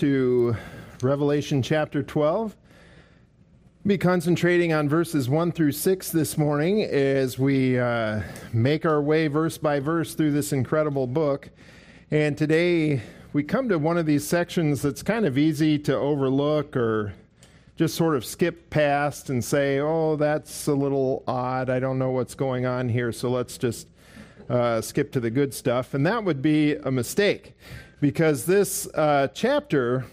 to 0.00 0.56
Revelation 1.02 1.60
chapter 1.60 2.02
12. 2.02 2.56
Be 3.86 3.98
concentrating 3.98 4.72
on 4.72 4.88
verses 4.88 5.28
1 5.28 5.52
through 5.52 5.72
6 5.72 6.12
this 6.12 6.38
morning 6.38 6.84
as 6.84 7.38
we 7.38 7.78
uh, 7.78 8.22
make 8.54 8.86
our 8.86 9.02
way 9.02 9.26
verse 9.26 9.58
by 9.58 9.78
verse 9.78 10.14
through 10.14 10.30
this 10.30 10.54
incredible 10.54 11.06
book. 11.06 11.50
And 12.10 12.38
today 12.38 13.02
we 13.34 13.42
come 13.42 13.68
to 13.68 13.78
one 13.78 13.98
of 13.98 14.06
these 14.06 14.26
sections 14.26 14.80
that's 14.80 15.02
kind 15.02 15.26
of 15.26 15.36
easy 15.36 15.78
to 15.80 15.94
overlook 15.94 16.78
or 16.78 17.12
just 17.76 17.94
sort 17.94 18.16
of 18.16 18.24
skip 18.24 18.70
past 18.70 19.28
and 19.28 19.44
say, 19.44 19.80
oh, 19.80 20.16
that's 20.16 20.66
a 20.66 20.72
little 20.72 21.24
odd. 21.28 21.68
I 21.68 21.78
don't 21.78 21.98
know 21.98 22.10
what's 22.10 22.34
going 22.34 22.64
on 22.64 22.88
here, 22.88 23.12
so 23.12 23.28
let's 23.28 23.58
just 23.58 23.86
uh, 24.48 24.80
skip 24.80 25.12
to 25.12 25.20
the 25.20 25.30
good 25.30 25.52
stuff. 25.52 25.92
And 25.92 26.06
that 26.06 26.24
would 26.24 26.40
be 26.40 26.76
a 26.76 26.90
mistake 26.90 27.52
because 28.00 28.46
this 28.46 28.86
uh, 28.94 29.28
chapter 29.34 30.06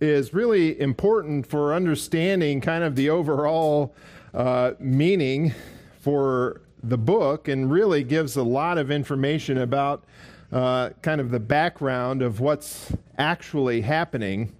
is 0.00 0.32
really 0.32 0.80
important 0.80 1.46
for 1.46 1.74
understanding 1.74 2.60
kind 2.60 2.82
of 2.82 2.96
the 2.96 3.10
overall 3.10 3.94
uh, 4.32 4.72
meaning 4.78 5.52
for 6.00 6.62
the 6.82 6.96
book 6.96 7.48
and 7.48 7.70
really 7.70 8.02
gives 8.02 8.36
a 8.36 8.42
lot 8.42 8.78
of 8.78 8.90
information 8.90 9.58
about 9.58 10.04
uh, 10.50 10.90
kind 11.02 11.20
of 11.20 11.30
the 11.30 11.38
background 11.38 12.22
of 12.22 12.40
what's 12.40 12.92
actually 13.18 13.82
happening 13.82 14.50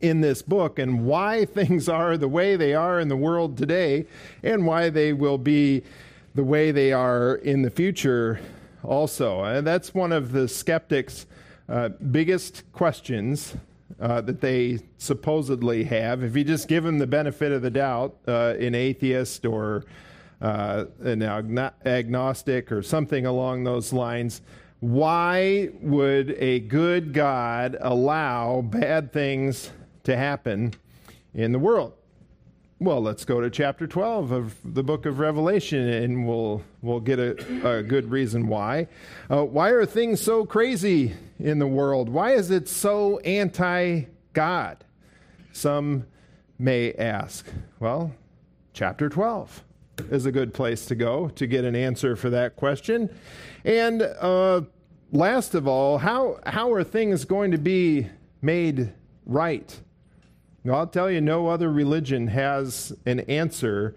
in 0.00 0.20
this 0.20 0.42
book 0.42 0.78
and 0.78 1.04
why 1.04 1.44
things 1.54 1.88
are 1.88 2.16
the 2.16 2.28
way 2.28 2.54
they 2.54 2.72
are 2.72 3.00
in 3.00 3.08
the 3.08 3.16
world 3.16 3.56
today 3.56 4.06
and 4.44 4.64
why 4.64 4.88
they 4.88 5.12
will 5.12 5.38
be 5.38 5.82
the 6.36 6.44
way 6.44 6.70
they 6.70 6.92
are 6.92 7.34
in 7.36 7.62
the 7.62 7.70
future 7.70 8.38
also. 8.84 9.42
And 9.42 9.66
that's 9.66 9.92
one 9.92 10.12
of 10.12 10.30
the 10.30 10.46
skeptics' 10.46 11.26
uh, 11.68 11.88
biggest 11.88 12.70
questions 12.72 13.54
uh, 14.00 14.20
that 14.22 14.40
they 14.40 14.78
supposedly 14.98 15.84
have. 15.84 16.22
If 16.22 16.36
you 16.36 16.44
just 16.44 16.68
give 16.68 16.84
them 16.84 16.98
the 16.98 17.06
benefit 17.06 17.52
of 17.52 17.62
the 17.62 17.70
doubt, 17.70 18.16
uh, 18.26 18.54
an 18.58 18.74
atheist 18.74 19.44
or 19.44 19.84
uh, 20.40 20.84
an 21.00 21.22
agnostic 21.22 22.70
or 22.70 22.82
something 22.82 23.26
along 23.26 23.64
those 23.64 23.92
lines, 23.92 24.40
why 24.80 25.70
would 25.80 26.36
a 26.38 26.60
good 26.60 27.12
God 27.12 27.76
allow 27.80 28.62
bad 28.62 29.12
things 29.12 29.70
to 30.04 30.16
happen 30.16 30.74
in 31.34 31.52
the 31.52 31.58
world? 31.58 31.94
Well, 32.80 33.00
let's 33.00 33.24
go 33.24 33.40
to 33.40 33.50
chapter 33.50 33.88
12 33.88 34.30
of 34.30 34.54
the 34.64 34.84
book 34.84 35.04
of 35.04 35.18
Revelation 35.18 35.88
and 35.88 36.28
we'll, 36.28 36.62
we'll 36.80 37.00
get 37.00 37.18
a, 37.18 37.78
a 37.78 37.82
good 37.82 38.08
reason 38.08 38.46
why. 38.46 38.86
Uh, 39.28 39.44
why 39.44 39.70
are 39.70 39.84
things 39.84 40.20
so 40.20 40.46
crazy 40.46 41.14
in 41.38 41.58
the 41.58 41.66
world? 41.66 42.08
Why 42.08 42.32
is 42.32 42.50
it 42.50 42.68
so 42.68 43.18
anti 43.20 44.04
God? 44.32 44.84
Some 45.52 46.06
may 46.58 46.92
ask. 46.94 47.46
Well, 47.80 48.12
chapter 48.72 49.08
12 49.08 49.64
is 50.10 50.26
a 50.26 50.32
good 50.32 50.54
place 50.54 50.86
to 50.86 50.94
go 50.94 51.28
to 51.30 51.46
get 51.46 51.64
an 51.64 51.74
answer 51.74 52.16
for 52.16 52.30
that 52.30 52.56
question. 52.56 53.10
And 53.64 54.02
uh, 54.02 54.62
last 55.12 55.54
of 55.54 55.66
all, 55.66 55.98
how, 55.98 56.38
how 56.46 56.72
are 56.72 56.84
things 56.84 57.24
going 57.24 57.50
to 57.50 57.58
be 57.58 58.08
made 58.42 58.92
right? 59.26 59.80
I'll 60.70 60.86
tell 60.86 61.10
you, 61.10 61.20
no 61.20 61.48
other 61.48 61.70
religion 61.72 62.26
has 62.28 62.92
an 63.06 63.20
answer, 63.20 63.96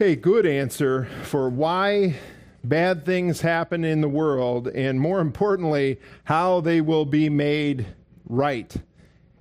a 0.00 0.16
good 0.16 0.46
answer 0.46 1.08
for 1.22 1.48
why 1.48 2.16
bad 2.64 3.04
things 3.04 3.42
happen 3.42 3.84
in 3.84 4.00
the 4.00 4.08
world, 4.08 4.68
and 4.68 5.00
more 5.00 5.20
importantly, 5.20 6.00
how 6.24 6.60
they 6.60 6.80
will 6.80 7.04
be 7.04 7.28
made 7.28 7.86
right. 8.28 8.74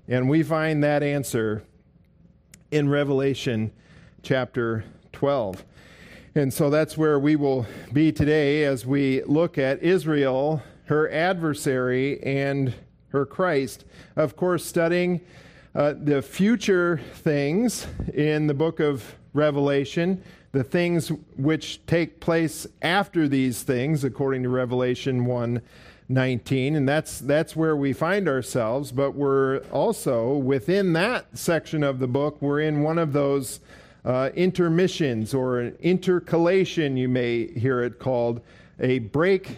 And 0.08 0.30
we 0.30 0.44
find 0.44 0.84
that 0.84 1.02
answer 1.02 1.64
in 2.72 2.90
Revelation 2.90 3.72
chapter 4.22 4.84
12. 5.14 5.64
And 6.36 6.54
so 6.54 6.70
that's 6.70 6.98
where 6.98 7.20
we 7.20 7.36
will 7.36 7.66
be 7.94 8.12
today 8.12 8.64
as 8.66 8.86
we 8.86 9.24
look 9.24 9.58
at 9.58 9.82
Israel, 9.84 10.62
her 10.86 11.10
adversary, 11.12 12.22
and 12.24 12.74
her 13.10 13.26
Christ. 13.26 13.86
Of 14.16 14.36
course, 14.36 14.66
studying 14.66 15.22
uh, 15.76 15.94
the 15.96 16.22
future 16.22 17.00
things 17.16 17.88
in 18.14 18.48
the 18.48 18.54
book 18.54 18.80
of 18.80 19.16
Revelation, 19.34 20.24
the 20.54 20.64
things 20.64 21.10
which 21.36 21.86
take 21.88 22.20
place 22.20 22.66
after 22.82 23.28
these 23.28 23.64
things, 23.64 24.04
according 24.04 24.44
to 24.44 24.50
Revelation 24.50 25.26
1 25.26 25.62
19. 26.10 26.76
And 26.76 26.88
that's, 26.88 27.20
that's 27.20 27.56
where 27.56 27.76
we 27.76 27.92
find 27.94 28.28
ourselves. 28.28 28.92
But 28.92 29.16
we're 29.16 29.60
also 29.72 30.34
within 30.34 30.94
that 30.94 31.38
section 31.38 31.82
of 31.84 32.00
the 32.00 32.08
book, 32.08 32.42
we're 32.42 32.60
in 32.60 32.84
one 32.84 33.00
of 33.00 33.14
those 33.14 33.62
uh, 34.06 34.30
intermissions 34.36 35.34
or 35.34 35.60
an 35.60 35.76
intercalation, 35.82 36.98
you 36.98 37.08
may 37.08 37.48
hear 37.48 37.82
it 37.82 38.00
called, 38.00 38.42
a 38.80 39.00
break 39.00 39.58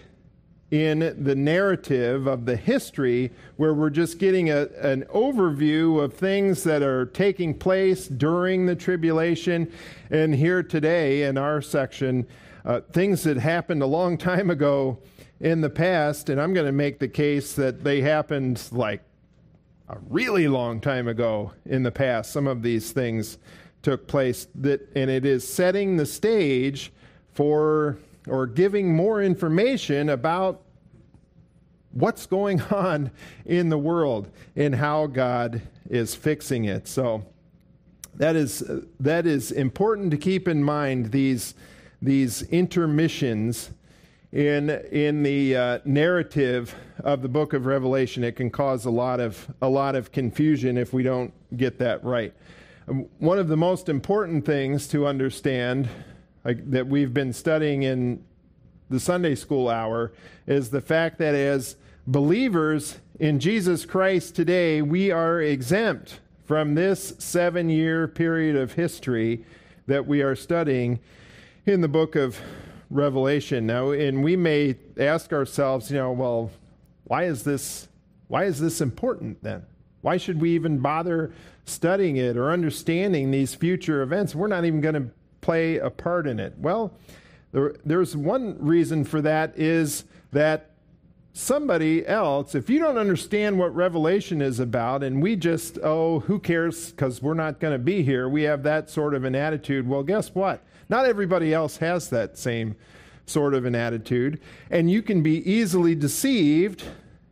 in 0.71 1.23
the 1.23 1.35
narrative 1.35 2.25
of 2.27 2.45
the 2.45 2.55
history 2.55 3.31
where 3.57 3.73
we're 3.73 3.89
just 3.89 4.17
getting 4.17 4.49
a, 4.49 4.67
an 4.81 5.03
overview 5.13 6.03
of 6.03 6.13
things 6.13 6.63
that 6.63 6.81
are 6.81 7.05
taking 7.05 7.53
place 7.53 8.07
during 8.07 8.65
the 8.65 8.75
tribulation. 8.75 9.71
And 10.09 10.33
here 10.33 10.63
today 10.63 11.23
in 11.23 11.37
our 11.37 11.61
section, 11.61 12.27
uh, 12.65 12.81
things 12.91 13.23
that 13.23 13.37
happened 13.37 13.83
a 13.83 13.87
long 13.87 14.17
time 14.17 14.49
ago 14.49 14.97
in 15.39 15.61
the 15.61 15.69
past. 15.69 16.29
And 16.29 16.41
I'm 16.41 16.53
going 16.53 16.65
to 16.65 16.71
make 16.71 16.97
the 16.97 17.07
case 17.07 17.53
that 17.53 17.83
they 17.83 18.01
happened 18.01 18.67
like 18.71 19.03
a 19.87 19.97
really 20.09 20.47
long 20.47 20.81
time 20.81 21.07
ago 21.07 21.51
in 21.65 21.83
the 21.83 21.91
past. 21.91 22.31
Some 22.31 22.47
of 22.47 22.63
these 22.63 22.91
things 22.91 23.37
took 23.83 24.07
place 24.07 24.47
that, 24.55 24.89
and 24.95 25.11
it 25.11 25.25
is 25.25 25.47
setting 25.47 25.97
the 25.97 26.07
stage 26.07 26.91
for 27.33 27.99
or 28.27 28.47
giving 28.47 28.95
more 28.95 29.21
information 29.21 30.09
about 30.09 30.61
what's 31.91 32.25
going 32.25 32.61
on 32.71 33.11
in 33.45 33.69
the 33.69 33.77
world 33.77 34.29
and 34.55 34.75
how 34.75 35.07
God 35.07 35.61
is 35.89 36.13
fixing 36.15 36.65
it. 36.65 36.87
So 36.87 37.25
that 38.15 38.35
is 38.35 38.63
that 38.99 39.25
is 39.25 39.51
important 39.51 40.11
to 40.11 40.17
keep 40.17 40.47
in 40.47 40.63
mind 40.63 41.11
these 41.11 41.53
these 42.01 42.43
intermissions 42.43 43.71
in 44.31 44.69
in 44.69 45.23
the 45.23 45.55
uh, 45.55 45.79
narrative 45.85 46.75
of 47.03 47.21
the 47.21 47.29
book 47.29 47.53
of 47.53 47.65
Revelation. 47.65 48.23
It 48.23 48.35
can 48.35 48.49
cause 48.49 48.85
a 48.85 48.91
lot 48.91 49.19
of 49.19 49.47
a 49.61 49.69
lot 49.69 49.95
of 49.95 50.11
confusion 50.11 50.77
if 50.77 50.93
we 50.93 51.03
don't 51.03 51.33
get 51.57 51.77
that 51.79 52.03
right. 52.03 52.33
Um, 52.87 53.07
one 53.19 53.39
of 53.39 53.47
the 53.47 53.57
most 53.57 53.89
important 53.89 54.45
things 54.45 54.87
to 54.89 55.07
understand 55.07 55.89
like, 56.45 56.69
that 56.69 56.87
we've 56.87 57.13
been 57.13 57.33
studying 57.33 57.83
in 57.83 58.23
the 58.89 58.99
Sunday 58.99 59.35
school 59.35 59.67
hour 59.67 60.13
is 60.45 60.69
the 60.69 60.79
fact 60.79 61.17
that 61.17 61.33
as 61.33 61.75
believers 62.05 62.99
in 63.19 63.39
Jesus 63.39 63.83
Christ 63.83 64.35
today, 64.35 64.81
we 64.81 65.09
are 65.09 65.41
exempt 65.41 66.19
from 66.45 66.75
this 66.75 67.15
seven 67.17 67.69
year 67.69 68.07
period 68.07 68.55
of 68.55 68.73
history 68.73 69.43
that 69.87 70.05
we 70.05 70.21
are 70.21 70.35
studying 70.35 70.99
in 71.65 71.81
the 71.81 71.87
book 71.87 72.15
of 72.15 72.39
Revelation. 72.91 73.65
Now, 73.65 73.89
and 73.89 74.23
we 74.23 74.35
may 74.35 74.75
ask 74.97 75.33
ourselves, 75.33 75.89
you 75.89 75.97
know, 75.97 76.11
well, 76.11 76.51
why 77.05 77.23
is 77.23 77.43
this 77.43 77.87
why 78.27 78.45
is 78.45 78.59
this 78.59 78.81
important 78.81 79.43
then? 79.43 79.63
Why 80.01 80.17
should 80.17 80.41
we 80.41 80.51
even 80.51 80.79
bother 80.79 81.33
studying 81.65 82.17
it 82.17 82.37
or 82.37 82.51
understanding 82.51 83.31
these 83.31 83.55
future 83.55 84.01
events? 84.01 84.35
We're 84.35 84.47
not 84.47 84.65
even 84.65 84.81
going 84.81 84.95
to 84.95 85.09
play 85.45 85.77
a 85.77 85.91
part 85.91 86.25
in 86.25 86.39
it. 86.39 86.55
Well, 86.57 86.91
there, 87.51 87.75
there's 87.85 88.17
one 88.17 88.57
reason 88.59 89.05
for 89.05 89.21
that 89.21 89.53
is 89.55 90.05
that 90.31 90.71
somebody 91.33 92.03
else, 92.07 92.55
if 92.55 92.67
you 92.67 92.79
don't 92.79 92.97
understand 92.97 93.59
what 93.59 93.75
Revelation 93.75 94.41
is 94.41 94.59
about, 94.59 95.03
and 95.03 95.21
we 95.21 95.35
just, 95.35 95.77
oh, 95.83 96.21
who 96.21 96.39
cares 96.39 96.89
because 96.89 97.21
we're 97.21 97.35
not 97.35 97.59
going 97.59 97.73
to 97.73 97.79
be 97.79 98.01
here, 98.01 98.27
we 98.27 98.41
have 98.41 98.63
that 98.63 98.89
sort 98.89 99.13
of 99.13 99.23
an 99.23 99.35
attitude. 99.35 99.87
Well, 99.87 100.01
guess 100.01 100.33
what? 100.33 100.63
Not 100.89 101.05
everybody 101.05 101.53
else 101.53 101.77
has 101.77 102.09
that 102.09 102.39
same 102.39 102.75
sort 103.27 103.53
of 103.53 103.65
an 103.65 103.75
attitude. 103.75 104.41
And 104.71 104.89
you 104.89 105.03
can 105.03 105.21
be 105.21 105.47
easily 105.47 105.93
deceived 105.93 106.85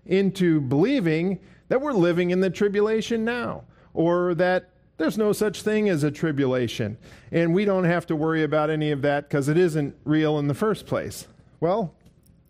into 0.06 0.62
believing 0.62 1.40
that 1.70 1.82
we're 1.82 1.94
living 1.94 2.30
in 2.30 2.42
the 2.42 2.52
tribulation 2.52 3.26
now, 3.26 3.64
or 3.96 4.36
that 4.36 4.70
there's 4.98 5.18
no 5.18 5.34
such 5.34 5.62
thing 5.62 5.90
as 5.90 6.04
a 6.04 6.12
tribulation, 6.12 6.98
and 7.32 7.54
we 7.54 7.66
don't 7.66 7.86
have 7.86 8.06
to 8.08 8.16
worry 8.16 8.44
about 8.44 8.70
any 8.70 8.92
of 8.92 9.02
that 9.02 9.28
because 9.28 9.50
it 9.50 9.58
isn't 9.58 9.96
real 10.06 10.38
in 10.40 10.48
the 10.48 10.54
first 10.54 10.86
place. 10.86 11.28
Well, 11.60 11.94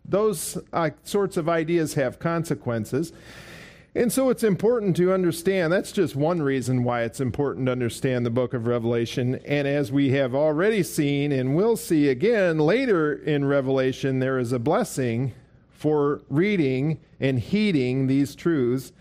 those 0.04 0.58
uh, 0.72 0.90
sorts 1.04 1.36
of 1.36 1.48
ideas 1.48 1.94
have 1.94 2.18
consequences. 2.18 3.12
And 3.96 4.12
so 4.12 4.28
it's 4.28 4.42
important 4.42 4.96
to 4.96 5.12
understand. 5.12 5.72
That's 5.72 5.92
just 5.92 6.16
one 6.16 6.42
reason 6.42 6.82
why 6.82 7.02
it's 7.02 7.20
important 7.20 7.66
to 7.66 7.72
understand 7.72 8.26
the 8.26 8.30
book 8.30 8.52
of 8.52 8.66
Revelation. 8.66 9.36
And 9.46 9.68
as 9.68 9.92
we 9.92 10.10
have 10.10 10.34
already 10.34 10.82
seen 10.82 11.30
and 11.30 11.54
will 11.54 11.76
see 11.76 12.08
again 12.08 12.58
later 12.58 13.14
in 13.14 13.44
Revelation, 13.44 14.18
there 14.18 14.38
is 14.38 14.52
a 14.52 14.58
blessing 14.58 15.32
for 15.70 16.22
reading 16.28 16.98
and 17.20 17.38
heeding 17.38 18.08
these 18.08 18.34
truths 18.34 18.92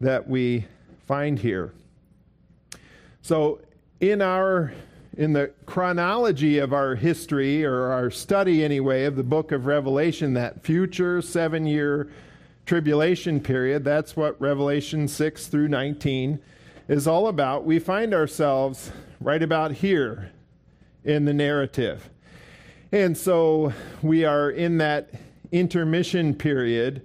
that 0.00 0.28
we 0.28 0.66
find 1.06 1.38
here. 1.38 1.72
So, 3.22 3.60
in 4.00 4.22
our 4.22 4.72
in 5.16 5.32
the 5.32 5.52
chronology 5.66 6.58
of 6.58 6.72
our 6.72 6.94
history 6.94 7.64
or 7.64 7.90
our 7.90 8.10
study 8.10 8.64
anyway 8.64 9.04
of 9.04 9.16
the 9.16 9.22
book 9.22 9.52
of 9.52 9.66
Revelation, 9.66 10.34
that 10.34 10.62
future 10.62 11.20
seven 11.20 11.66
year 11.66 12.10
tribulation 12.64 13.40
period, 13.40 13.84
that's 13.84 14.16
what 14.16 14.40
Revelation 14.40 15.08
6 15.08 15.46
through 15.48 15.68
19 15.68 16.38
is 16.88 17.06
all 17.06 17.26
about. 17.26 17.64
We 17.64 17.78
find 17.78 18.14
ourselves 18.14 18.92
right 19.20 19.42
about 19.42 19.72
here 19.72 20.30
in 21.04 21.24
the 21.24 21.34
narrative. 21.34 22.08
And 22.92 23.16
so 23.16 23.72
we 24.02 24.24
are 24.24 24.50
in 24.50 24.78
that 24.78 25.10
intermission 25.52 26.34
period 26.34 27.02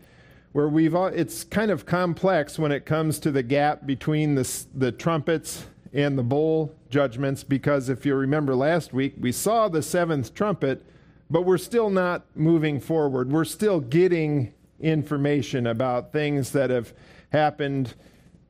where 0.54 0.70
we've 0.70 0.96
all, 0.96 1.08
it's 1.08 1.44
kind 1.44 1.72
of 1.72 1.86
complex 1.86 2.58
when 2.58 2.72
it 2.72 2.86
comes 2.86 3.20
to 3.20 3.32
the 3.32 3.44
gap 3.44 3.86
between 3.86 4.36
the, 4.36 4.66
the 4.74 4.92
trumpets 4.92 5.66
and 5.96 6.18
the 6.18 6.24
bowl 6.24 6.76
judgments 6.90 7.44
because 7.44 7.90
if 7.90 8.06
you 8.06 8.14
remember 8.14 8.54
last 8.54 8.94
week 8.94 9.14
we 9.18 9.32
saw 9.32 9.68
the 9.68 9.82
seventh 9.82 10.34
trumpet 10.36 10.86
but 11.30 11.44
we're 11.44 11.58
still 11.58 11.90
not 11.90 12.26
moving 12.36 12.80
forward 12.80 13.32
we're 13.32 13.46
still 13.46 13.80
getting 13.80 14.54
information 14.80 15.66
about 15.66 16.12
things 16.12 16.52
that 16.52 16.70
have 16.70 16.94
happened 17.32 17.96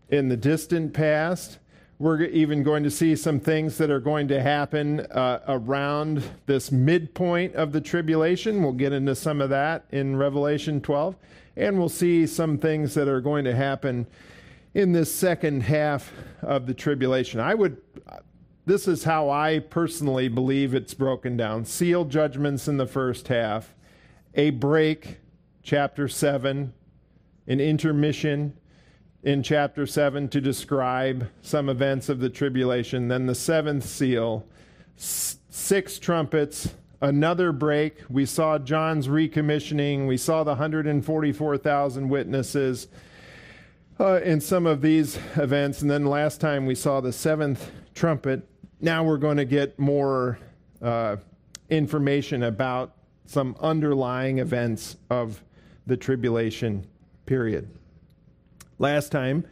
in 0.10 0.28
the 0.28 0.36
distant 0.36 0.92
past 0.92 1.60
we're 1.98 2.24
even 2.24 2.62
going 2.62 2.84
to 2.84 2.92
see 2.92 3.16
some 3.16 3.40
things 3.40 3.78
that 3.78 3.90
are 3.90 4.02
going 4.02 4.28
to 4.28 4.42
happen 4.42 5.00
uh, 5.12 5.40
around 5.48 6.24
this 6.46 6.70
midpoint 6.70 7.56
of 7.56 7.72
the 7.72 7.80
tribulation. 7.80 8.62
We'll 8.62 8.74
get 8.74 8.92
into 8.92 9.16
some 9.16 9.40
of 9.40 9.50
that 9.52 9.86
in 9.92 10.18
Revelation 10.18 10.82
12. 10.82 11.16
And 11.56 11.80
we'll 11.80 11.88
see 11.88 12.28
some 12.28 12.58
things 12.58 12.96
that 12.96 13.08
are 13.08 13.22
going 13.22 13.46
to 13.46 13.56
happen 13.56 14.08
in 14.76 14.92
this 14.92 15.16
second 15.16 15.62
half 15.62 16.12
of 16.42 16.68
the 16.68 16.74
tribulation. 16.74 17.40
I 17.40 17.56
would, 17.56 17.82
this 18.66 18.90
is 18.90 19.06
how 19.06 19.30
I 19.30 19.60
personally 19.60 20.28
believe 20.28 20.76
it's 20.76 20.94
broken 20.94 21.38
down 21.38 21.64
seal 21.64 22.04
judgments 22.04 22.68
in 22.68 22.76
the 22.76 22.86
first 22.86 23.30
half, 23.30 23.74
a 24.36 24.50
break, 24.50 25.20
chapter 25.64 26.10
7, 26.10 26.74
an 27.48 27.60
intermission 27.60 28.58
in 29.24 29.42
chapter 29.42 29.88
7 29.88 30.28
to 30.28 30.42
describe 30.42 31.30
some 31.42 31.70
events 31.70 32.10
of 32.10 32.20
the 32.20 32.30
tribulation. 32.30 33.08
Then 33.08 33.28
the 33.28 33.34
seventh 33.34 33.86
seal, 33.86 34.46
six 34.98 36.00
trumpets, 36.00 36.76
another 37.00 37.54
break. 37.54 38.02
We 38.10 38.26
saw 38.26 38.60
John's 38.60 39.08
recommissioning. 39.08 40.06
We 40.06 40.18
saw 40.18 40.44
the 40.44 40.52
144,000 40.52 42.10
witnesses 42.10 42.90
uh, 44.00 44.20
in 44.24 44.42
some 44.42 44.66
of 44.66 44.82
these 44.82 45.18
events. 45.36 45.82
And 45.82 45.90
then 45.90 46.06
last 46.06 46.42
time 46.42 46.66
we 46.66 46.76
saw 46.76 47.02
the 47.02 47.14
seventh 47.14 47.72
trumpet. 47.94 48.48
Now 48.82 49.04
we're 49.04 49.18
going 49.18 49.38
to 49.38 49.46
get 49.46 49.80
more 49.80 50.38
uh, 50.82 51.18
information 51.70 52.44
about 52.44 52.94
some 53.26 53.56
underlying 53.60 54.40
events 54.40 54.98
of 55.10 55.44
the 55.88 55.98
tribulation 55.98 56.86
period. 57.26 57.70
Last 58.78 59.12
time, 59.12 59.46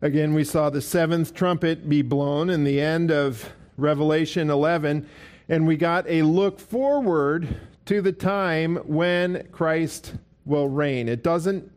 again, 0.00 0.34
we 0.34 0.44
saw 0.44 0.70
the 0.70 0.80
seventh 0.80 1.34
trumpet 1.34 1.88
be 1.88 2.02
blown 2.02 2.50
in 2.50 2.64
the 2.64 2.80
end 2.80 3.10
of 3.10 3.52
Revelation 3.76 4.50
11, 4.50 5.08
and 5.48 5.66
we 5.66 5.76
got 5.76 6.06
a 6.08 6.22
look 6.22 6.60
forward 6.60 7.48
to 7.86 8.00
the 8.00 8.12
time 8.12 8.76
when 8.84 9.48
Christ 9.50 10.14
will 10.44 10.68
reign. 10.68 11.08
It 11.08 11.22
doesn't, 11.22 11.70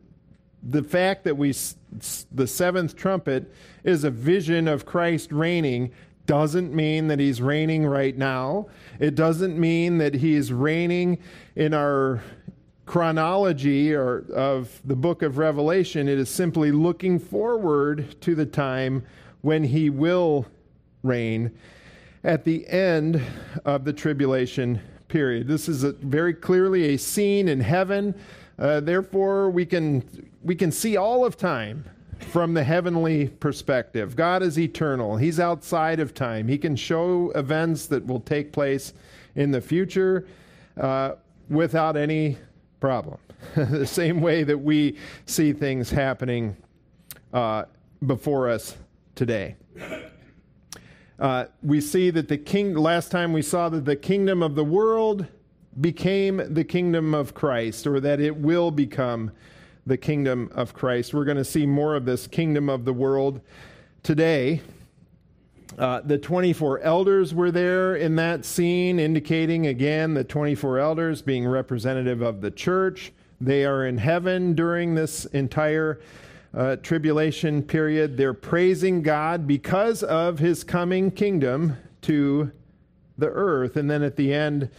the 0.68 0.82
fact 0.82 1.24
that 1.24 1.36
we, 1.36 1.54
the 2.32 2.46
seventh 2.46 2.96
trumpet 2.96 3.52
is 3.82 4.04
a 4.04 4.10
vision 4.10 4.66
of 4.68 4.86
Christ 4.86 5.32
reigning 5.32 5.92
doesn't 6.26 6.74
mean 6.74 7.08
that 7.08 7.18
he's 7.18 7.42
reigning 7.42 7.86
right 7.86 8.16
now. 8.16 8.66
It 8.98 9.14
doesn't 9.14 9.58
mean 9.58 9.98
that 9.98 10.14
he's 10.14 10.52
reigning 10.52 11.18
in 11.54 11.74
our 11.74 12.22
chronology 12.86 13.94
or 13.94 14.24
of 14.32 14.80
the 14.84 14.96
book 14.96 15.22
of 15.22 15.38
Revelation, 15.38 16.08
it 16.08 16.18
is 16.18 16.28
simply 16.28 16.70
looking 16.70 17.18
forward 17.18 18.20
to 18.20 18.34
the 18.34 18.46
time 18.46 19.04
when 19.40 19.64
he 19.64 19.90
will 19.90 20.46
reign 21.02 21.50
at 22.22 22.44
the 22.44 22.66
end 22.68 23.22
of 23.64 23.84
the 23.84 23.92
tribulation 23.92 24.80
period. 25.08 25.46
This 25.46 25.68
is 25.68 25.82
very 25.82 26.34
clearly 26.34 26.94
a 26.94 26.98
scene 26.98 27.48
in 27.48 27.60
heaven. 27.60 28.14
Uh, 28.58 28.80
therefore, 28.80 29.50
we 29.50 29.66
can 29.66 30.04
we 30.42 30.54
can 30.54 30.70
see 30.70 30.96
all 30.96 31.24
of 31.24 31.36
time 31.36 31.84
from 32.20 32.54
the 32.54 32.64
heavenly 32.64 33.28
perspective. 33.28 34.16
God 34.16 34.42
is 34.42 34.58
eternal. 34.58 35.16
He's 35.16 35.40
outside 35.40 36.00
of 36.00 36.14
time. 36.14 36.48
He 36.48 36.58
can 36.58 36.76
show 36.76 37.30
events 37.34 37.86
that 37.86 38.06
will 38.06 38.20
take 38.20 38.52
place 38.52 38.92
in 39.34 39.50
the 39.50 39.60
future 39.60 40.26
uh, 40.80 41.12
without 41.48 41.96
any 41.96 42.38
problem. 42.80 43.18
the 43.56 43.86
same 43.86 44.20
way 44.20 44.42
that 44.42 44.58
we 44.58 44.96
see 45.26 45.52
things 45.52 45.90
happening 45.90 46.56
uh, 47.32 47.64
before 48.06 48.48
us 48.48 48.76
today. 49.14 49.56
Uh, 51.18 51.44
we 51.62 51.80
see 51.80 52.10
that 52.10 52.28
the 52.28 52.38
king, 52.38 52.74
last 52.74 53.10
time 53.10 53.32
we 53.32 53.42
saw 53.42 53.68
that 53.68 53.84
the 53.84 53.96
kingdom 53.96 54.42
of 54.42 54.54
the 54.54 54.64
world 54.64 55.26
became 55.80 56.42
the 56.52 56.64
kingdom 56.64 57.14
of 57.14 57.34
Christ, 57.34 57.86
or 57.86 58.00
that 58.00 58.20
it 58.20 58.36
will 58.36 58.70
become 58.70 59.32
the 59.86 59.96
kingdom 59.96 60.50
of 60.54 60.72
Christ. 60.72 61.12
We're 61.12 61.24
going 61.24 61.36
to 61.36 61.44
see 61.44 61.66
more 61.66 61.94
of 61.94 62.04
this 62.04 62.26
kingdom 62.26 62.68
of 62.68 62.84
the 62.84 62.92
world 62.92 63.40
today. 64.02 64.60
Uh, 65.78 66.00
the 66.02 66.18
24 66.18 66.80
elders 66.80 67.34
were 67.34 67.50
there 67.50 67.96
in 67.96 68.16
that 68.16 68.44
scene, 68.44 69.00
indicating 69.00 69.66
again 69.66 70.14
the 70.14 70.24
24 70.24 70.78
elders 70.78 71.22
being 71.22 71.46
representative 71.46 72.22
of 72.22 72.40
the 72.40 72.50
church. 72.50 73.12
They 73.40 73.64
are 73.64 73.86
in 73.86 73.98
heaven 73.98 74.54
during 74.54 74.94
this 74.94 75.24
entire 75.26 76.00
uh, 76.54 76.76
tribulation 76.76 77.62
period. 77.62 78.16
They're 78.16 78.34
praising 78.34 79.02
God 79.02 79.46
because 79.46 80.02
of 80.04 80.38
his 80.38 80.62
coming 80.62 81.10
kingdom 81.10 81.76
to 82.02 82.52
the 83.18 83.28
earth. 83.28 83.76
And 83.76 83.90
then 83.90 84.02
at 84.02 84.16
the 84.16 84.32
end 84.32 84.70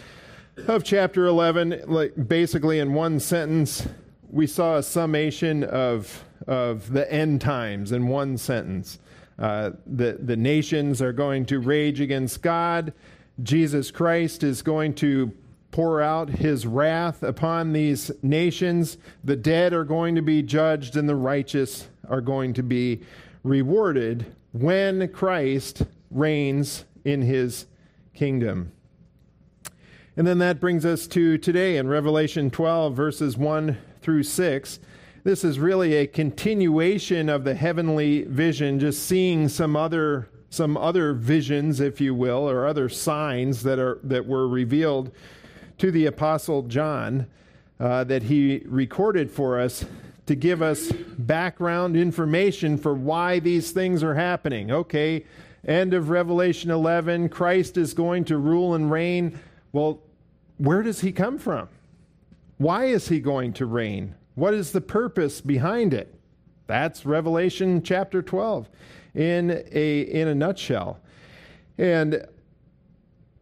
of 0.67 0.83
chapter 0.83 1.25
11, 1.25 1.83
like 1.87 2.13
basically 2.27 2.79
in 2.79 2.93
one 2.93 3.19
sentence, 3.19 3.87
we 4.29 4.47
saw 4.47 4.77
a 4.77 4.83
summation 4.83 5.63
of, 5.63 6.23
of 6.47 6.91
the 6.91 7.11
end 7.11 7.41
times 7.41 7.91
in 7.91 8.07
one 8.07 8.37
sentence. 8.37 8.99
Uh, 9.37 9.71
the, 9.85 10.17
the 10.21 10.37
nations 10.37 11.01
are 11.01 11.13
going 11.13 11.45
to 11.45 11.59
rage 11.59 11.99
against 11.99 12.41
God. 12.41 12.93
Jesus 13.43 13.91
Christ 13.91 14.43
is 14.43 14.61
going 14.61 14.93
to 14.95 15.31
pour 15.71 16.01
out 16.01 16.29
his 16.29 16.65
wrath 16.65 17.21
upon 17.21 17.73
these 17.73 18.09
nations. 18.23 18.97
The 19.25 19.35
dead 19.35 19.73
are 19.73 19.83
going 19.83 20.15
to 20.15 20.21
be 20.21 20.41
judged, 20.41 20.95
and 20.95 21.07
the 21.07 21.15
righteous 21.15 21.89
are 22.07 22.21
going 22.21 22.53
to 22.53 22.63
be 22.63 23.01
rewarded 23.43 24.33
when 24.53 25.09
Christ 25.09 25.83
reigns 26.11 26.85
in 27.03 27.21
his 27.21 27.65
kingdom. 28.13 28.71
And 30.17 30.25
then 30.25 30.37
that 30.37 30.61
brings 30.61 30.85
us 30.85 31.07
to 31.07 31.37
today 31.37 31.75
in 31.75 31.89
Revelation 31.89 32.49
12, 32.49 32.95
verses 32.95 33.35
1 33.35 33.77
through 34.01 34.23
6. 34.23 34.79
This 35.25 35.43
is 35.43 35.59
really 35.59 35.95
a 35.95 36.07
continuation 36.07 37.27
of 37.27 37.43
the 37.43 37.53
heavenly 37.53 38.23
vision, 38.23 38.79
just 38.79 39.05
seeing 39.05 39.49
some 39.49 39.75
other 39.75 40.29
some 40.49 40.77
other 40.77 41.11
visions, 41.11 41.81
if 41.81 41.99
you 41.99 42.15
will, 42.15 42.49
or 42.49 42.65
other 42.65 42.87
signs 42.87 43.63
that 43.63 43.77
are 43.77 43.99
that 44.03 44.25
were 44.25 44.47
revealed 44.47 45.11
to 45.79 45.91
the 45.91 46.05
apostle 46.05 46.61
John 46.61 47.27
uh, 47.81 48.05
that 48.05 48.23
he 48.23 48.61
recorded 48.67 49.29
for 49.29 49.59
us 49.59 49.83
to 50.27 50.35
give 50.35 50.61
us 50.61 50.93
background 51.17 51.97
information 51.97 52.77
for 52.77 52.93
why 52.93 53.39
these 53.39 53.71
things 53.71 54.01
are 54.01 54.15
happening. 54.15 54.71
Okay, 54.71 55.25
end 55.67 55.93
of 55.93 56.09
Revelation 56.09 56.71
11, 56.71 57.27
Christ 57.27 57.75
is 57.75 57.93
going 57.93 58.23
to 58.25 58.37
rule 58.37 58.75
and 58.75 58.89
reign. 58.89 59.37
Well, 59.73 59.99
where 60.57 60.83
does 60.83 61.01
he 61.01 61.11
come 61.11 61.37
from? 61.37 61.67
Why 62.57 62.85
is 62.85 63.07
he 63.09 63.19
going 63.19 63.53
to 63.53 63.65
reign? 63.65 64.15
What 64.35 64.53
is 64.53 64.71
the 64.71 64.81
purpose 64.81 65.41
behind 65.41 65.93
it? 65.93 66.13
That's 66.67 67.05
Revelation 67.05 67.83
chapter 67.83 68.21
12 68.21 68.69
in 69.13 69.63
a, 69.71 70.01
in 70.01 70.27
a 70.27 70.35
nutshell. 70.35 70.99
And 71.77 72.25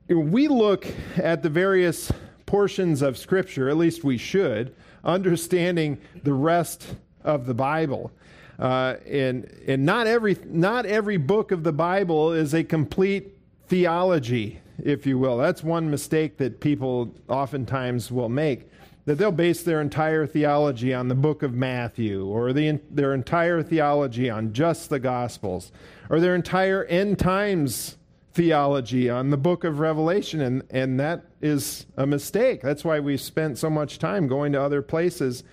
we 0.08 0.48
look 0.48 0.88
at 1.17 1.43
the 1.43 1.50
various 1.50 2.12
portions 2.46 3.01
of 3.01 3.17
Scripture, 3.17 3.70
at 3.70 3.77
least 3.77 4.03
we 4.03 4.17
should, 4.17 4.75
understanding 5.03 6.00
the 6.24 6.34
rest 6.34 6.96
of 7.24 7.46
the 7.46 7.53
Bible. 7.53 8.12
Uh, 8.60 8.96
and 9.08 9.46
and 9.67 9.84
not 9.84 10.05
every 10.05 10.38
not 10.46 10.86
every 10.86 11.17
book 11.17 11.51
of 11.51 11.63
the 11.63 11.74
Bible 11.74 12.34
is 12.34 12.53
a 12.53 12.63
complete 12.63 13.36
theology, 13.67 14.60
if 14.82 15.06
you 15.06 15.18
will. 15.18 15.38
That's 15.38 15.63
one 15.63 15.89
mistake 15.89 16.38
that 16.38 16.60
people 16.60 17.13
oftentimes 17.27 18.12
will 18.12 18.30
make 18.30 18.70
that 19.06 19.18
they'll 19.18 19.32
base 19.32 19.63
their 19.63 19.82
entire 19.82 20.25
theology 20.25 20.94
on 20.94 21.10
the 21.10 21.15
book 21.15 21.44
of 21.44 21.53
Matthew 21.53 22.25
or 22.25 22.53
the, 22.53 22.80
their 22.89 23.13
entire 23.13 23.62
theology 23.62 24.30
on 24.30 24.53
just 24.53 24.89
the 24.89 25.00
Gospels 25.00 25.72
or 26.10 26.20
their 26.20 26.36
entire 26.36 26.86
end 26.86 27.20
times 27.20 27.98
theology 28.34 29.10
on 29.10 29.30
the 29.30 29.38
book 29.38 29.63
of 29.63 29.80
Revelation. 29.80 30.42
And, 30.42 30.63
and 30.70 31.00
that 31.00 31.24
is 31.42 31.86
a 31.98 32.08
mistake. 32.08 32.62
That's 32.62 32.86
why 32.86 33.00
we've 33.00 33.22
spent 33.22 33.58
so 33.58 33.70
much 33.70 34.00
time 34.00 34.27
going 34.27 34.53
to 34.53 34.62
other 34.62 34.82
places 34.82 35.44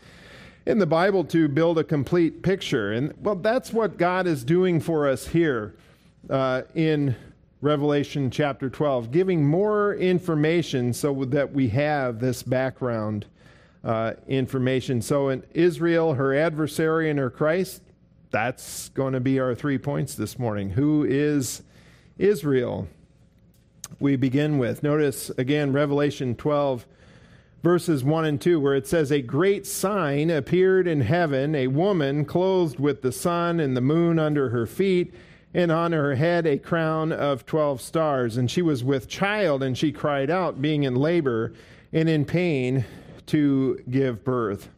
in 0.65 0.79
the 0.79 0.87
Bible 0.87 1.25
to 1.25 1.49
build 1.49 1.79
a 1.79 1.85
complete 1.85 2.43
picture. 2.43 2.93
And 2.93 3.13
well, 3.21 3.35
that's 3.35 3.73
what 3.73 3.99
God 3.99 4.27
is 4.29 4.45
doing 4.45 4.79
for 4.79 5.09
us 5.09 5.27
here 5.27 5.75
uh, 6.29 6.63
in 6.75 7.17
Revelation 7.63 8.31
chapter 8.31 8.71
12, 8.71 9.11
giving 9.11 9.45
more 9.45 9.95
information 9.95 10.95
so 10.95 11.27
that 11.27 11.53
we 11.53 11.69
have 11.69 12.19
this 12.19 12.43
background 12.43 13.27
uh, 13.85 14.15
information. 14.27 15.03
So, 15.03 15.29
in 15.29 15.43
Israel, 15.53 16.15
her 16.15 16.35
adversary, 16.35 17.11
and 17.11 17.19
her 17.19 17.29
Christ, 17.29 17.83
that's 18.31 18.89
going 18.91 19.13
to 19.13 19.21
be 19.21 19.39
our 19.39 19.55
three 19.55 19.77
points 19.77 20.15
this 20.15 20.39
morning. 20.39 20.71
Who 20.71 21.05
is 21.05 21.63
Israel? 22.17 22.89
We 23.99 24.17
begin 24.17 24.57
with. 24.59 24.83
Notice 24.83 25.29
again 25.31 25.75
Revelation 25.75 26.37
12, 26.37 26.87
verses 27.63 28.03
1 28.03 28.25
and 28.25 28.41
2, 28.41 28.59
where 28.59 28.75
it 28.75 28.87
says, 28.87 29.11
A 29.11 29.21
great 29.21 29.67
sign 29.67 30.31
appeared 30.31 30.87
in 30.87 31.03
heaven, 31.03 31.55
a 31.55 31.67
woman 31.67 32.25
clothed 32.25 32.79
with 32.79 33.03
the 33.03 33.13
sun 33.13 33.61
and 33.61 33.77
the 33.77 33.83
moon 33.83 34.19
under 34.19 34.49
her 34.49 34.67
feet, 34.67 35.13
and 35.53 35.73
on 35.73 35.93
her 35.93 36.15
head 36.15 36.47
a 36.47 36.59
crown 36.59 37.13
of 37.13 37.45
12 37.47 37.81
stars. 37.81 38.37
And 38.37 38.51
she 38.51 38.63
was 38.63 38.85
with 38.85 39.09
child, 39.09 39.63
and 39.63 39.77
she 39.77 39.93
cried 39.93 40.31
out, 40.31 40.63
being 40.63 40.85
in 40.85 40.95
labor 40.95 41.53
and 41.93 42.09
in 42.09 42.25
pain 42.25 42.85
to 43.27 43.83
give 43.89 44.25
birth. 44.25 44.69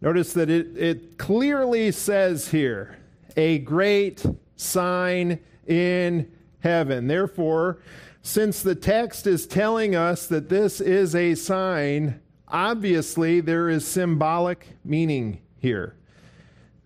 Notice 0.00 0.34
that 0.34 0.50
it, 0.50 0.76
it 0.76 1.18
clearly 1.18 1.90
says 1.90 2.48
here, 2.48 2.98
a 3.36 3.58
great 3.58 4.24
sign 4.56 5.38
in 5.66 6.30
heaven. 6.60 7.06
Therefore, 7.06 7.78
since 8.22 8.62
the 8.62 8.74
text 8.74 9.26
is 9.26 9.46
telling 9.46 9.94
us 9.94 10.26
that 10.26 10.48
this 10.48 10.80
is 10.80 11.14
a 11.14 11.34
sign, 11.34 12.20
obviously 12.48 13.40
there 13.40 13.68
is 13.68 13.86
symbolic 13.86 14.66
meaning 14.84 15.40
here. 15.58 15.95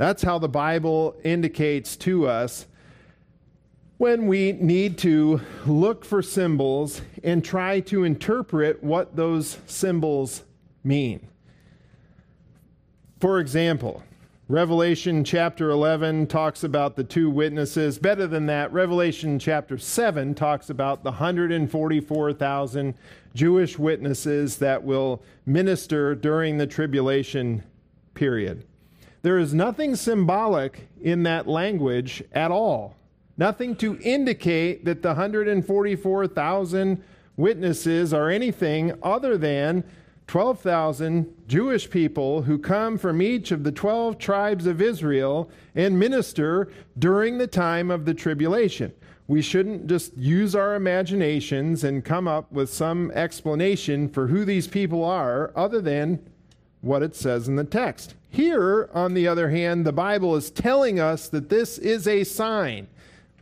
That's 0.01 0.23
how 0.23 0.39
the 0.39 0.49
Bible 0.49 1.15
indicates 1.25 1.95
to 1.99 2.27
us 2.27 2.65
when 3.99 4.29
we 4.29 4.53
need 4.53 4.97
to 5.01 5.43
look 5.67 6.07
for 6.07 6.23
symbols 6.23 7.03
and 7.23 7.45
try 7.45 7.81
to 7.81 8.05
interpret 8.05 8.83
what 8.83 9.15
those 9.15 9.59
symbols 9.67 10.45
mean. 10.83 11.29
For 13.21 13.41
example, 13.41 14.03
Revelation 14.49 15.23
chapter 15.23 15.69
11 15.69 16.29
talks 16.29 16.65
about 16.65 16.97
the 16.97 17.05
two 17.05 17.29
witnesses. 17.29 17.99
Better 17.99 18.27
than 18.27 18.47
that, 18.47 18.73
Revelation 18.73 19.39
chapter 19.39 19.77
7 19.77 20.35
talks 20.35 20.71
about 20.71 21.05
the 21.05 21.11
144,000 21.11 22.95
Jewish 23.35 23.79
witnesses 23.79 24.57
that 24.57 24.83
will 24.83 25.23
minister 25.45 26.15
during 26.15 26.57
the 26.57 26.67
tribulation 26.67 27.63
period. 28.15 28.65
There 29.23 29.39
is 29.39 29.53
nothing 29.53 29.97
symbolic 29.97 30.89
in 31.01 31.23
that 31.25 31.47
language 31.47 32.23
at 32.33 32.51
all 32.51 32.97
nothing 33.41 33.75
to 33.75 33.99
indicate 34.03 34.85
that 34.85 35.01
the 35.01 35.09
144,000 35.09 37.03
witnesses 37.39 38.13
are 38.13 38.29
anything 38.29 38.93
other 39.03 39.39
than 39.39 39.83
12,000 40.27 41.35
Jewish 41.49 41.89
people 41.89 42.43
who 42.43 42.59
come 42.59 42.99
from 42.99 43.23
each 43.23 43.51
of 43.51 43.65
the 43.65 43.73
12 43.73 44.19
tribes 44.19 44.67
of 44.67 44.83
Israel 44.83 45.51
and 45.75 45.99
minister 45.99 46.71
during 46.99 47.39
the 47.39 47.47
time 47.47 47.91
of 47.91 48.05
the 48.05 48.13
tribulation. 48.13 48.93
We 49.27 49.41
shouldn't 49.41 49.87
just 49.87 50.15
use 50.19 50.55
our 50.55 50.75
imaginations 50.75 51.83
and 51.83 52.05
come 52.05 52.29
up 52.29 52.53
with 52.53 52.71
some 52.71 53.11
explanation 53.13 54.11
for 54.11 54.27
who 54.27 54.45
these 54.45 54.69
people 54.69 55.03
are 55.03 55.51
other 55.57 55.81
than 55.81 56.21
what 56.83 57.03
it 57.03 57.17
says 57.17 57.49
in 57.49 57.57
the 57.57 57.65
text. 57.65 58.17
Here, 58.31 58.89
on 58.95 59.15
the 59.15 59.27
other 59.27 59.51
hand, 59.51 59.85
the 59.85 59.93
Bible 59.93 60.37
is 60.37 60.53
telling 60.53 61.01
us 61.01 61.29
that 61.29 61.49
this 61.49 61.79
is 61.79 62.07
a 62.07 62.23
sign. 62.23 62.87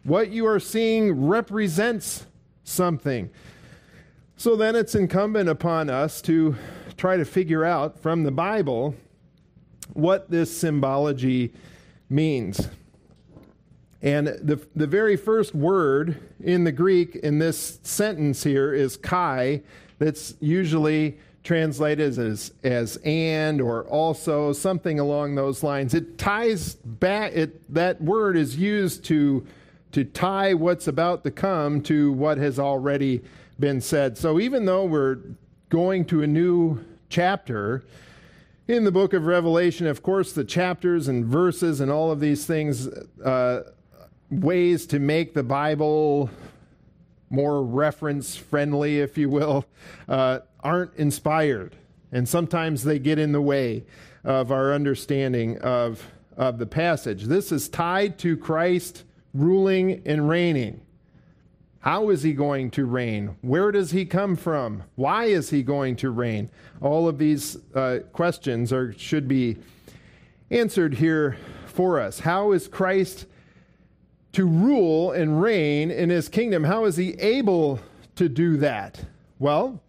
What 0.02 0.30
you 0.30 0.47
are 0.47 0.59
seeing 0.59 1.26
represents 1.26 2.25
something. 2.64 3.28
So 4.37 4.57
then 4.57 4.75
it's 4.75 4.95
incumbent 4.95 5.50
upon 5.50 5.90
us 5.90 6.23
to 6.23 6.57
try 6.97 7.18
to 7.18 7.26
figure 7.26 7.64
out 7.64 7.99
from 7.99 8.23
the 8.23 8.30
Bible 8.30 8.95
what 9.92 10.30
this 10.30 10.57
symbology 10.57 11.52
means. 12.09 12.68
And 14.00 14.28
the, 14.28 14.64
the 14.75 14.87
very 14.87 15.16
first 15.16 15.54
word 15.54 16.18
in 16.42 16.64
the 16.64 16.73
Greek 16.73 17.16
in 17.16 17.38
this 17.38 17.78
sentence 17.83 18.42
here 18.42 18.73
is 18.73 18.97
kai, 18.97 19.62
that's 19.99 20.35
usually 20.40 21.18
translated 21.45 22.18
as, 22.18 22.52
as 22.62 22.99
and 23.04 23.61
or 23.61 23.85
also, 23.85 24.52
something 24.52 25.00
along 25.00 25.35
those 25.35 25.62
lines. 25.62 25.95
It 25.95 26.18
ties 26.18 26.75
back, 26.75 27.33
it, 27.33 27.73
that 27.73 28.00
word 28.00 28.37
is 28.37 28.57
used 28.57 29.04
to 29.07 29.47
to 29.90 30.04
tie 30.04 30.52
what's 30.52 30.87
about 30.87 31.25
to 31.25 31.30
come 31.30 31.80
to 31.80 32.12
what 32.12 32.38
has 32.38 32.59
already 32.59 33.23
been 33.59 33.80
said. 33.80 34.18
So 34.18 34.38
even 34.38 34.66
though 34.66 34.85
we're 34.85 35.18
going 35.71 36.04
to 36.07 36.23
a 36.23 36.26
new 36.26 36.85
chapter 37.09 37.85
in 38.66 38.85
the 38.85 38.92
book 38.92 39.14
of 39.14 39.25
Revelation, 39.25 39.87
of 39.87 40.02
course, 40.02 40.33
the 40.33 40.45
chapters 40.45 41.09
and 41.09 41.25
verses 41.25 41.80
and 41.80 41.90
all 41.90 42.11
of 42.11 42.21
these 42.21 42.45
things, 42.45 42.87
uh, 43.25 43.62
ways 44.30 44.87
to 44.87 44.99
make 44.99 45.33
the 45.33 45.42
Bible 45.42 46.28
more 47.30 47.62
reference 47.62 48.37
friendly, 48.37 49.00
if 49.00 49.18
you 49.18 49.28
will, 49.28 49.64
uh, 50.08 50.40
aren't 50.61 50.94
inspired. 50.94 51.76
And 52.12 52.28
sometimes 52.28 52.85
they 52.85 52.99
get 52.99 53.18
in 53.18 53.32
the 53.32 53.40
way 53.40 53.85
of 54.25 54.50
our 54.50 54.73
understanding 54.73 55.58
of, 55.58 56.04
of 56.37 56.58
the 56.58 56.66
passage. 56.66 57.25
This 57.25 57.52
is 57.52 57.68
tied 57.68 58.18
to 58.20 58.37
Christ 58.37 59.04
ruling 59.35 60.02
and 60.06 60.28
reigning. 60.28 60.80
How 61.80 62.11
is 62.11 62.23
he 62.23 62.32
going 62.32 62.70
to 62.73 62.87
reign? 62.87 63.37
Where 63.40 63.70
does 63.70 63.92
he 63.92 64.04
come 64.04 64.37
from? 64.37 64.82
Why 64.97 65.26
is 65.26 65.50
he 65.50 65.62
going 65.62 65.97
to 65.97 66.11
reign? 66.11 66.50
All 66.80 67.06
of 67.06 67.18
these 67.18 67.56
uh, 67.75 68.00
questions 68.12 68.73
are, 68.73 68.92
should 68.94 69.28
be 69.28 69.58
answered 70.50 70.94
here 70.94 71.37
for 71.66 72.00
us. 72.00 72.20
How 72.20 72.52
is 72.52 72.66
Christ 72.66 73.26
to 74.32 74.44
rule 74.47 75.12
and 75.12 75.40
reign 75.40 75.90
in 75.90 76.11
his 76.11 76.28
kingdom? 76.28 76.64
How 76.64 76.85
is 76.85 76.97
he 76.97 77.12
able 77.14 77.80
to 78.16 78.28
do 78.28 78.56
that? 78.58 79.04
Well, 79.38 79.80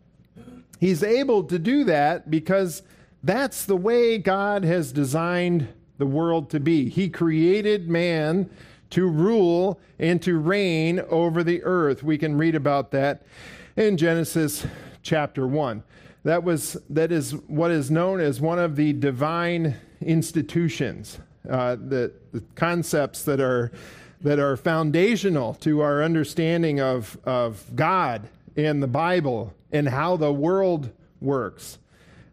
he's 0.80 1.04
able 1.04 1.44
to 1.46 1.60
do 1.60 1.84
that 1.86 2.30
because 2.30 2.84
that's 3.24 3.66
the 3.66 3.76
way 3.76 4.18
God 4.18 4.64
has 4.64 4.92
designed 4.92 5.68
the 5.98 6.06
world 6.06 6.50
to 6.52 6.60
be. 6.60 6.90
He 6.90 7.10
created 7.10 7.90
man 7.90 8.50
to 8.92 9.08
rule 9.08 9.80
and 10.00 10.22
to 10.24 10.38
reign 10.38 11.00
over 11.10 11.44
the 11.44 11.64
earth. 11.64 12.04
We 12.04 12.18
can 12.18 12.38
read 12.38 12.56
about 12.56 12.92
that 12.92 13.24
in 13.76 13.98
Genesis 13.98 14.66
chapter 15.04 15.46
1. 15.46 15.84
That 16.24 16.44
was 16.44 16.78
that 16.90 17.12
is 17.12 17.36
what 17.48 17.72
is 17.72 17.90
known 17.90 18.20
as 18.20 18.42
one 18.42 18.60
of 18.60 18.76
the 18.76 18.94
divine 18.94 19.76
institutions, 20.02 21.20
uh, 21.50 21.76
the, 21.76 22.12
the 22.34 22.44
concepts 22.56 23.24
that 23.24 23.40
are 23.40 23.72
that 24.22 24.40
are 24.40 24.58
foundational 24.58 25.54
to 25.56 25.82
our 25.82 26.04
understanding 26.04 26.80
of, 26.80 27.18
of 27.24 27.76
God 27.76 28.28
and 28.56 28.84
the 28.84 28.88
Bible 28.88 29.54
and 29.72 29.88
how 29.88 30.18
the 30.18 30.34
world 30.34 30.92
works. 31.22 31.78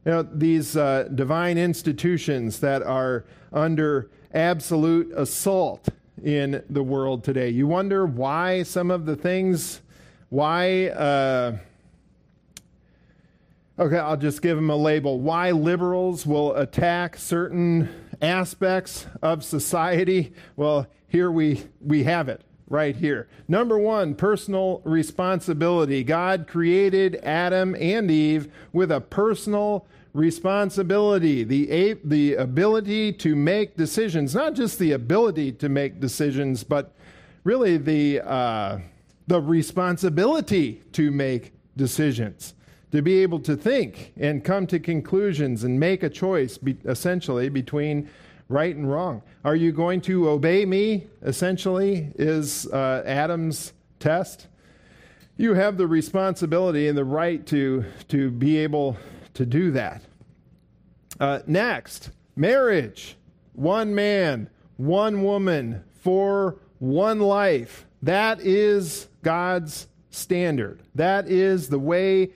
You 0.05 0.12
know, 0.12 0.23
these 0.23 0.76
uh, 0.76 1.09
divine 1.14 1.59
institutions 1.59 2.61
that 2.61 2.83
are 2.83 3.25
under 3.52 4.11
absolute 4.33 5.12
assault 5.16 5.88
in 6.23 6.62
the 6.71 6.83
world 6.83 7.25
today. 7.25 7.50
You 7.50 7.66
wonder 7.66 8.07
why 8.07 8.62
some 8.62 8.90
of 8.90 9.07
the 9.07 9.16
things, 9.16 9.81
why, 10.28 10.88
uh, 10.88 11.59
okay, 13.78 13.99
I'll 13.99 14.16
just 14.16 14.43
give 14.43 14.57
them 14.57 14.71
a 14.71 14.76
label. 14.76 15.21
Why 15.21 15.50
liberals 15.50 16.26
will 16.26 16.55
attack 16.55 17.16
certain 17.16 17.88
aspects 18.23 19.07
of 19.23 19.45
society? 19.45 20.33
Well, 20.57 20.87
here 21.08 21.30
we, 21.30 21.64
we 21.80 22.04
have 22.04 22.28
it 22.28 22.42
right 22.68 22.96
here. 22.96 23.28
Number 23.48 23.78
one, 23.78 24.14
personal 24.14 24.80
responsibility. 24.84 26.02
God 26.02 26.46
created 26.48 27.16
Adam 27.22 27.76
and 27.78 28.10
Eve 28.10 28.48
with 28.72 28.90
a 28.90 29.00
personal 29.00 29.86
responsibility, 30.12 31.44
the, 31.44 31.96
the 32.02 32.34
ability 32.34 33.12
to 33.12 33.36
make 33.36 33.76
decisions, 33.76 34.34
not 34.34 34.54
just 34.54 34.78
the 34.78 34.92
ability 34.92 35.52
to 35.52 35.68
make 35.68 36.00
decisions, 36.00 36.64
but 36.64 36.94
really 37.44 37.76
the, 37.76 38.20
uh, 38.20 38.78
the 39.26 39.40
responsibility 39.40 40.82
to 40.92 41.10
make 41.10 41.52
decisions. 41.76 42.54
to 42.92 43.02
be 43.02 43.18
able 43.18 43.40
to 43.40 43.56
think 43.56 44.12
and 44.16 44.44
come 44.44 44.66
to 44.66 44.78
conclusions 44.78 45.64
and 45.64 45.78
make 45.78 46.02
a 46.02 46.08
choice, 46.08 46.56
be, 46.56 46.76
essentially, 46.84 47.48
between 47.48 48.08
right 48.48 48.74
and 48.74 48.90
wrong. 48.90 49.22
Are 49.44 49.56
you 49.56 49.72
going 49.72 50.00
to 50.02 50.28
obey 50.28 50.64
me, 50.64 51.06
essentially, 51.22 52.12
is 52.16 52.66
uh, 52.68 53.02
Adam's 53.04 53.72
test? 53.98 54.46
You 55.36 55.54
have 55.54 55.76
the 55.76 55.86
responsibility 55.86 56.88
and 56.88 56.96
the 56.96 57.04
right 57.04 57.44
to, 57.48 57.84
to 58.08 58.30
be 58.30 58.58
able 58.58 58.96
to 59.34 59.44
do 59.44 59.70
that. 59.72 60.02
Uh, 61.20 61.40
next, 61.46 62.10
marriage. 62.36 63.16
One 63.52 63.94
man, 63.94 64.48
one 64.76 65.22
woman, 65.22 65.82
for 66.00 66.58
one 66.78 67.20
life. 67.20 67.86
That 68.02 68.40
is 68.40 69.08
God's 69.22 69.88
standard. 70.10 70.82
That 70.94 71.28
is 71.28 71.68
the 71.68 71.78
way 71.78 72.30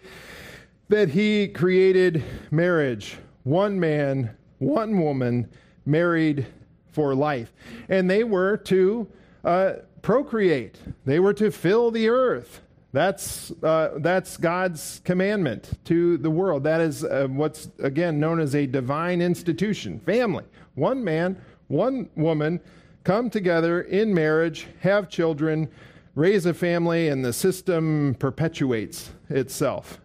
that 0.89 1.11
He 1.11 1.49
created 1.49 2.23
marriage. 2.51 3.17
One 3.45 3.79
man, 3.79 4.37
one 4.59 5.01
woman, 5.01 5.49
married 5.87 6.47
for 6.93 7.15
life. 7.15 7.53
And 7.89 8.11
they 8.11 8.25
were 8.25 8.57
to 8.57 9.09
uh, 9.45 9.73
procreate, 10.03 10.79
they 11.05 11.21
were 11.21 11.35
to 11.35 11.51
fill 11.51 11.91
the 11.91 12.09
earth. 12.09 12.61
That's, 12.93 13.53
uh, 13.63 13.99
that's 13.99 14.37
God's 14.37 15.01
commandment 15.05 15.71
to 15.85 16.17
the 16.19 16.31
world. 16.31 16.65
That 16.65 16.81
is 16.81 17.05
uh, 17.05 17.29
what's, 17.31 17.71
again, 17.79 18.19
known 18.19 18.41
as 18.41 18.57
a 18.57 18.67
divine 18.67 19.23
institution 19.23 20.01
family. 20.01 20.45
One 20.75 21.05
man, 21.05 21.41
one 21.69 22.11
woman 22.17 22.61
come 23.05 23.31
together 23.31 23.83
in 23.83 24.13
marriage, 24.13 24.67
have 24.81 25.09
children, 25.09 25.69
raise 26.17 26.47
a 26.47 26.55
family, 26.55 27.09
and 27.09 27.25
the 27.25 27.33
system 27.33 28.17
perpetuates 28.19 29.11
itself. 29.29 30.01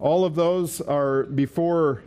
All 0.00 0.24
of 0.24 0.34
those 0.34 0.80
are 0.80 1.24
before 1.24 2.02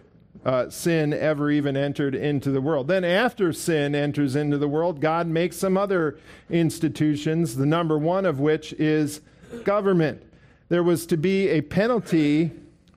uh, 0.45 0.69
sin 0.69 1.13
ever 1.13 1.51
even 1.51 1.75
entered 1.75 2.15
into 2.15 2.51
the 2.51 2.61
world. 2.61 2.87
Then, 2.87 3.03
after 3.03 3.51
sin 3.51 3.93
enters 3.93 4.35
into 4.35 4.57
the 4.57 4.67
world, 4.67 5.01
God 5.01 5.27
makes 5.27 5.57
some 5.57 5.77
other 5.77 6.17
institutions, 6.49 7.55
the 7.55 7.65
number 7.65 7.97
one 7.97 8.25
of 8.25 8.39
which 8.39 8.73
is 8.73 9.21
government. 9.63 10.23
There 10.69 10.83
was 10.83 11.05
to 11.07 11.17
be 11.17 11.49
a 11.49 11.61
penalty 11.61 12.51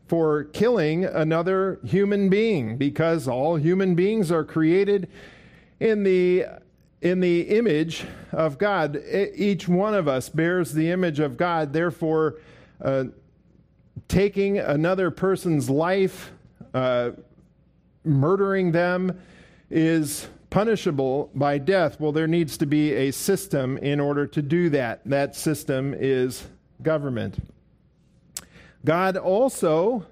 for 0.06 0.44
killing 0.44 1.04
another 1.04 1.80
human 1.84 2.28
being 2.28 2.76
because 2.76 3.26
all 3.26 3.56
human 3.56 3.94
beings 3.94 4.30
are 4.30 4.44
created 4.44 5.08
in 5.80 6.02
the 6.02 6.44
in 7.00 7.18
the 7.20 7.40
image 7.42 8.04
of 8.30 8.58
God. 8.58 8.96
Each 9.34 9.66
one 9.66 9.94
of 9.94 10.06
us 10.06 10.28
bears 10.28 10.72
the 10.72 10.90
image 10.90 11.18
of 11.18 11.36
God. 11.36 11.72
Therefore, 11.72 12.36
uh, 12.80 13.04
taking 14.06 14.58
another 14.58 15.10
person's 15.10 15.68
life, 15.68 16.30
uh, 16.74 17.10
murdering 18.04 18.72
them, 18.72 19.20
is 19.70 20.28
punishable 20.50 21.30
by 21.34 21.56
death. 21.56 21.98
Well, 21.98 22.12
there 22.12 22.26
needs 22.26 22.58
to 22.58 22.66
be 22.66 22.92
a 22.92 23.10
system 23.10 23.78
in 23.78 24.00
order 24.00 24.26
to 24.26 24.42
do 24.42 24.68
that. 24.70 25.00
That 25.06 25.34
system 25.34 25.94
is 25.96 26.46
government. 26.82 27.38
God 28.84 29.16
also 29.16 30.04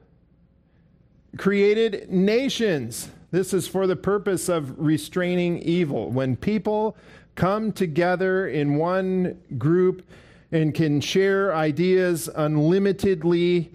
created 1.36 2.10
nations. 2.10 3.10
This 3.30 3.52
is 3.52 3.68
for 3.68 3.86
the 3.86 3.96
purpose 3.96 4.48
of 4.48 4.78
restraining 4.78 5.58
evil. 5.58 6.10
When 6.10 6.36
people 6.36 6.96
come 7.34 7.72
together 7.72 8.48
in 8.48 8.76
one 8.76 9.40
group 9.58 10.08
and 10.52 10.74
can 10.74 11.00
share 11.00 11.54
ideas 11.54 12.28
unlimitedly, 12.34 13.70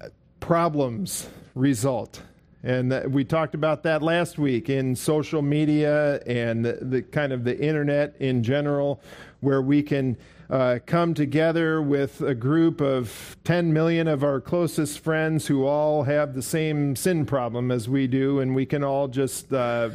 uh, 0.00 0.08
problems 0.40 1.28
result. 1.54 2.20
And 2.68 3.14
we 3.14 3.24
talked 3.24 3.54
about 3.54 3.82
that 3.84 4.02
last 4.02 4.36
week 4.36 4.68
in 4.68 4.94
social 4.94 5.40
media 5.40 6.20
and 6.26 6.62
the, 6.62 6.78
the 6.82 7.00
kind 7.00 7.32
of 7.32 7.42
the 7.42 7.58
internet 7.58 8.14
in 8.20 8.42
general, 8.42 9.00
where 9.40 9.62
we 9.62 9.82
can 9.82 10.18
uh, 10.50 10.78
come 10.84 11.14
together 11.14 11.80
with 11.80 12.20
a 12.20 12.34
group 12.34 12.82
of 12.82 13.38
10 13.44 13.72
million 13.72 14.06
of 14.06 14.22
our 14.22 14.38
closest 14.38 14.98
friends 14.98 15.46
who 15.46 15.64
all 15.64 16.02
have 16.02 16.34
the 16.34 16.42
same 16.42 16.94
sin 16.94 17.24
problem 17.24 17.70
as 17.70 17.88
we 17.88 18.06
do, 18.06 18.40
and 18.40 18.54
we 18.54 18.66
can 18.66 18.84
all 18.84 19.08
just 19.08 19.50
uh, 19.54 19.88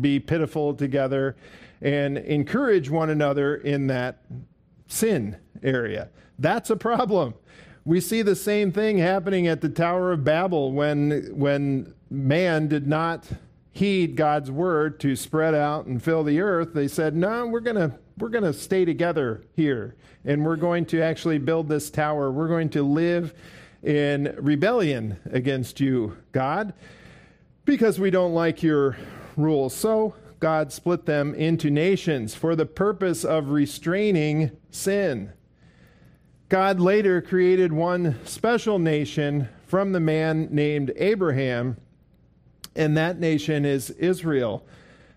be 0.00 0.20
pitiful 0.20 0.72
together 0.72 1.34
and 1.82 2.16
encourage 2.16 2.88
one 2.88 3.10
another 3.10 3.56
in 3.56 3.88
that 3.88 4.22
sin 4.86 5.36
area. 5.64 6.10
That's 6.38 6.70
a 6.70 6.76
problem. 6.76 7.34
We 7.86 8.00
see 8.00 8.22
the 8.22 8.34
same 8.34 8.72
thing 8.72 8.98
happening 8.98 9.46
at 9.46 9.60
the 9.60 9.68
Tower 9.68 10.10
of 10.10 10.24
Babel 10.24 10.72
when, 10.72 11.30
when 11.32 11.94
man 12.10 12.66
did 12.66 12.88
not 12.88 13.28
heed 13.70 14.16
God's 14.16 14.50
word 14.50 14.98
to 15.00 15.14
spread 15.14 15.54
out 15.54 15.86
and 15.86 16.02
fill 16.02 16.24
the 16.24 16.40
earth. 16.40 16.74
They 16.74 16.88
said, 16.88 17.14
No, 17.14 17.46
we're 17.46 17.60
going 17.60 17.76
to 17.76 17.96
we're 18.18 18.30
going 18.30 18.42
to 18.42 18.52
stay 18.52 18.84
together 18.84 19.44
here 19.54 19.94
and 20.24 20.44
we're 20.44 20.56
going 20.56 20.84
to 20.86 21.00
actually 21.00 21.38
build 21.38 21.68
this 21.68 21.88
tower. 21.88 22.32
We're 22.32 22.48
going 22.48 22.70
to 22.70 22.82
live 22.82 23.32
in 23.84 24.34
rebellion 24.36 25.20
against 25.30 25.78
you, 25.78 26.16
God, 26.32 26.74
because 27.64 28.00
we 28.00 28.10
don't 28.10 28.34
like 28.34 28.64
your 28.64 28.96
rules. 29.36 29.76
So 29.76 30.16
God 30.40 30.72
split 30.72 31.06
them 31.06 31.36
into 31.36 31.70
nations 31.70 32.34
for 32.34 32.56
the 32.56 32.66
purpose 32.66 33.24
of 33.24 33.50
restraining 33.50 34.50
sin. 34.72 35.32
God 36.48 36.78
later 36.78 37.20
created 37.20 37.72
one 37.72 38.24
special 38.24 38.78
nation 38.78 39.48
from 39.66 39.90
the 39.90 39.98
man 39.98 40.48
named 40.52 40.92
Abraham, 40.94 41.76
and 42.76 42.96
that 42.96 43.18
nation 43.18 43.64
is 43.64 43.90
Israel, 43.90 44.64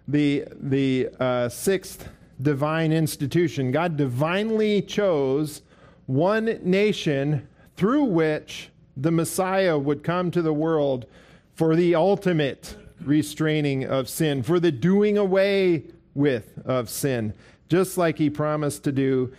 the, 0.07 0.45
the 0.59 1.09
uh, 1.19 1.47
sixth 1.49 2.09
divine 2.41 2.91
institution. 2.91 3.71
God 3.71 3.95
divinely 3.95 4.81
chose 4.81 5.61
one 6.07 6.59
nation 6.63 7.47
through 7.75 8.05
which 8.05 8.71
the 8.97 9.11
Messiah 9.11 9.77
would 9.77 10.03
come 10.03 10.31
to 10.31 10.41
the 10.41 10.53
world 10.53 11.05
for 11.53 11.75
the 11.75 11.93
ultimate 11.93 12.75
restraining 13.01 13.85
of 13.85 14.09
sin, 14.09 14.41
for 14.41 14.59
the 14.59 14.71
doing 14.71 15.19
away 15.19 15.83
with 16.15 16.57
of 16.65 16.89
sin, 16.89 17.35
just 17.69 17.99
like 17.99 18.17
he 18.17 18.31
promised 18.31 18.83
to 18.85 18.91
do 18.91 19.31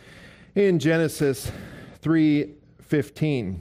in 0.54 0.78
Genesis 0.78 1.50
3:15. 2.02 3.60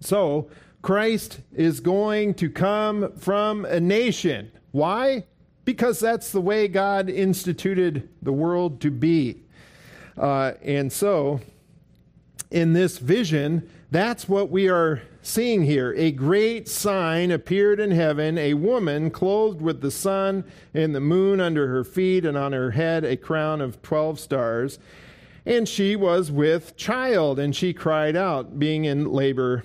So, 0.00 0.48
Christ 0.82 1.40
is 1.52 1.80
going 1.80 2.34
to 2.34 2.48
come 2.48 3.12
from 3.16 3.64
a 3.66 3.80
nation. 3.80 4.50
Why? 4.70 5.24
because 5.64 6.00
that's 6.00 6.32
the 6.32 6.40
way 6.40 6.66
God 6.66 7.08
instituted 7.08 8.08
the 8.22 8.32
world 8.32 8.80
to 8.80 8.90
be. 8.90 9.42
Uh, 10.18 10.52
and 10.62 10.92
so, 10.92 11.40
in 12.50 12.72
this 12.72 12.98
vision, 12.98 13.70
that's 13.90 14.28
what 14.28 14.50
we 14.50 14.68
are 14.68 15.02
seeing 15.22 15.62
here. 15.62 15.94
A 15.96 16.10
great 16.10 16.68
sign 16.68 17.30
appeared 17.30 17.78
in 17.78 17.92
heaven 17.92 18.36
a 18.36 18.54
woman 18.54 19.10
clothed 19.10 19.60
with 19.60 19.80
the 19.80 19.92
sun 19.92 20.44
and 20.74 20.94
the 20.94 21.00
moon 21.00 21.40
under 21.40 21.68
her 21.68 21.84
feet, 21.84 22.24
and 22.24 22.36
on 22.36 22.52
her 22.52 22.72
head 22.72 23.04
a 23.04 23.16
crown 23.16 23.60
of 23.60 23.80
12 23.82 24.18
stars. 24.18 24.78
And 25.46 25.68
she 25.68 25.96
was 25.96 26.30
with 26.30 26.76
child, 26.76 27.38
and 27.38 27.56
she 27.56 27.72
cried 27.72 28.16
out, 28.16 28.58
being 28.58 28.84
in 28.84 29.10
labor 29.10 29.64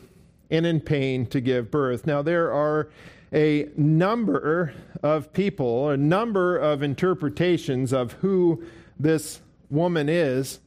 and 0.50 0.66
in 0.66 0.80
pain 0.80 1.26
to 1.28 1.42
give 1.42 1.72
birth. 1.72 2.08
Now, 2.08 2.22
there 2.22 2.52
are 2.52 2.90
a 3.34 3.70
number 3.76 4.74
of 5.04 5.34
people, 5.34 5.90
a 5.90 5.98
number 5.98 6.58
of 6.58 6.82
interpretations 6.82 7.92
of 7.92 8.14
who 8.14 8.64
this 9.00 9.42
woman 9.70 10.08
is. 10.08 10.60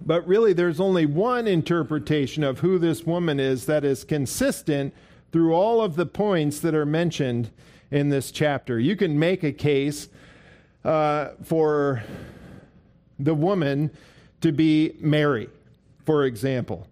But 0.00 0.26
really, 0.26 0.52
there's 0.52 0.80
only 0.80 1.06
one 1.06 1.46
interpretation 1.46 2.44
of 2.44 2.60
who 2.60 2.78
this 2.78 3.04
woman 3.04 3.40
is 3.40 3.66
that 3.66 3.84
is 3.84 4.04
consistent 4.04 4.94
through 5.32 5.54
all 5.54 5.80
of 5.80 5.96
the 5.96 6.06
points 6.06 6.60
that 6.60 6.74
are 6.74 6.86
mentioned 6.86 7.50
in 7.90 8.10
this 8.10 8.30
chapter. 8.30 8.78
You 8.78 8.96
can 8.96 9.18
make 9.18 9.42
a 9.42 9.52
case 9.52 10.08
uh, 10.84 11.30
for 11.42 12.04
the 13.18 13.34
woman 13.34 13.90
to 14.40 14.52
be 14.52 14.94
Mary, 15.00 15.48
for 16.04 16.24
example 16.24 16.86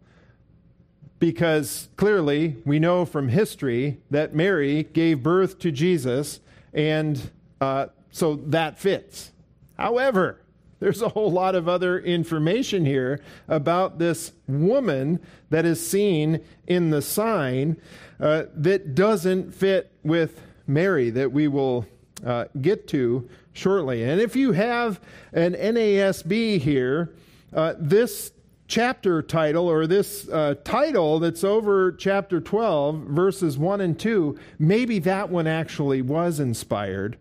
because 1.22 1.88
clearly 1.96 2.56
we 2.64 2.80
know 2.80 3.04
from 3.04 3.28
history 3.28 3.96
that 4.10 4.34
Mary 4.34 4.82
gave 4.82 5.22
birth 5.22 5.56
to 5.56 5.70
Jesus, 5.70 6.40
and 6.74 7.30
uh, 7.60 7.86
so 8.10 8.34
that 8.34 8.76
fits. 8.76 9.30
However, 9.78 10.40
there's 10.80 11.00
a 11.00 11.10
whole 11.10 11.30
lot 11.30 11.54
of 11.54 11.68
other 11.68 12.00
information 12.00 12.84
here 12.84 13.20
about 13.46 14.00
this 14.00 14.32
woman 14.48 15.20
that 15.48 15.64
is 15.64 15.86
seen 15.88 16.40
in 16.66 16.90
the 16.90 17.00
sign 17.00 17.76
uh, 18.18 18.46
that 18.56 18.96
doesn't 18.96 19.54
fit 19.54 19.92
with 20.02 20.40
Mary, 20.66 21.08
that 21.10 21.30
we 21.30 21.46
will 21.46 21.86
uh, 22.26 22.46
get 22.60 22.88
to 22.88 23.28
shortly. 23.52 24.04
And 24.04 24.20
if 24.20 24.36
you 24.36 24.52
have 24.52 25.00
an 25.32 25.54
NASB 25.54 26.60
here, 26.60 27.14
uh, 27.52 27.74
this 27.78 28.32
chapter 28.66 29.20
title 29.20 29.68
or 29.68 29.86
this 29.86 30.28
uh, 30.28 30.54
title 30.64 31.18
that's 31.18 31.44
over 31.44 31.92
chapter 31.92 32.40
12, 32.40 32.96
verses 33.00 33.58
1 33.58 33.80
and 33.82 33.98
2, 33.98 34.38
maybe 34.58 34.98
that 35.00 35.28
one 35.28 35.46
actually 35.46 36.00
was 36.00 36.40
inspired. 36.40 37.18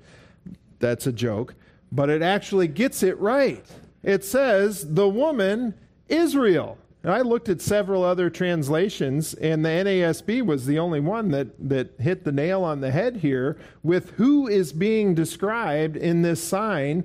That's 0.80 1.08
a 1.08 1.12
joke. 1.12 1.56
But 1.92 2.10
it 2.10 2.22
actually 2.22 2.68
gets 2.68 3.04
it 3.04 3.20
right. 3.20 3.66
It 4.02 4.24
says, 4.24 4.94
the 4.94 5.10
woman 5.10 5.74
Israel. 6.08 6.78
And 7.04 7.12
I 7.12 7.22
looked 7.22 7.50
at 7.50 7.62
several 7.62 8.04
other 8.04 8.30
translations, 8.30 9.34
and 9.34 9.66
the 9.66 9.70
NASB 9.70 10.46
was 10.46 10.68
the 10.68 10.78
only 10.78 11.00
one 11.00 11.30
that, 11.32 11.48
that 11.70 11.96
hit 12.00 12.24
the 12.24 12.32
nail 12.32 12.64
on 12.64 12.82
the 12.82 12.92
head 12.92 13.18
here 13.18 13.58
with 13.82 14.12
who 14.12 14.48
is 14.48 14.72
being 14.72 15.16
described 15.16 15.98
in 15.98 16.22
this 16.22 16.44
sign 16.44 17.04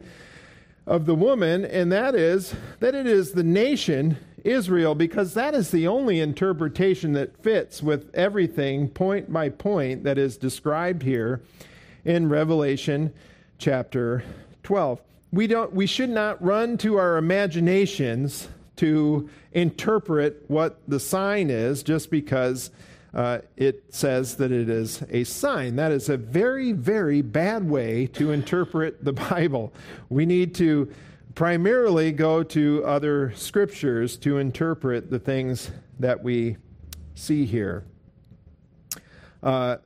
of 0.87 1.07
the 1.07 1.15
woman, 1.15 1.65
and 1.65 1.91
that 1.93 2.15
is 2.15 2.55
that 2.81 2.95
it 2.95 3.07
is 3.07 3.33
the 3.33 3.43
nation 3.43 4.19
Israel, 4.45 4.95
because 4.95 5.35
that 5.35 5.55
is 5.55 5.71
the 5.71 5.89
only 5.89 6.21
interpretation 6.21 7.13
that 7.15 7.37
fits 7.43 7.83
with 7.83 8.15
everything 8.15 8.89
point 8.89 9.33
by 9.33 9.49
point 9.49 10.05
that 10.05 10.19
is 10.19 10.37
described 10.37 11.03
here 11.03 11.43
in 12.05 12.29
Revelation 12.29 13.13
chapter 13.59 14.23
12. 14.63 15.01
We, 15.33 15.49
don't, 15.49 15.75
we 15.75 15.87
should 15.87 16.11
not 16.11 16.41
run 16.43 16.79
to 16.79 16.97
our 16.97 17.17
imaginations 17.17 18.49
to 18.77 19.29
interpret 19.57 20.45
what 20.49 20.79
the 20.87 21.01
sign 21.01 21.49
is 21.49 21.83
just 21.83 22.11
because 22.11 22.71
uh, 23.15 23.39
it 23.57 23.83
says 23.89 24.37
that 24.37 24.53
it 24.53 24.69
is 24.69 25.03
a 25.09 25.25
sign. 25.25 25.77
That 25.77 25.93
is 25.93 26.11
a 26.11 26.19
very, 26.19 26.73
very 26.73 27.23
bad 27.23 27.69
way 27.69 28.07
to 28.09 28.33
interpret 28.33 29.03
the 29.03 29.13
Bible. 29.31 29.73
We 30.11 30.27
need 30.27 30.55
to 30.57 30.93
primarily 31.35 32.13
go 32.13 32.43
to 32.43 32.85
other 32.85 33.33
scriptures 33.35 34.19
to 34.19 34.37
interpret 34.37 35.11
the 35.11 35.19
things 35.19 35.71
that 36.01 36.23
we 36.23 36.59
see 37.15 37.47
here. 37.47 37.85
Uh, 39.43 39.79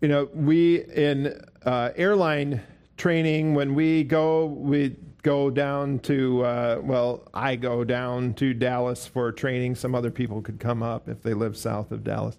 you 0.00 0.08
know, 0.08 0.30
we 0.32 0.84
in 0.84 1.38
uh, 1.66 1.90
airline 1.96 2.62
training, 2.96 3.54
when 3.54 3.74
we 3.74 4.04
go, 4.04 4.46
we 4.46 4.96
go 5.28 5.50
down 5.50 5.98
to, 5.98 6.42
uh, 6.42 6.80
well, 6.82 7.22
I 7.34 7.54
go 7.54 7.84
down 7.84 8.32
to 8.34 8.54
Dallas 8.54 9.06
for 9.06 9.30
training. 9.30 9.74
Some 9.74 9.94
other 9.94 10.10
people 10.10 10.40
could 10.40 10.58
come 10.58 10.82
up 10.82 11.06
if 11.06 11.22
they 11.22 11.34
live 11.34 11.54
south 11.54 11.92
of 11.92 12.02
Dallas. 12.02 12.38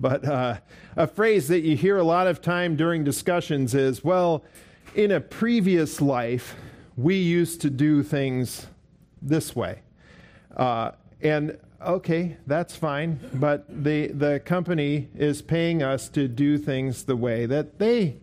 But 0.00 0.24
uh, 0.24 0.56
a 0.96 1.06
phrase 1.06 1.48
that 1.48 1.60
you 1.60 1.76
hear 1.76 1.98
a 1.98 2.02
lot 2.02 2.26
of 2.26 2.40
time 2.40 2.74
during 2.74 3.04
discussions 3.04 3.74
is, 3.74 4.02
well, 4.02 4.44
in 4.94 5.10
a 5.10 5.20
previous 5.20 6.00
life, 6.00 6.56
we 6.96 7.16
used 7.16 7.60
to 7.60 7.68
do 7.68 8.02
things 8.02 8.66
this 9.20 9.54
way. 9.54 9.82
Uh, 10.56 10.92
and 11.20 11.58
okay, 11.82 12.38
that's 12.46 12.74
fine, 12.74 13.20
but 13.34 13.66
the, 13.68 14.06
the 14.06 14.40
company 14.40 15.10
is 15.14 15.42
paying 15.42 15.82
us 15.82 16.08
to 16.08 16.28
do 16.28 16.56
things 16.56 17.04
the 17.04 17.16
way 17.16 17.44
that 17.44 17.78
they 17.78 18.16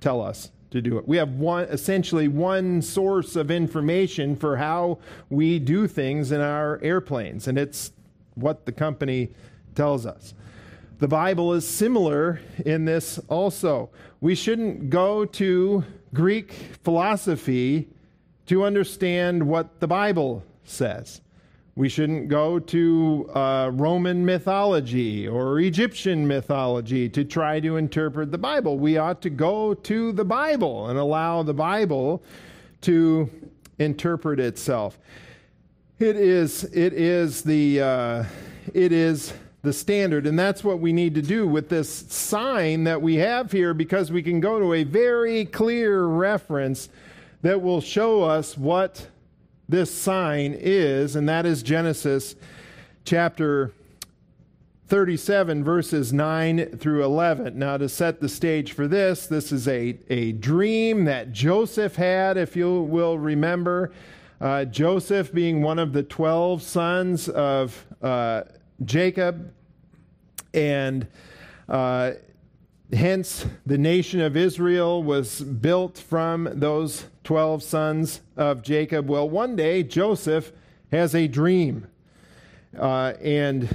tell 0.00 0.22
us 0.22 0.50
to 0.72 0.82
do 0.82 0.98
it. 0.98 1.06
We 1.06 1.16
have 1.18 1.30
one 1.34 1.64
essentially 1.64 2.28
one 2.28 2.82
source 2.82 3.36
of 3.36 3.50
information 3.50 4.34
for 4.36 4.56
how 4.56 4.98
we 5.30 5.58
do 5.58 5.86
things 5.86 6.32
in 6.32 6.40
our 6.40 6.80
airplanes, 6.82 7.46
and 7.46 7.56
it's 7.56 7.92
what 8.34 8.66
the 8.66 8.72
company 8.72 9.30
tells 9.74 10.04
us. 10.04 10.34
The 10.98 11.08
Bible 11.08 11.52
is 11.52 11.66
similar 11.66 12.40
in 12.64 12.84
this 12.84 13.18
also. 13.28 13.90
We 14.20 14.34
shouldn't 14.34 14.90
go 14.90 15.24
to 15.24 15.84
Greek 16.14 16.52
philosophy 16.84 17.88
to 18.46 18.64
understand 18.64 19.46
what 19.46 19.80
the 19.80 19.88
Bible 19.88 20.44
says. 20.64 21.20
We 21.74 21.88
shouldn't 21.88 22.28
go 22.28 22.58
to 22.58 23.30
uh, 23.34 23.70
Roman 23.72 24.26
mythology 24.26 25.26
or 25.26 25.58
Egyptian 25.58 26.26
mythology 26.26 27.08
to 27.08 27.24
try 27.24 27.60
to 27.60 27.76
interpret 27.78 28.30
the 28.30 28.36
Bible. 28.36 28.78
We 28.78 28.98
ought 28.98 29.22
to 29.22 29.30
go 29.30 29.72
to 29.72 30.12
the 30.12 30.24
Bible 30.24 30.88
and 30.88 30.98
allow 30.98 31.42
the 31.42 31.54
Bible 31.54 32.22
to 32.82 33.30
interpret 33.78 34.38
itself. 34.38 34.98
It 35.98 36.16
is, 36.16 36.64
it 36.64 36.92
is 36.92 37.42
the, 37.42 37.80
uh, 37.80 38.24
it 38.74 38.92
is 38.92 39.32
the 39.62 39.72
standard, 39.72 40.26
and 40.26 40.38
that's 40.38 40.62
what 40.62 40.78
we 40.78 40.92
need 40.92 41.14
to 41.14 41.22
do 41.22 41.46
with 41.46 41.70
this 41.70 41.88
sign 41.88 42.84
that 42.84 43.00
we 43.00 43.14
have 43.14 43.50
here, 43.50 43.72
because 43.72 44.12
we 44.12 44.22
can 44.22 44.40
go 44.40 44.58
to 44.58 44.74
a 44.74 44.84
very 44.84 45.46
clear 45.46 46.04
reference 46.04 46.90
that 47.40 47.62
will 47.62 47.80
show 47.80 48.24
us 48.24 48.58
what 48.58 49.06
this 49.68 49.94
sign 49.94 50.56
is, 50.58 51.16
and 51.16 51.28
that 51.28 51.46
is 51.46 51.62
Genesis 51.62 52.34
chapter 53.04 53.72
37, 54.88 55.64
verses 55.64 56.12
9 56.12 56.76
through 56.76 57.02
11. 57.02 57.58
Now, 57.58 57.78
to 57.78 57.88
set 57.88 58.20
the 58.20 58.28
stage 58.28 58.72
for 58.72 58.86
this, 58.86 59.26
this 59.26 59.50
is 59.50 59.66
a, 59.66 59.98
a 60.10 60.32
dream 60.32 61.06
that 61.06 61.32
Joseph 61.32 61.96
had, 61.96 62.36
if 62.36 62.54
you 62.56 62.82
will 62.82 63.18
remember. 63.18 63.92
Uh, 64.40 64.66
Joseph 64.66 65.32
being 65.32 65.62
one 65.62 65.78
of 65.78 65.92
the 65.92 66.02
12 66.02 66.62
sons 66.62 67.28
of 67.28 67.86
uh, 68.02 68.42
Jacob, 68.84 69.52
and 70.52 71.06
uh, 71.68 72.12
hence 72.92 73.46
the 73.64 73.78
nation 73.78 74.20
of 74.20 74.36
Israel 74.36 75.02
was 75.02 75.40
built 75.40 75.96
from 75.96 76.48
those 76.52 77.06
12 77.24 77.62
sons 77.62 78.20
of 78.36 78.62
Jacob. 78.62 79.08
Well, 79.08 79.28
one 79.28 79.56
day 79.56 79.82
Joseph 79.82 80.52
has 80.90 81.14
a 81.14 81.28
dream. 81.28 81.86
Uh, 82.78 83.14
and 83.22 83.74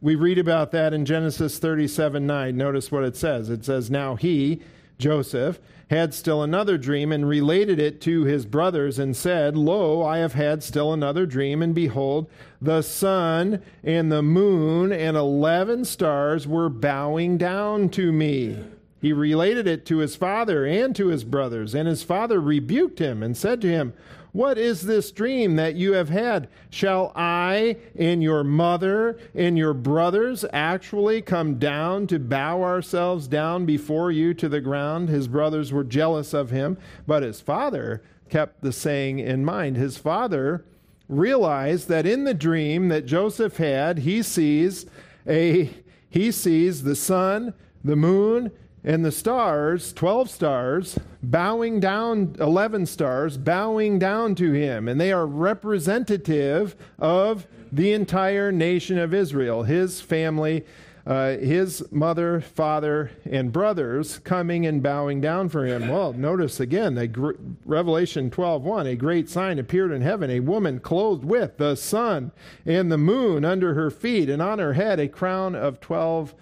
we 0.00 0.14
read 0.14 0.38
about 0.38 0.70
that 0.72 0.92
in 0.92 1.04
Genesis 1.04 1.58
37 1.58 2.26
9. 2.26 2.56
Notice 2.56 2.92
what 2.92 3.04
it 3.04 3.16
says. 3.16 3.50
It 3.50 3.64
says, 3.64 3.90
Now 3.90 4.16
he, 4.16 4.60
Joseph, 4.98 5.58
had 5.90 6.12
still 6.12 6.42
another 6.42 6.76
dream 6.76 7.10
and 7.12 7.28
related 7.28 7.78
it 7.78 8.00
to 8.02 8.24
his 8.24 8.44
brothers 8.44 8.98
and 8.98 9.16
said, 9.16 9.56
Lo, 9.56 10.02
I 10.02 10.18
have 10.18 10.34
had 10.34 10.62
still 10.62 10.92
another 10.92 11.24
dream, 11.26 11.62
and 11.62 11.74
behold, 11.74 12.28
the 12.60 12.82
sun 12.82 13.62
and 13.82 14.12
the 14.12 14.22
moon 14.22 14.92
and 14.92 15.16
eleven 15.16 15.84
stars 15.84 16.46
were 16.46 16.68
bowing 16.68 17.38
down 17.38 17.88
to 17.90 18.12
me. 18.12 18.58
He 19.00 19.12
related 19.12 19.66
it 19.66 19.86
to 19.86 19.98
his 19.98 20.16
father 20.16 20.66
and 20.66 20.94
to 20.96 21.08
his 21.08 21.24
brothers, 21.24 21.74
and 21.74 21.86
his 21.86 22.02
father 22.02 22.40
rebuked 22.40 22.98
him 22.98 23.22
and 23.22 23.36
said 23.36 23.60
to 23.60 23.68
him, 23.68 23.92
What 24.32 24.58
is 24.58 24.82
this 24.82 25.12
dream 25.12 25.54
that 25.56 25.76
you 25.76 25.92
have 25.92 26.08
had? 26.08 26.48
Shall 26.68 27.12
I 27.14 27.76
and 27.96 28.22
your 28.22 28.42
mother 28.42 29.16
and 29.34 29.56
your 29.56 29.74
brothers 29.74 30.44
actually 30.52 31.22
come 31.22 31.58
down 31.58 32.08
to 32.08 32.18
bow 32.18 32.62
ourselves 32.62 33.28
down 33.28 33.66
before 33.66 34.10
you 34.10 34.34
to 34.34 34.48
the 34.48 34.60
ground? 34.60 35.08
His 35.08 35.28
brothers 35.28 35.72
were 35.72 35.84
jealous 35.84 36.34
of 36.34 36.50
him, 36.50 36.76
but 37.06 37.22
his 37.22 37.40
father 37.40 38.02
kept 38.28 38.62
the 38.62 38.72
saying 38.72 39.20
in 39.20 39.44
mind. 39.44 39.76
His 39.76 39.96
father 39.96 40.64
realized 41.08 41.88
that 41.88 42.04
in 42.04 42.24
the 42.24 42.34
dream 42.34 42.88
that 42.88 43.06
Joseph 43.06 43.56
had, 43.56 44.00
he 44.00 44.22
sees 44.22 44.86
a 45.26 45.70
he 46.10 46.32
sees 46.32 46.82
the 46.82 46.96
sun, 46.96 47.52
the 47.84 47.96
moon, 47.96 48.50
and 48.88 49.04
the 49.04 49.12
stars, 49.12 49.92
12 49.92 50.30
stars, 50.30 50.98
bowing 51.22 51.78
down, 51.78 52.34
11 52.40 52.86
stars, 52.86 53.36
bowing 53.36 53.98
down 53.98 54.34
to 54.36 54.52
him. 54.52 54.88
And 54.88 54.98
they 54.98 55.12
are 55.12 55.26
representative 55.26 56.74
of 56.98 57.46
the 57.70 57.92
entire 57.92 58.50
nation 58.50 58.96
of 58.96 59.12
Israel, 59.12 59.64
his 59.64 60.00
family, 60.00 60.64
uh, 61.06 61.36
his 61.36 61.84
mother, 61.92 62.40
father, 62.40 63.10
and 63.30 63.52
brothers 63.52 64.20
coming 64.20 64.64
and 64.64 64.82
bowing 64.82 65.20
down 65.20 65.50
for 65.50 65.66
him. 65.66 65.88
Well, 65.90 66.14
notice 66.14 66.58
again, 66.58 66.94
gr- 67.12 67.32
Revelation 67.66 68.30
12:1, 68.30 68.86
a 68.86 68.96
great 68.96 69.28
sign 69.28 69.58
appeared 69.58 69.92
in 69.92 70.00
heaven, 70.00 70.30
a 70.30 70.40
woman 70.40 70.80
clothed 70.80 71.26
with 71.26 71.58
the 71.58 71.74
sun 71.74 72.32
and 72.64 72.90
the 72.90 72.96
moon 72.96 73.44
under 73.44 73.74
her 73.74 73.90
feet, 73.90 74.30
and 74.30 74.40
on 74.40 74.58
her 74.58 74.72
head 74.72 74.98
a 74.98 75.08
crown 75.08 75.54
of 75.54 75.78
12 75.78 76.34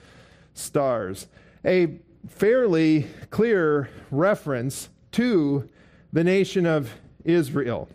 stars. 0.55 1.27
A 1.65 1.99
fairly 2.29 3.07
clear 3.31 3.89
reference 4.11 4.89
to 5.13 5.69
the 6.13 6.25
nation 6.25 6.67
of 6.67 6.93
Israel. 7.25 7.89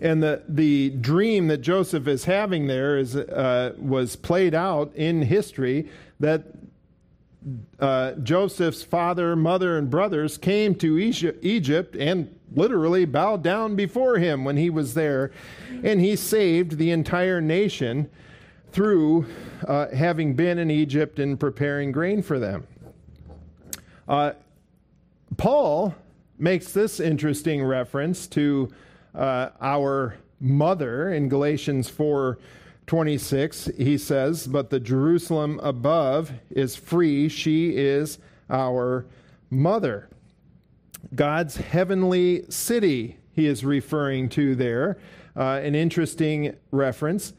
And 0.00 0.22
the, 0.22 0.42
the 0.48 0.90
dream 0.90 1.46
that 1.48 1.58
Joseph 1.58 2.08
is 2.08 2.24
having 2.24 2.66
there 2.66 2.98
is, 2.98 3.14
uh, 3.16 3.74
was 3.78 4.16
played 4.16 4.54
out 4.54 4.92
in 4.94 5.22
history 5.22 5.88
that 6.20 6.44
uh, 7.78 8.12
Joseph's 8.12 8.82
father, 8.82 9.36
mother, 9.36 9.78
and 9.78 9.90
brothers 9.90 10.38
came 10.38 10.74
to 10.76 10.98
Egypt 10.98 11.94
and 11.96 12.34
literally 12.54 13.04
bowed 13.04 13.42
down 13.42 13.76
before 13.76 14.18
him 14.18 14.44
when 14.44 14.56
he 14.56 14.70
was 14.70 14.94
there. 14.94 15.30
And 15.82 16.00
he 16.00 16.16
saved 16.16 16.78
the 16.78 16.90
entire 16.90 17.40
nation 17.40 18.10
through 18.72 19.26
uh, 19.68 19.88
having 19.88 20.34
been 20.34 20.58
in 20.58 20.70
Egypt 20.70 21.18
and 21.18 21.38
preparing 21.38 21.92
grain 21.92 22.22
for 22.22 22.38
them. 22.38 22.66
Uh, 24.08 24.32
Paul 25.36 25.94
makes 26.38 26.72
this 26.72 27.00
interesting 27.00 27.64
reference 27.64 28.26
to 28.28 28.70
uh, 29.14 29.50
our 29.60 30.16
mother. 30.40 31.12
In 31.12 31.28
Galatians 31.28 31.88
4 31.88 32.38
26, 32.86 33.70
he 33.78 33.96
says, 33.96 34.46
But 34.46 34.68
the 34.68 34.78
Jerusalem 34.78 35.58
above 35.62 36.32
is 36.50 36.76
free. 36.76 37.30
She 37.30 37.76
is 37.76 38.18
our 38.50 39.06
mother. 39.48 40.08
God's 41.14 41.56
heavenly 41.56 42.44
city, 42.50 43.16
he 43.32 43.46
is 43.46 43.64
referring 43.64 44.28
to 44.30 44.54
there. 44.54 44.98
Uh, 45.36 45.60
an 45.62 45.74
interesting 45.74 46.54
reference 46.70 47.32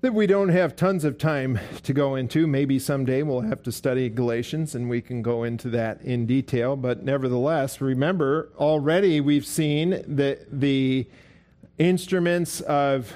that 0.00 0.14
we 0.14 0.26
don't 0.26 0.48
have 0.48 0.74
tons 0.76 1.04
of 1.04 1.18
time 1.18 1.58
to 1.82 1.92
go 1.92 2.14
into. 2.14 2.46
Maybe 2.46 2.78
someday 2.78 3.22
we'll 3.22 3.42
have 3.42 3.62
to 3.64 3.72
study 3.72 4.08
Galatians 4.08 4.74
and 4.74 4.88
we 4.88 5.02
can 5.02 5.20
go 5.20 5.44
into 5.44 5.68
that 5.70 6.00
in 6.00 6.24
detail. 6.24 6.74
But 6.74 7.04
nevertheless, 7.04 7.80
remember, 7.82 8.50
already 8.56 9.20
we've 9.20 9.44
seen 9.44 10.02
that 10.16 10.60
the 10.60 11.06
instruments 11.76 12.62
of 12.62 13.14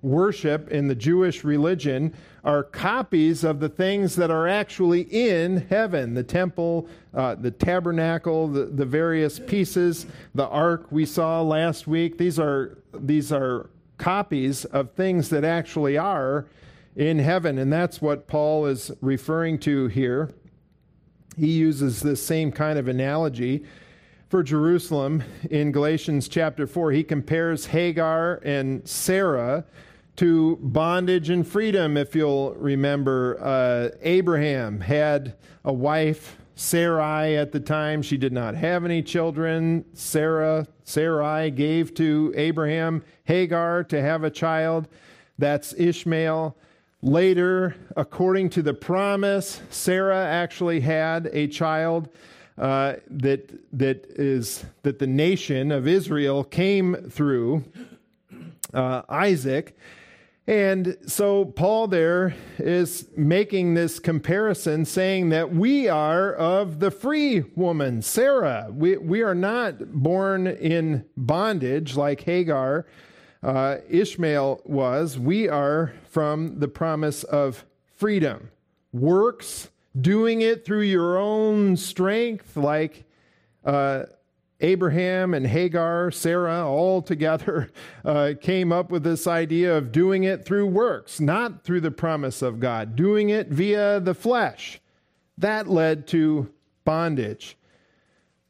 worship 0.00 0.68
in 0.68 0.86
the 0.86 0.94
Jewish 0.94 1.42
religion 1.42 2.14
are 2.44 2.62
copies 2.62 3.42
of 3.42 3.58
the 3.58 3.68
things 3.68 4.14
that 4.14 4.30
are 4.30 4.46
actually 4.46 5.00
in 5.00 5.66
heaven 5.68 6.14
the 6.14 6.22
temple, 6.22 6.88
uh, 7.14 7.34
the 7.34 7.50
tabernacle, 7.50 8.46
the, 8.46 8.66
the 8.66 8.84
various 8.84 9.40
pieces, 9.40 10.06
the 10.36 10.46
ark 10.46 10.86
we 10.92 11.04
saw 11.04 11.42
last 11.42 11.88
week. 11.88 12.16
These 12.16 12.38
are, 12.38 12.78
these 12.94 13.32
are 13.32 13.68
copies 13.98 14.64
of 14.66 14.92
things 14.92 15.28
that 15.30 15.44
actually 15.44 15.96
are 15.96 16.46
in 16.94 17.18
heaven. 17.18 17.58
And 17.58 17.72
that's 17.72 18.00
what 18.00 18.26
Paul 18.26 18.66
is 18.66 18.90
referring 19.00 19.58
to 19.60 19.86
here. 19.88 20.32
He 21.36 21.52
uses 21.52 22.00
this 22.00 22.24
same 22.24 22.50
kind 22.50 22.78
of 22.78 22.88
analogy 22.88 23.64
for 24.28 24.42
Jerusalem 24.42 25.22
in 25.50 25.70
Galatians 25.70 26.28
chapter 26.28 26.66
4. 26.66 26.92
He 26.92 27.04
compares 27.04 27.66
Hagar 27.66 28.40
and 28.44 28.86
Sarah 28.88 29.64
to 30.16 30.56
bondage 30.62 31.28
and 31.28 31.46
freedom, 31.46 31.96
if 31.96 32.14
you'll 32.14 32.54
remember. 32.54 33.38
Uh, 33.40 33.96
Abraham 34.00 34.80
had 34.80 35.36
a 35.64 35.72
wife, 35.72 36.38
Sarai, 36.56 37.36
at 37.36 37.52
the 37.52 37.60
time. 37.60 38.00
She 38.00 38.16
did 38.16 38.32
not 38.32 38.54
have 38.54 38.84
any 38.84 39.02
children. 39.02 39.84
Sarah, 39.92 40.66
Sarai 40.84 41.50
gave 41.50 41.94
to 41.94 42.32
Abraham 42.34 43.04
Hagar 43.24 43.84
to 43.84 44.00
have 44.00 44.24
a 44.24 44.30
child. 44.30 44.88
That's 45.38 45.74
Ishmael. 45.74 46.56
Later, 47.02 47.76
according 47.94 48.50
to 48.50 48.62
the 48.62 48.72
promise, 48.72 49.60
Sarah 49.68 50.24
actually 50.24 50.80
had 50.80 51.28
a 51.30 51.46
child 51.46 52.08
uh, 52.56 52.94
that, 53.10 53.52
that, 53.78 54.06
is, 54.18 54.64
that 54.82 54.98
the 54.98 55.06
nation 55.06 55.70
of 55.70 55.86
Israel 55.86 56.42
came 56.42 56.94
through, 57.10 57.64
uh, 58.72 59.02
Isaac. 59.10 59.76
And 60.46 60.96
so 61.06 61.44
Paul 61.44 61.88
there 61.88 62.36
is 62.58 63.08
making 63.16 63.74
this 63.74 63.98
comparison, 63.98 64.84
saying 64.84 65.30
that 65.30 65.52
we 65.52 65.88
are 65.88 66.32
of 66.32 66.78
the 66.78 66.92
free 66.92 67.40
woman, 67.56 68.00
Sarah. 68.00 68.68
We, 68.70 68.96
we 68.96 69.22
are 69.22 69.34
not 69.34 69.92
born 69.92 70.46
in 70.46 71.04
bondage 71.16 71.96
like 71.96 72.20
Hagar, 72.20 72.86
uh, 73.42 73.78
Ishmael 73.88 74.62
was. 74.64 75.18
We 75.18 75.48
are 75.48 75.94
from 76.08 76.60
the 76.60 76.68
promise 76.68 77.24
of 77.24 77.64
freedom. 77.96 78.50
Works, 78.92 79.70
doing 80.00 80.42
it 80.42 80.64
through 80.64 80.82
your 80.82 81.18
own 81.18 81.76
strength, 81.76 82.56
like 82.56 83.04
uh, 83.64 84.04
Abraham 84.60 85.34
and 85.34 85.46
Hagar, 85.46 86.10
Sarah, 86.10 86.66
all 86.66 87.02
together 87.02 87.70
uh, 88.04 88.32
came 88.40 88.72
up 88.72 88.90
with 88.90 89.02
this 89.02 89.26
idea 89.26 89.76
of 89.76 89.92
doing 89.92 90.24
it 90.24 90.44
through 90.44 90.66
works, 90.66 91.20
not 91.20 91.62
through 91.62 91.82
the 91.82 91.90
promise 91.90 92.42
of 92.42 92.60
God, 92.60 92.96
doing 92.96 93.28
it 93.28 93.48
via 93.48 94.00
the 94.00 94.14
flesh. 94.14 94.80
That 95.38 95.68
led 95.68 96.06
to 96.08 96.50
bondage. 96.84 97.56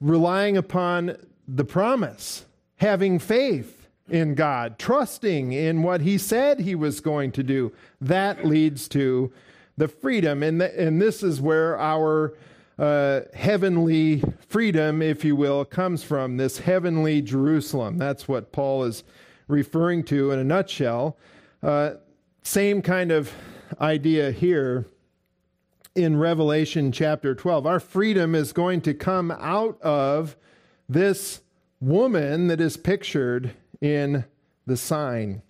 Relying 0.01 0.57
upon 0.57 1.16
the 1.49 1.64
promise, 1.64 2.45
having 2.77 3.19
faith 3.19 3.88
in 4.09 4.35
God, 4.35 4.79
trusting 4.79 5.53
in 5.53 5.83
what 5.83 6.03
He 6.03 6.19
said 6.19 6.61
He 6.61 6.75
was 6.75 7.01
going 7.01 7.33
to 7.33 7.42
do, 7.42 7.73
that 8.01 8.45
leads 8.45 8.88
to 8.88 9.33
the 9.77 9.88
freedom. 9.88 10.42
And, 10.42 10.61
the, 10.61 10.81
and 10.81 11.01
this 11.01 11.23
is 11.23 11.40
where 11.40 11.79
our 11.79 12.35
uh, 12.78 13.20
heavenly 13.34 14.22
freedom, 14.48 15.00
if 15.00 15.24
you 15.24 15.34
will, 15.34 15.64
comes 15.64 16.02
from 16.02 16.36
this 16.36 16.58
heavenly 16.58 17.22
Jerusalem. 17.22 17.96
That's 17.98 18.28
what 18.28 18.52
Paul 18.52 18.84
is 18.84 19.02
referring 19.48 20.04
to 20.04 20.30
in 20.30 20.38
a 20.38 20.44
nutshell. 20.44 21.16
Uh, 21.62 21.92
same 22.42 22.82
kind 22.82 23.10
of 23.10 23.32
idea 23.80 24.30
here 24.30 24.86
in 25.94 26.18
Revelation 26.18 26.92
chapter 26.92 27.34
12. 27.34 27.66
Our 27.66 27.80
freedom 27.80 28.34
is 28.34 28.52
going 28.52 28.82
to 28.82 28.92
come 28.92 29.30
out 29.30 29.80
of 29.80 30.36
this 30.88 31.40
woman 31.80 32.48
that 32.48 32.60
is 32.60 32.76
pictured 32.76 33.54
in 33.80 34.24
the 34.66 34.76
sign. 34.76 35.42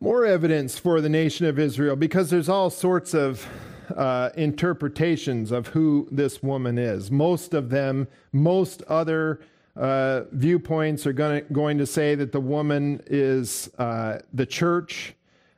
More 0.00 0.24
evidence 0.24 0.78
for 0.78 1.00
the 1.00 1.08
nation 1.08 1.46
of 1.46 1.58
Israel 1.58 1.94
because 1.94 2.30
there's 2.30 2.48
all 2.48 2.70
sorts 2.70 3.14
of 3.14 3.46
uh, 3.96 4.30
interpretations 4.36 5.50
of 5.50 5.68
who 5.68 6.08
this 6.10 6.42
woman 6.42 6.78
is. 6.78 7.10
Most 7.10 7.54
of 7.54 7.70
them, 7.70 8.08
most 8.32 8.82
other 8.82 9.40
uh, 9.76 10.22
viewpoints 10.32 11.06
are 11.06 11.12
gonna, 11.12 11.40
going 11.40 11.78
to 11.78 11.86
say 11.86 12.14
that 12.14 12.32
the 12.32 12.40
woman 12.40 13.02
is 13.06 13.70
uh, 13.78 14.18
the 14.32 14.46
church 14.46 15.14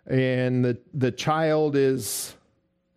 and 0.06 0.64
the, 0.64 0.78
the 0.92 1.10
child 1.10 1.76
is 1.76 2.34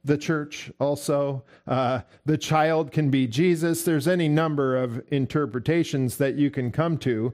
the 0.04 0.18
church 0.18 0.72
also. 0.80 1.44
Uh, 1.68 2.02
the 2.26 2.38
child 2.38 2.92
can 2.92 3.10
be 3.10 3.28
Jesus. 3.28 3.84
There's 3.84 4.08
any 4.08 4.28
number 4.28 4.78
of 4.78 5.04
interpretations 5.12 6.18
that 6.18 6.36
you 6.36 6.50
can 6.50 6.72
come 6.72 6.98
to. 7.00 7.34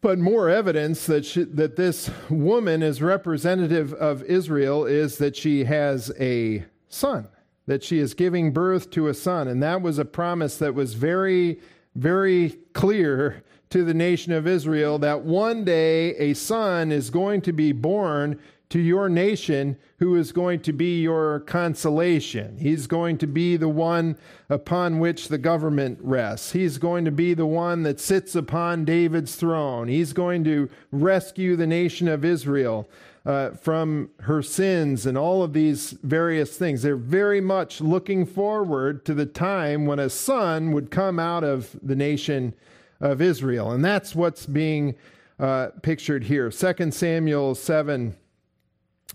But 0.00 0.18
more 0.18 0.48
evidence 0.48 1.06
that, 1.06 1.24
she, 1.24 1.42
that 1.42 1.76
this 1.76 2.10
woman 2.30 2.82
is 2.82 3.02
representative 3.02 3.92
of 3.94 4.22
Israel 4.22 4.84
is 4.84 5.18
that 5.18 5.34
she 5.34 5.64
has 5.64 6.12
a 6.20 6.64
son, 6.88 7.28
that 7.66 7.82
she 7.82 7.98
is 7.98 8.14
giving 8.14 8.52
birth 8.52 8.90
to 8.92 9.08
a 9.08 9.14
son. 9.14 9.48
And 9.48 9.62
that 9.62 9.82
was 9.82 9.98
a 9.98 10.04
promise 10.04 10.56
that 10.58 10.74
was 10.74 10.94
very, 10.94 11.60
very 11.94 12.58
clear 12.72 13.42
to 13.70 13.84
the 13.84 13.94
nation 13.94 14.32
of 14.32 14.46
Israel 14.46 14.98
that 14.98 15.22
one 15.22 15.64
day 15.64 16.14
a 16.16 16.34
son 16.34 16.90
is 16.90 17.10
going 17.10 17.42
to 17.42 17.52
be 17.52 17.72
born 17.72 18.38
to 18.70 18.78
your 18.78 19.08
nation 19.08 19.78
who 19.98 20.14
is 20.14 20.30
going 20.30 20.60
to 20.60 20.72
be 20.72 21.00
your 21.00 21.40
consolation. 21.40 22.58
He's 22.58 22.86
going 22.86 23.16
to 23.18 23.26
be 23.26 23.56
the 23.56 23.68
one 23.68 24.18
upon 24.50 24.98
which 24.98 25.28
the 25.28 25.38
government 25.38 25.98
rests. 26.02 26.52
He's 26.52 26.76
going 26.76 27.04
to 27.06 27.10
be 27.10 27.32
the 27.34 27.46
one 27.46 27.82
that 27.84 27.98
sits 27.98 28.34
upon 28.34 28.84
David's 28.84 29.36
throne. 29.36 29.88
He's 29.88 30.12
going 30.12 30.44
to 30.44 30.68
rescue 30.92 31.56
the 31.56 31.66
nation 31.66 32.08
of 32.08 32.24
Israel 32.24 32.88
uh, 33.28 33.50
from 33.50 34.08
her 34.20 34.40
sins 34.40 35.04
and 35.04 35.18
all 35.18 35.42
of 35.42 35.52
these 35.52 35.90
various 36.02 36.56
things. 36.56 36.80
They're 36.80 36.96
very 36.96 37.42
much 37.42 37.78
looking 37.82 38.24
forward 38.24 39.04
to 39.04 39.12
the 39.12 39.26
time 39.26 39.84
when 39.84 39.98
a 39.98 40.08
son 40.08 40.72
would 40.72 40.90
come 40.90 41.18
out 41.18 41.44
of 41.44 41.76
the 41.82 41.94
nation 41.94 42.54
of 43.00 43.20
Israel. 43.20 43.70
And 43.70 43.84
that's 43.84 44.14
what's 44.14 44.46
being 44.46 44.94
uh, 45.38 45.68
pictured 45.82 46.24
here. 46.24 46.50
2 46.50 46.90
Samuel 46.90 47.54
7, 47.54 48.16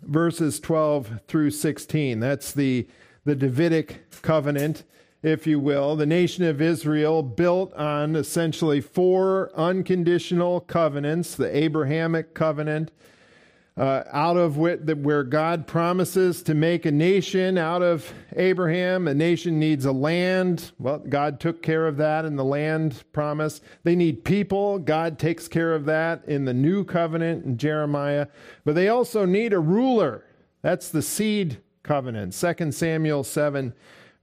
verses 0.03 0.59
12 0.59 1.21
through 1.27 1.49
16. 1.49 2.19
That's 2.19 2.51
the, 2.51 2.87
the 3.25 3.35
Davidic 3.35 4.21
covenant 4.21 4.83
if 5.23 5.47
you 5.47 5.57
will, 5.57 5.95
the 5.95 6.05
nation 6.05 6.43
of 6.43 6.61
Israel 6.61 7.23
built 7.23 7.73
on 7.75 8.13
essentially 8.13 8.81
four 8.81 9.51
unconditional 9.55 10.59
covenants 10.59 11.35
the 11.35 11.57
Abrahamic 11.57 12.33
covenant, 12.33 12.91
uh, 13.75 14.03
out 14.11 14.37
of 14.37 14.57
where 14.57 15.23
God 15.23 15.65
promises 15.65 16.43
to 16.43 16.53
make 16.53 16.85
a 16.85 16.91
nation 16.91 17.57
out 17.57 17.81
of 17.81 18.13
Abraham. 18.35 19.07
A 19.07 19.15
nation 19.15 19.59
needs 19.59 19.85
a 19.85 19.91
land. 19.91 20.71
Well, 20.77 20.99
God 20.99 21.39
took 21.39 21.63
care 21.63 21.87
of 21.87 21.97
that 21.97 22.23
in 22.23 22.35
the 22.35 22.43
land 22.43 23.03
promise. 23.13 23.61
They 23.83 23.95
need 23.95 24.23
people. 24.23 24.77
God 24.77 25.17
takes 25.17 25.47
care 25.47 25.73
of 25.73 25.85
that 25.85 26.23
in 26.25 26.45
the 26.45 26.53
new 26.53 26.83
covenant 26.83 27.45
in 27.45 27.57
Jeremiah. 27.57 28.27
But 28.63 28.75
they 28.75 28.89
also 28.89 29.25
need 29.25 29.53
a 29.53 29.59
ruler. 29.59 30.23
That's 30.61 30.89
the 30.89 31.01
seed 31.01 31.57
covenant. 31.81 32.33
2 32.33 32.71
Samuel 32.71 33.23
7, 33.23 33.73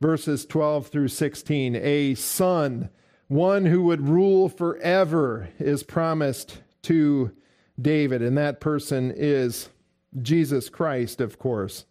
verses 0.01 0.47
12 0.47 0.87
through 0.87 1.09
16. 1.09 1.75
A 1.75 2.15
son, 2.15 2.89
one 3.27 3.67
who 3.67 3.83
would 3.83 4.09
rule 4.09 4.49
forever, 4.49 5.49
is 5.59 5.83
promised 5.83 6.59
to 6.83 7.33
David, 7.81 8.23
and 8.23 8.37
that 8.39 8.61
person 8.61 9.13
is 9.15 9.69
Jesus 10.23 10.69
Christ, 10.69 11.21
of 11.21 11.39
course. 11.39 11.85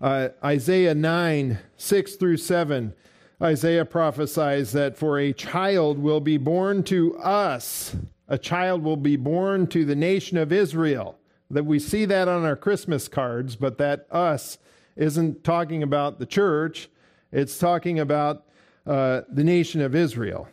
Uh, 0.00 0.28
Isaiah 0.42 0.94
9, 0.94 1.58
6 1.76 2.16
through 2.16 2.38
7. 2.38 2.94
Isaiah 3.42 3.84
prophesies 3.84 4.72
that 4.72 4.96
for 4.96 5.18
a 5.18 5.32
child 5.32 5.98
will 5.98 6.20
be 6.20 6.36
born 6.36 6.82
to 6.84 7.16
us, 7.18 7.96
a 8.28 8.38
child 8.38 8.82
will 8.82 8.96
be 8.96 9.16
born 9.16 9.66
to 9.68 9.84
the 9.84 9.96
nation 9.96 10.36
of 10.38 10.52
Israel. 10.52 11.18
That 11.50 11.66
we 11.66 11.78
see 11.78 12.04
that 12.04 12.28
on 12.28 12.44
our 12.44 12.54
Christmas 12.54 13.08
cards, 13.08 13.56
but 13.56 13.78
that 13.78 14.06
us 14.10 14.58
isn't 14.94 15.42
talking 15.42 15.82
about 15.82 16.18
the 16.18 16.26
church, 16.26 16.88
it's 17.32 17.58
talking 17.58 17.98
about 17.98 18.46
uh, 18.86 19.22
the 19.28 19.42
nation 19.42 19.80
of 19.80 19.94
Israel, 19.94 20.48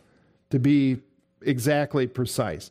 to 0.50 0.58
be 0.58 0.98
exactly 1.42 2.06
precise. 2.06 2.70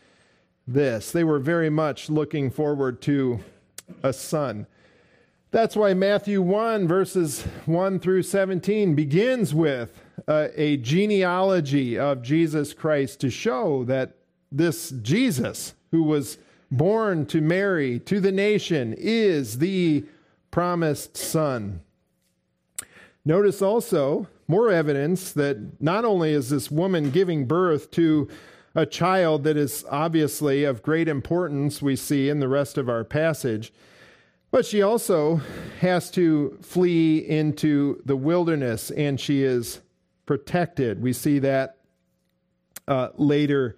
this. 0.67 1.11
They 1.11 1.23
were 1.23 1.39
very 1.39 1.69
much 1.69 2.09
looking 2.09 2.49
forward 2.49 3.01
to 3.03 3.39
a 4.03 4.13
son. 4.13 4.67
That's 5.51 5.75
why 5.75 5.93
Matthew 5.93 6.41
1, 6.41 6.87
verses 6.87 7.41
1 7.65 7.99
through 7.99 8.23
17, 8.23 8.95
begins 8.95 9.53
with 9.53 10.01
a, 10.27 10.49
a 10.55 10.77
genealogy 10.77 11.99
of 11.99 12.21
Jesus 12.21 12.73
Christ 12.73 13.19
to 13.19 13.29
show 13.29 13.83
that 13.85 14.15
this 14.51 14.91
Jesus, 14.91 15.73
who 15.91 16.03
was 16.03 16.37
born 16.71 17.25
to 17.27 17.41
Mary, 17.41 17.99
to 17.99 18.21
the 18.21 18.31
nation, 18.31 18.95
is 18.97 19.57
the 19.57 20.05
promised 20.51 21.17
Son. 21.17 21.81
Notice 23.25 23.61
also 23.61 24.27
more 24.47 24.71
evidence 24.71 25.31
that 25.33 25.81
not 25.81 26.05
only 26.05 26.31
is 26.31 26.49
this 26.49 26.71
woman 26.71 27.11
giving 27.11 27.45
birth 27.45 27.91
to 27.91 28.29
a 28.73 28.85
child 28.85 29.43
that 29.43 29.57
is 29.57 29.85
obviously 29.89 30.63
of 30.63 30.81
great 30.81 31.07
importance, 31.07 31.81
we 31.81 31.95
see 31.95 32.29
in 32.29 32.39
the 32.39 32.47
rest 32.47 32.77
of 32.77 32.89
our 32.89 33.03
passage 33.03 33.73
but 34.51 34.65
she 34.65 34.81
also 34.81 35.41
has 35.79 36.11
to 36.11 36.57
flee 36.61 37.17
into 37.17 38.01
the 38.05 38.17
wilderness 38.17 38.91
and 38.91 39.19
she 39.19 39.43
is 39.43 39.79
protected. 40.25 41.01
We 41.01 41.13
see 41.13 41.39
that 41.39 41.77
uh, 42.87 43.09
later 43.15 43.77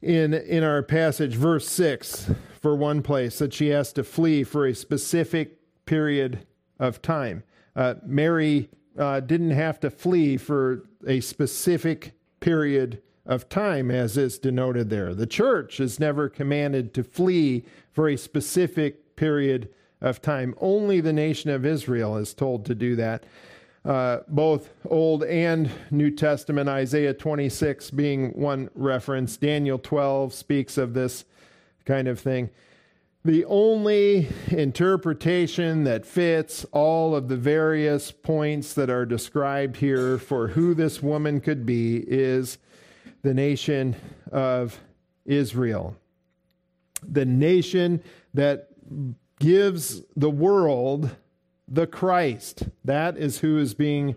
in, 0.00 0.32
in 0.32 0.64
our 0.64 0.82
passage, 0.82 1.36
verse 1.36 1.68
6, 1.68 2.30
for 2.60 2.74
one 2.74 3.02
place, 3.02 3.38
that 3.38 3.52
she 3.52 3.68
has 3.68 3.92
to 3.92 4.02
flee 4.02 4.44
for 4.44 4.66
a 4.66 4.74
specific 4.74 5.58
period 5.84 6.46
of 6.78 7.02
time. 7.02 7.44
Uh, 7.76 7.94
Mary 8.04 8.70
uh, 8.98 9.20
didn't 9.20 9.50
have 9.50 9.78
to 9.80 9.90
flee 9.90 10.38
for 10.38 10.84
a 11.06 11.20
specific 11.20 12.14
period 12.40 13.02
of 13.24 13.48
time, 13.48 13.90
as 13.90 14.16
is 14.16 14.38
denoted 14.38 14.90
there. 14.90 15.14
The 15.14 15.26
church 15.26 15.80
is 15.80 16.00
never 16.00 16.28
commanded 16.28 16.92
to 16.94 17.04
flee 17.04 17.64
for 17.92 18.08
a 18.08 18.16
specific 18.16 19.16
period 19.16 19.68
of 20.00 20.20
time. 20.20 20.54
Only 20.60 21.00
the 21.00 21.12
nation 21.12 21.50
of 21.50 21.64
Israel 21.64 22.16
is 22.16 22.34
told 22.34 22.64
to 22.66 22.74
do 22.74 22.96
that. 22.96 23.24
Uh, 23.84 24.20
both 24.28 24.70
Old 24.86 25.24
and 25.24 25.70
New 25.90 26.10
Testament, 26.10 26.68
Isaiah 26.68 27.14
26 27.14 27.90
being 27.90 28.30
one 28.30 28.70
reference, 28.74 29.36
Daniel 29.36 29.78
12 29.78 30.32
speaks 30.32 30.78
of 30.78 30.94
this 30.94 31.24
kind 31.84 32.06
of 32.06 32.20
thing. 32.20 32.50
The 33.24 33.44
only 33.44 34.28
interpretation 34.48 35.84
that 35.84 36.04
fits 36.04 36.64
all 36.72 37.14
of 37.14 37.28
the 37.28 37.36
various 37.36 38.10
points 38.10 38.74
that 38.74 38.90
are 38.90 39.06
described 39.06 39.76
here 39.76 40.18
for 40.18 40.48
who 40.48 40.74
this 40.74 41.02
woman 41.02 41.40
could 41.40 41.64
be 41.64 41.98
is 41.98 42.58
the 43.22 43.34
nation 43.34 43.96
of 44.30 44.78
Israel. 45.24 45.96
The 47.02 47.24
nation 47.24 48.02
that 48.34 48.68
gives 49.38 50.02
the 50.16 50.30
world 50.30 51.10
the 51.68 51.86
Christ. 51.86 52.64
That 52.84 53.16
is 53.16 53.38
who 53.38 53.58
is 53.58 53.74
being 53.74 54.16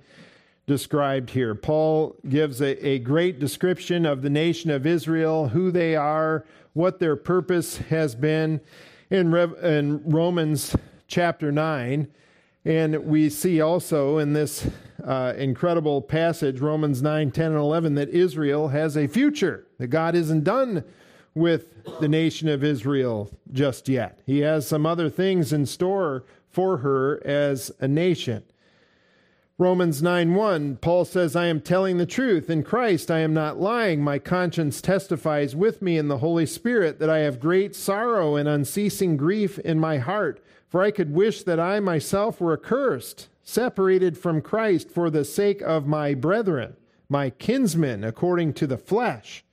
described 0.68 1.30
here. 1.32 1.56
Paul 1.56 2.16
gives 2.28 2.62
a, 2.62 2.86
a 2.86 3.00
great 3.00 3.40
description 3.40 4.06
of 4.06 4.22
the 4.22 4.30
nation 4.30 4.72
of 4.72 4.86
Israel, 4.86 5.50
who 5.50 5.72
they 5.72 5.96
are, 5.96 6.46
what 6.74 7.00
their 7.00 7.16
purpose 7.16 7.78
has 7.78 8.16
been 8.16 8.60
in, 9.10 9.32
Rev, 9.32 9.54
in 9.64 10.04
Romans 10.10 10.76
chapter 11.08 11.52
9. 11.52 12.08
And 12.66 13.06
we 13.06 13.30
see 13.30 13.62
also 13.62 14.18
in 14.18 14.34
this 14.34 14.68
uh, 15.04 15.34
incredible 15.38 16.02
passage, 16.02 16.60
Romans 16.60 17.02
9, 17.02 17.30
10, 17.30 17.46
and 17.46 17.56
11, 17.56 17.96
that 17.96 18.10
Israel 18.10 18.70
has 18.70 18.98
a 18.98 19.08
future, 19.08 19.68
that 19.78 19.88
God 19.88 20.16
isn't 20.16 20.44
done 20.44 20.84
with 21.36 22.00
the 22.00 22.08
nation 22.08 22.48
of 22.50 22.64
Israel 22.64 23.30
just 23.52 23.88
yet. 23.88 24.20
He 24.26 24.40
has 24.40 24.68
some 24.68 24.86
other 24.86 25.10
things 25.10 25.54
in 25.54 25.68
store 25.68 26.24
for 26.50 26.78
her 26.78 27.22
as 27.26 27.72
a 27.80 27.88
nation. 27.88 28.44
Romans 29.58 30.02
9 30.02 30.34
1, 30.34 30.78
Paul 30.78 31.06
says, 31.06 31.36
I 31.36 31.46
am 31.46 31.62
telling 31.62 31.98
the 31.98 32.06
truth. 32.06 32.50
In 32.50 32.64
Christ 32.64 33.12
I 33.12 33.20
am 33.20 33.34
not 33.34 33.60
lying. 33.60 34.02
My 34.02 34.20
conscience 34.20 34.82
testifies 34.82 35.56
with 35.56 35.82
me 35.82 35.98
in 35.98 36.08
the 36.08 36.18
Holy 36.18 36.46
Spirit 36.46 37.00
that 37.00 37.10
I 37.10 37.20
have 37.20 37.40
great 37.40 37.76
sorrow 37.76 38.36
and 38.36 38.50
unceasing 38.50 39.16
grief 39.16 39.60
in 39.60 39.80
my 39.80 39.98
heart. 39.98 40.42
For 40.76 40.84
I 40.84 40.92
could 40.92 41.14
wish 41.14 41.44
that 41.44 41.58
I 41.58 41.80
myself 41.80 42.42
were 42.42 42.52
accursed, 42.52 43.30
separated 43.44 44.18
from 44.18 44.42
Christ 44.42 44.92
for 44.92 45.10
the 45.10 45.24
sake 45.24 45.62
of 45.62 45.88
my 45.88 46.14
brethren, 46.14 46.76
my 47.08 47.30
kinsmen 47.30 48.04
according 48.04 48.56
to 48.56 48.68
the 48.68 48.78
flesh 48.78 49.46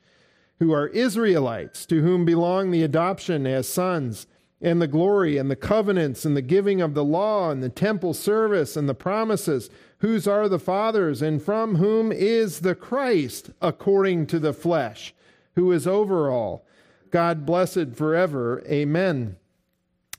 who 0.59 0.73
are 0.73 0.89
Israelites, 0.89 1.87
to 1.87 2.03
whom 2.03 2.25
belong 2.25 2.73
the 2.73 2.83
adoption 2.83 3.47
as 3.47 3.69
sons, 3.69 4.27
and 4.61 4.83
the 4.83 4.89
glory, 4.89 5.39
and 5.39 5.49
the 5.49 5.55
covenants, 5.55 6.25
and 6.25 6.37
the 6.37 6.43
giving 6.43 6.81
of 6.81 6.95
the 6.95 7.05
law, 7.05 7.53
and 7.53 7.63
the 7.63 7.69
temple 7.69 8.15
service, 8.15 8.77
and 8.77 8.89
the 8.89 8.93
promises, 8.93 9.71
whose 9.99 10.27
are 10.27 10.49
the 10.49 10.59
fathers, 10.59 11.23
and 11.23 11.41
from 11.41 11.77
whom 11.77 12.11
is 12.11 12.63
the 12.63 12.75
Christ, 12.75 13.51
according 13.61 14.27
to 14.27 14.41
the 14.41 14.53
flesh, 14.53 15.15
who 15.55 15.71
is 15.71 15.87
over 15.87 16.29
all. 16.33 16.67
God 17.13 17.47
blessed 17.47 17.95
forever. 17.95 18.61
Amen. 18.67 19.37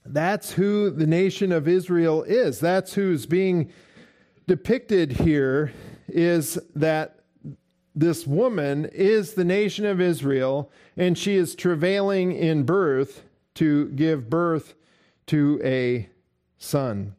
That's 0.04 0.52
who 0.52 0.90
the 0.90 1.06
nation 1.06 1.50
of 1.52 1.66
Israel 1.66 2.22
is. 2.24 2.60
That's 2.60 2.94
who's 2.94 3.26
being 3.26 3.70
depicted 4.46 5.12
here 5.12 5.72
is 6.08 6.58
that 6.74 7.20
this 7.94 8.26
woman 8.26 8.86
is 8.86 9.34
the 9.34 9.44
nation 9.44 9.86
of 9.86 10.00
Israel, 10.00 10.70
and 10.96 11.16
she 11.16 11.36
is 11.36 11.54
travailing 11.54 12.32
in 12.32 12.64
birth 12.64 13.22
to 13.54 13.88
give 13.90 14.28
birth 14.28 14.74
to 15.26 15.60
a 15.64 16.08
son. 16.58 17.14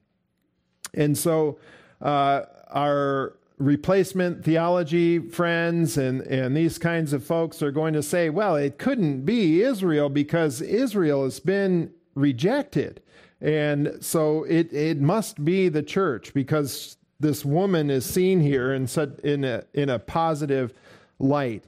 And 0.94 1.18
so, 1.18 1.58
uh, 2.02 2.44
our 2.70 3.38
replacement 3.58 4.44
theology 4.44 5.18
friends 5.20 5.98
and, 5.98 6.22
and 6.24 6.56
these 6.56 6.78
kinds 6.78 7.14
of 7.14 7.24
folks 7.24 7.62
are 7.62 7.72
going 7.72 7.94
to 7.94 8.04
say, 8.04 8.30
well, 8.30 8.58
it 8.58 8.78
couldn't 8.78 9.22
be 9.22 9.62
Israel 9.62 10.10
because 10.10 10.62
Israel 10.62 11.24
has 11.24 11.40
been 11.40 11.92
rejected. 12.16 13.02
And 13.42 13.98
so 14.02 14.44
it, 14.46 14.74
it 14.74 15.00
must 15.00 15.44
be 15.44 15.70
the 15.70 15.84
church 15.84 16.34
because 16.34 16.98
this 17.20 17.46
woman 17.46 17.90
is 17.90 18.06
seen 18.06 18.40
here 18.42 18.74
in, 18.74 18.88
in, 19.24 19.44
a, 19.44 19.64
in 19.74 19.90
a 19.90 20.00
positive 20.00 20.74
light. 21.20 21.64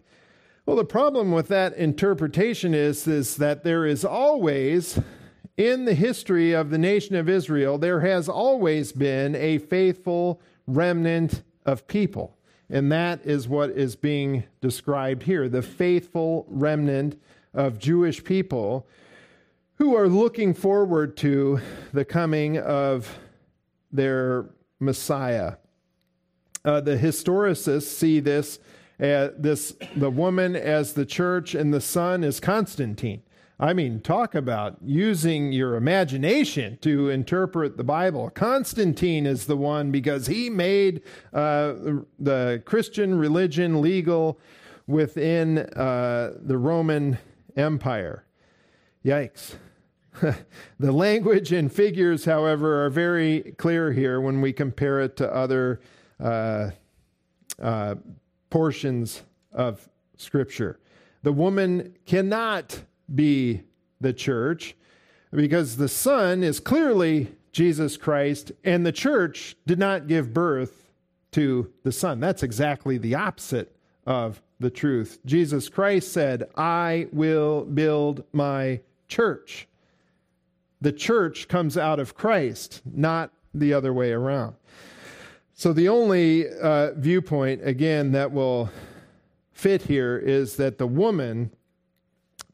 Well, 0.65 0.75
the 0.75 0.85
problem 0.85 1.31
with 1.31 1.47
that 1.47 1.75
interpretation 1.75 2.73
is, 2.73 3.07
is 3.07 3.37
that 3.37 3.63
there 3.63 3.85
is 3.85 4.03
always, 4.03 4.99
in 5.55 5.85
the 5.85 5.93
history 5.93 6.51
of 6.53 6.69
the 6.69 6.77
nation 6.77 7.15
of 7.15 7.29
Israel, 7.29 7.77
there 7.77 8.01
has 8.01 8.27
always 8.27 8.91
been 8.91 9.35
a 9.35 9.59
faithful 9.59 10.41
remnant 10.65 11.43
of 11.65 11.87
people. 11.87 12.37
And 12.69 12.91
that 12.91 13.25
is 13.25 13.47
what 13.47 13.69
is 13.71 13.95
being 13.95 14.43
described 14.59 15.23
here 15.23 15.47
the 15.47 15.61
faithful 15.61 16.45
remnant 16.49 17.17
of 17.53 17.79
Jewish 17.79 18.23
people 18.23 18.85
who 19.77 19.95
are 19.95 20.07
looking 20.07 20.53
forward 20.53 21.15
to 21.17 21.59
the 21.93 22.05
coming 22.05 22.57
of 22.57 23.19
their 23.91 24.49
Messiah. 24.79 25.53
Uh, 26.65 26.81
the 26.81 26.97
historicists 26.97 27.83
see 27.83 28.19
this, 28.19 28.59
uh, 28.99 29.29
this 29.37 29.75
the 29.95 30.09
woman 30.09 30.55
as 30.55 30.93
the 30.93 31.05
church 31.05 31.55
and 31.55 31.73
the 31.73 31.81
son 31.81 32.23
is 32.23 32.39
Constantine. 32.39 33.21
I 33.59 33.73
mean, 33.73 34.01
talk 34.01 34.35
about 34.35 34.77
using 34.83 35.51
your 35.51 35.75
imagination 35.75 36.77
to 36.81 37.09
interpret 37.09 37.77
the 37.77 37.83
Bible. 37.83 38.29
Constantine 38.29 39.25
is 39.25 39.47
the 39.47 39.57
one 39.57 39.89
because 39.89 40.27
he 40.27 40.49
made 40.49 41.01
uh, 41.33 41.73
the 42.19 42.61
Christian 42.65 43.17
religion 43.17 43.81
legal 43.81 44.39
within 44.85 45.57
uh, 45.57 46.33
the 46.39 46.57
Roman 46.57 47.17
Empire. 47.55 48.25
Yikes. 49.03 49.55
the 50.79 50.91
language 50.91 51.51
and 51.51 51.71
figures, 51.71 52.25
however, 52.25 52.85
are 52.85 52.89
very 52.89 53.53
clear 53.57 53.91
here 53.91 54.21
when 54.21 54.41
we 54.41 54.53
compare 54.53 55.01
it 55.01 55.17
to 55.17 55.33
other 55.33 55.81
uh, 56.19 56.71
uh, 57.61 57.95
portions 58.49 59.23
of 59.51 59.87
Scripture. 60.17 60.79
The 61.23 61.33
woman 61.33 61.95
cannot 62.05 62.81
be 63.13 63.61
the 63.99 64.13
church 64.13 64.75
because 65.31 65.77
the 65.77 65.89
Son 65.89 66.43
is 66.43 66.59
clearly 66.59 67.35
Jesus 67.51 67.97
Christ, 67.97 68.51
and 68.63 68.85
the 68.85 68.91
church 68.91 69.55
did 69.65 69.79
not 69.79 70.07
give 70.07 70.33
birth 70.33 70.91
to 71.31 71.71
the 71.83 71.91
Son. 71.91 72.19
That's 72.19 72.43
exactly 72.43 72.97
the 72.97 73.15
opposite 73.15 73.75
of 74.05 74.41
the 74.59 74.69
truth. 74.69 75.19
Jesus 75.25 75.69
Christ 75.69 76.11
said, 76.11 76.43
I 76.55 77.07
will 77.11 77.65
build 77.65 78.23
my 78.31 78.81
church. 79.07 79.67
The 80.81 80.91
church 80.91 81.47
comes 81.47 81.77
out 81.77 81.99
of 81.99 82.15
Christ, 82.15 82.81
not 82.85 83.31
the 83.53 83.73
other 83.73 83.93
way 83.93 84.11
around. 84.11 84.55
So 85.53 85.73
the 85.73 85.89
only 85.89 86.47
uh, 86.47 86.93
viewpoint, 86.93 87.61
again, 87.67 88.11
that 88.11 88.31
will 88.31 88.69
fit 89.51 89.83
here 89.83 90.17
is 90.17 90.55
that 90.57 90.77
the 90.77 90.85
woman 90.85 91.51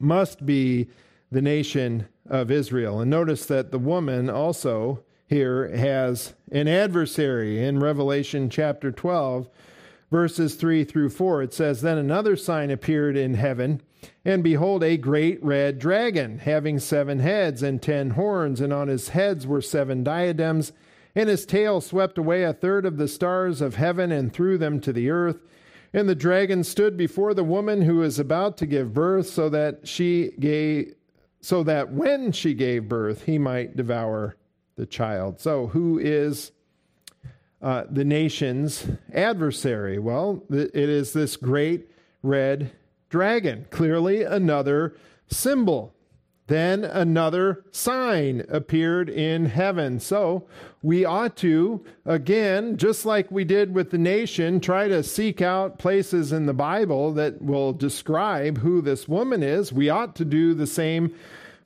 must 0.00 0.46
be 0.46 0.88
the 1.30 1.42
nation 1.42 2.08
of 2.26 2.50
Israel. 2.50 3.00
And 3.00 3.10
notice 3.10 3.44
that 3.46 3.70
the 3.70 3.78
woman 3.78 4.30
also 4.30 5.04
here 5.26 5.68
has 5.76 6.34
an 6.50 6.68
adversary 6.68 7.62
in 7.62 7.80
Revelation 7.80 8.48
chapter 8.48 8.90
12, 8.90 9.48
verses 10.10 10.54
3 10.54 10.84
through 10.84 11.10
4. 11.10 11.42
It 11.42 11.52
says, 11.52 11.82
Then 11.82 11.98
another 11.98 12.36
sign 12.36 12.70
appeared 12.70 13.16
in 13.16 13.34
heaven, 13.34 13.82
and 14.24 14.42
behold, 14.42 14.82
a 14.82 14.96
great 14.96 15.42
red 15.44 15.78
dragon, 15.78 16.38
having 16.38 16.78
seven 16.78 17.18
heads 17.18 17.62
and 17.62 17.80
ten 17.80 18.10
horns, 18.10 18.60
and 18.60 18.72
on 18.72 18.88
his 18.88 19.10
heads 19.10 19.46
were 19.46 19.60
seven 19.60 20.02
diadems, 20.02 20.72
and 21.14 21.28
his 21.28 21.46
tail 21.46 21.80
swept 21.80 22.18
away 22.18 22.42
a 22.42 22.52
third 22.52 22.86
of 22.86 22.96
the 22.96 23.08
stars 23.08 23.60
of 23.60 23.76
heaven 23.76 24.10
and 24.10 24.32
threw 24.32 24.58
them 24.58 24.80
to 24.80 24.92
the 24.92 25.10
earth. 25.10 25.40
And 25.92 26.08
the 26.08 26.14
dragon 26.14 26.64
stood 26.64 26.96
before 26.96 27.34
the 27.34 27.44
woman 27.44 27.82
who 27.82 27.96
was 27.96 28.18
about 28.18 28.56
to 28.58 28.66
give 28.66 28.94
birth, 28.94 29.28
so 29.28 29.48
that 29.50 29.86
she 29.86 30.32
gave, 30.40 30.94
so 31.40 31.62
that 31.62 31.92
when 31.92 32.32
she 32.32 32.54
gave 32.54 32.88
birth, 32.88 33.24
he 33.24 33.38
might 33.38 33.76
devour 33.76 34.36
the 34.76 34.86
child. 34.86 35.40
So, 35.40 35.68
who 35.68 35.98
is 35.98 36.50
uh, 37.62 37.84
the 37.88 38.04
nation's 38.04 38.86
adversary? 39.12 39.98
Well, 39.98 40.42
it 40.50 40.74
is 40.74 41.12
this 41.12 41.36
great 41.36 41.88
red 42.22 42.72
dragon, 43.14 43.66
clearly 43.70 44.24
another 44.24 44.96
symbol 45.28 45.94
then 46.46 46.84
another 46.84 47.64
sign 47.70 48.44
appeared 48.50 49.08
in 49.08 49.46
heaven. 49.46 49.98
So 49.98 50.46
we 50.82 51.04
ought 51.04 51.36
to, 51.36 51.84
again, 52.04 52.76
just 52.76 53.06
like 53.06 53.30
we 53.30 53.44
did 53.44 53.74
with 53.74 53.90
the 53.90 53.98
nation, 53.98 54.60
try 54.60 54.88
to 54.88 55.02
seek 55.02 55.40
out 55.40 55.78
places 55.78 56.32
in 56.32 56.44
the 56.44 56.52
Bible 56.52 57.12
that 57.14 57.40
will 57.40 57.72
describe 57.72 58.58
who 58.58 58.82
this 58.82 59.08
woman 59.08 59.42
is. 59.42 59.72
We 59.72 59.88
ought 59.88 60.14
to 60.16 60.24
do 60.24 60.52
the 60.52 60.66
same 60.66 61.14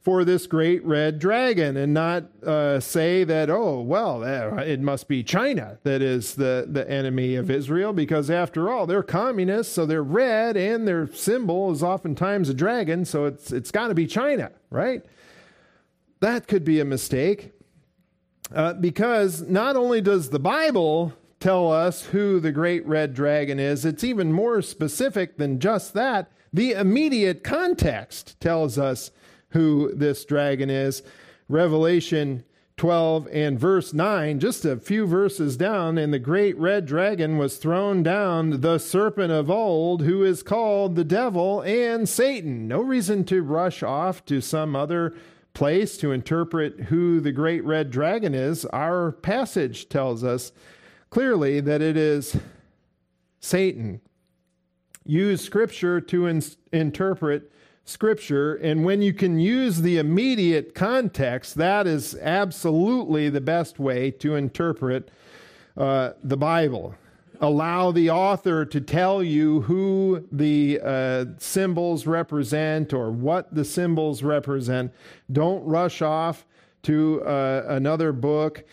for 0.08 0.24
this 0.24 0.46
great 0.46 0.82
red 0.86 1.18
dragon 1.18 1.76
and 1.76 1.92
not 1.92 2.24
uh, 2.42 2.80
say 2.80 3.24
that, 3.24 3.50
oh, 3.50 3.78
well, 3.78 4.22
it 4.22 4.80
must 4.80 5.06
be 5.06 5.22
China 5.22 5.78
that 5.82 6.00
is 6.00 6.36
the, 6.36 6.66
the 6.66 6.90
enemy 6.90 7.34
of 7.34 7.50
Israel, 7.50 7.92
because 7.92 8.30
after 8.30 8.70
all, 8.70 8.86
they're 8.86 9.02
communists, 9.02 9.74
so 9.74 9.84
they're 9.84 10.02
red, 10.02 10.56
and 10.56 10.88
their 10.88 11.12
symbol 11.12 11.70
is 11.72 11.82
oftentimes 11.82 12.48
a 12.48 12.54
dragon, 12.54 13.04
so 13.04 13.26
it's, 13.26 13.52
it's 13.52 13.70
got 13.70 13.88
to 13.88 13.94
be 13.94 14.06
China, 14.06 14.50
right? 14.70 15.04
That 16.20 16.48
could 16.48 16.64
be 16.64 16.80
a 16.80 16.86
mistake. 16.86 17.52
Uh, 18.50 18.72
because 18.72 19.42
not 19.42 19.76
only 19.76 20.00
does 20.00 20.30
the 20.30 20.40
Bible 20.40 21.12
tell 21.38 21.70
us 21.70 22.04
who 22.06 22.40
the 22.40 22.50
great 22.50 22.86
red 22.86 23.12
dragon 23.12 23.60
is, 23.60 23.84
it's 23.84 24.04
even 24.04 24.32
more 24.32 24.62
specific 24.62 25.36
than 25.36 25.60
just 25.60 25.92
that. 25.92 26.32
The 26.50 26.72
immediate 26.72 27.44
context 27.44 28.40
tells 28.40 28.78
us 28.78 29.10
who 29.50 29.94
this 29.94 30.24
dragon 30.24 30.70
is. 30.70 31.02
Revelation 31.48 32.44
12 32.78 33.28
and 33.32 33.58
verse 33.58 33.92
9, 33.92 34.38
just 34.38 34.64
a 34.64 34.76
few 34.76 35.04
verses 35.04 35.56
down, 35.56 35.98
and 35.98 36.12
the 36.12 36.18
great 36.18 36.56
red 36.58 36.86
dragon 36.86 37.36
was 37.36 37.56
thrown 37.56 38.04
down, 38.04 38.60
the 38.60 38.78
serpent 38.78 39.32
of 39.32 39.50
old, 39.50 40.02
who 40.02 40.22
is 40.22 40.44
called 40.44 40.94
the 40.94 41.04
devil 41.04 41.60
and 41.62 42.08
Satan. 42.08 42.68
No 42.68 42.80
reason 42.80 43.24
to 43.24 43.42
rush 43.42 43.82
off 43.82 44.24
to 44.26 44.40
some 44.40 44.76
other 44.76 45.14
place 45.54 45.96
to 45.96 46.12
interpret 46.12 46.82
who 46.82 47.20
the 47.20 47.32
great 47.32 47.64
red 47.64 47.90
dragon 47.90 48.32
is. 48.32 48.64
Our 48.66 49.10
passage 49.10 49.88
tells 49.88 50.22
us 50.22 50.52
clearly 51.10 51.60
that 51.60 51.82
it 51.82 51.96
is 51.96 52.36
Satan. 53.40 54.00
Use 55.04 55.40
scripture 55.40 56.00
to 56.02 56.26
in- 56.26 56.42
interpret 56.72 57.50
Scripture. 57.88 58.54
And 58.56 58.84
when 58.84 59.00
you 59.00 59.14
can 59.14 59.38
use 59.40 59.80
the 59.80 59.96
immediate 59.96 60.74
context, 60.74 61.54
that 61.54 61.86
is 61.86 62.14
absolutely 62.16 63.30
the 63.30 63.40
best 63.40 63.78
way 63.78 64.10
to 64.12 64.34
interpret 64.34 65.10
uh, 65.76 66.12
the 66.22 66.36
Bible. 66.36 66.94
Allow 67.40 67.92
the 67.92 68.10
author 68.10 68.64
to 68.66 68.80
tell 68.80 69.22
you 69.22 69.62
who 69.62 70.26
the 70.30 70.80
uh, 70.84 71.24
symbols 71.38 72.06
represent 72.06 72.92
or 72.92 73.10
what 73.10 73.54
the 73.54 73.64
symbols 73.64 74.22
represent. 74.22 74.92
Don't 75.30 75.64
rush 75.64 76.02
off 76.02 76.44
to 76.82 77.22
uh, 77.22 77.64
another 77.68 78.12
book. 78.12 78.64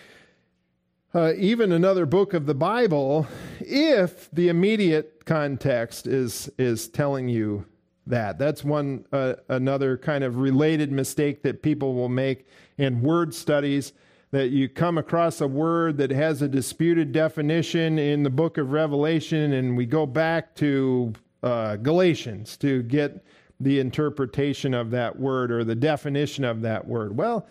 Uh, 1.13 1.33
even 1.37 1.71
another 1.71 2.05
book 2.05 2.33
of 2.33 2.47
the 2.47 2.55
Bible, 2.55 3.27
if 3.61 4.29
the 4.31 4.49
immediate 4.49 5.25
context 5.25 6.05
is 6.05 6.49
is 6.57 6.89
telling 6.89 7.29
you 7.29 7.65
that. 8.07 8.37
That's 8.37 8.63
one 8.63 9.05
uh, 9.11 9.35
another 9.49 9.97
kind 9.97 10.23
of 10.23 10.37
related 10.37 10.91
mistake 10.91 11.43
that 11.43 11.61
people 11.61 11.93
will 11.93 12.09
make 12.09 12.47
in 12.77 13.01
word 13.01 13.33
studies 13.33 13.93
that 14.31 14.49
you 14.49 14.67
come 14.67 14.97
across 14.97 15.39
a 15.39 15.47
word 15.47 15.97
that 15.97 16.11
has 16.11 16.41
a 16.41 16.47
disputed 16.47 17.11
definition 17.11 17.97
in 17.97 18.23
the 18.23 18.29
book 18.29 18.57
of 18.57 18.71
Revelation 18.71 19.53
and 19.53 19.77
we 19.77 19.85
go 19.85 20.05
back 20.05 20.53
to 20.55 21.13
uh, 21.41 21.77
Galatians 21.77 22.57
to 22.57 22.83
get 22.83 23.23
the 23.59 23.79
interpretation 23.79 24.73
of 24.73 24.91
that 24.91 25.17
word 25.17 25.51
or 25.51 25.63
the 25.63 25.75
definition 25.75 26.43
of 26.43 26.61
that 26.61 26.85
word. 26.85 27.15
Well, 27.15 27.47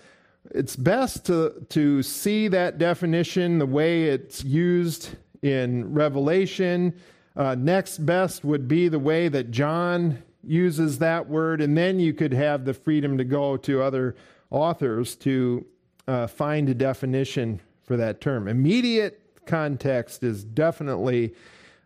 it's 0.51 0.77
best 0.77 1.25
to, 1.27 1.65
to 1.71 2.03
see 2.03 2.49
that 2.49 2.77
definition 2.77 3.59
the 3.59 3.67
way 3.67 4.05
it's 4.05 4.45
used 4.45 5.17
in 5.43 5.91
Revelation. 5.93 6.95
Uh, 7.37 7.55
next 7.55 8.05
best 8.05 8.45
would 8.45 8.69
be 8.69 8.89
the 8.89 8.99
way 8.99 9.29
that 9.29 9.51
John 9.51 10.23
uses 10.47 10.99
that 10.99 11.28
word, 11.28 11.61
and 11.61 11.76
then 11.76 12.01
you 12.01 12.12
could 12.12 12.32
have 12.32 12.64
the 12.64 12.74
freedom 12.74 13.18
to 13.18 13.24
go 13.24 13.57
to 13.57 13.82
other 13.82 14.16
authors 14.51 15.16
to 15.16 15.66
uh, 16.07 16.26
find 16.26 16.68
a 16.68 16.74
definition 16.74 17.61
for 17.82 17.97
that 17.97 18.20
term. 18.20 18.49
Immediate 18.49 19.20
context 19.47 20.22
is 20.22 20.45
definitely 20.45 21.34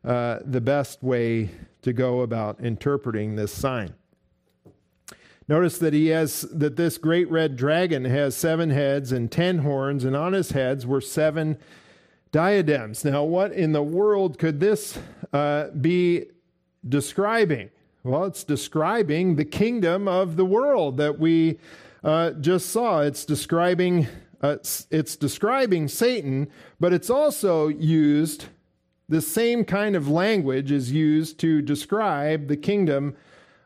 uh, 0.04 0.38
the 0.44 0.61
best 0.61 1.02
way 1.02 1.50
to 1.82 1.92
go 1.92 2.20
about 2.20 2.61
interpreting 2.61 3.36
this 3.36 3.52
sign. 3.52 3.94
Notice 5.48 5.78
that 5.78 5.94
he 5.94 6.09
has 6.09 6.42
that 6.42 6.76
this 6.76 6.98
great 6.98 7.30
red 7.30 7.56
dragon 7.56 8.04
has 8.04 8.36
seven 8.36 8.70
heads 8.70 9.12
and 9.12 9.32
ten 9.32 9.59
horns, 9.59 10.04
and 10.04 10.14
on 10.14 10.34
his 10.34 10.50
heads 10.52 10.86
were 10.86 11.00
seven 11.00 11.56
diadems. 12.30 13.04
Now, 13.04 13.24
what 13.24 13.52
in 13.52 13.72
the 13.72 13.82
world 13.82 14.38
could 14.38 14.61
this 14.61 14.98
uh, 15.32 15.68
be 15.68 16.26
describing? 16.86 17.70
Well, 18.05 18.24
it's 18.24 18.44
describing 18.44 19.36
the 19.36 19.44
kingdom 19.44 20.07
of 20.07 20.36
the 20.36 20.44
world 20.44 20.99
that 20.99 21.18
we 21.18 21.59
uh, 22.05 22.30
just 22.32 22.70
saw. 22.70 23.01
It's 23.01 23.24
describing 23.24 24.07
uh, 24.40 24.57
it's 24.90 25.16
describing 25.16 25.88
Satan, 25.88 26.49
but 26.78 26.92
it's 26.92 27.11
also 27.11 27.66
used 27.66 28.46
the 29.09 29.20
same 29.20 29.64
kind 29.64 29.96
of 29.96 30.09
language 30.09 30.70
is 30.70 30.92
used 30.92 31.40
to 31.40 31.61
describe 31.61 32.46
the 32.46 32.57
kingdom 32.57 33.16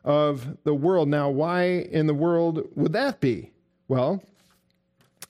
of 0.05 0.57
the 0.65 0.73
world. 0.73 1.09
Now, 1.09 1.29
why 1.29 1.65
in 1.65 2.07
the 2.07 2.15
world 2.15 2.69
would 2.75 2.93
that 2.95 3.21
be? 3.21 3.51
Well, 3.87 4.23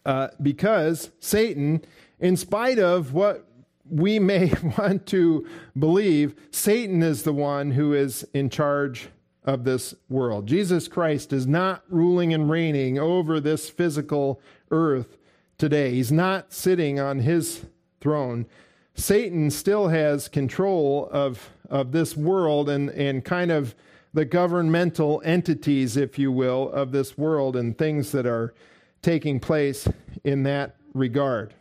uh, 0.07 0.29
because 0.41 1.11
Satan, 1.19 1.85
in 2.21 2.37
spite 2.37 2.79
of 2.79 3.13
what 3.13 3.47
we 3.93 4.19
may 4.19 4.53
want 4.79 5.07
to 5.07 5.47
believe 5.79 6.35
Satan 6.51 7.03
is 7.03 7.23
the 7.23 7.33
one 7.33 7.73
who 7.73 7.93
is 7.93 8.27
in 8.33 8.49
charge 8.49 9.09
of 9.45 9.65
this 9.65 9.95
world. 10.09 10.47
Jesus 10.47 10.89
Christ 10.89 11.33
is 11.33 11.47
not 11.47 11.83
ruling 11.89 12.33
and 12.33 12.49
reigning 12.49 12.99
over 12.99 13.41
this 13.41 13.69
physical 13.69 14.41
earth 14.71 15.17
today. 15.59 15.91
He's 15.91 16.13
not 16.13 16.53
sitting 16.53 16.99
on 17.01 17.21
his 17.21 17.67
throne. 18.01 18.47
Satan 18.95 19.51
still 19.51 19.89
has 19.89 20.29
control 20.29 21.09
of, 21.11 21.51
of 21.69 21.93
this 21.93 22.17
world 22.17 22.69
and, 22.69 22.91
and 22.91 23.25
kind 23.25 23.51
of 23.51 23.75
the 24.15 24.25
governmental 24.25 25.23
entities, 25.25 25.97
if 25.97 26.19
you 26.19 26.31
will, 26.31 26.71
of 26.71 26.93
this 26.93 27.17
world 27.19 27.57
and 27.57 27.77
things 27.77 28.13
that 28.13 28.27
are 28.27 28.55
taking 29.01 29.41
place 29.41 29.89
in 30.23 30.45
that 30.45 30.77
regard. 30.95 31.55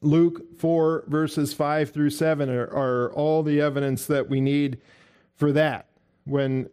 Luke 0.00 0.56
4, 0.58 1.04
verses 1.08 1.52
5 1.52 1.90
through 1.90 2.10
7 2.10 2.48
are, 2.48 2.64
are 2.64 3.12
all 3.12 3.42
the 3.42 3.60
evidence 3.60 4.06
that 4.06 4.28
we 4.28 4.40
need 4.40 4.80
for 5.34 5.52
that. 5.52 5.86
When 6.24 6.70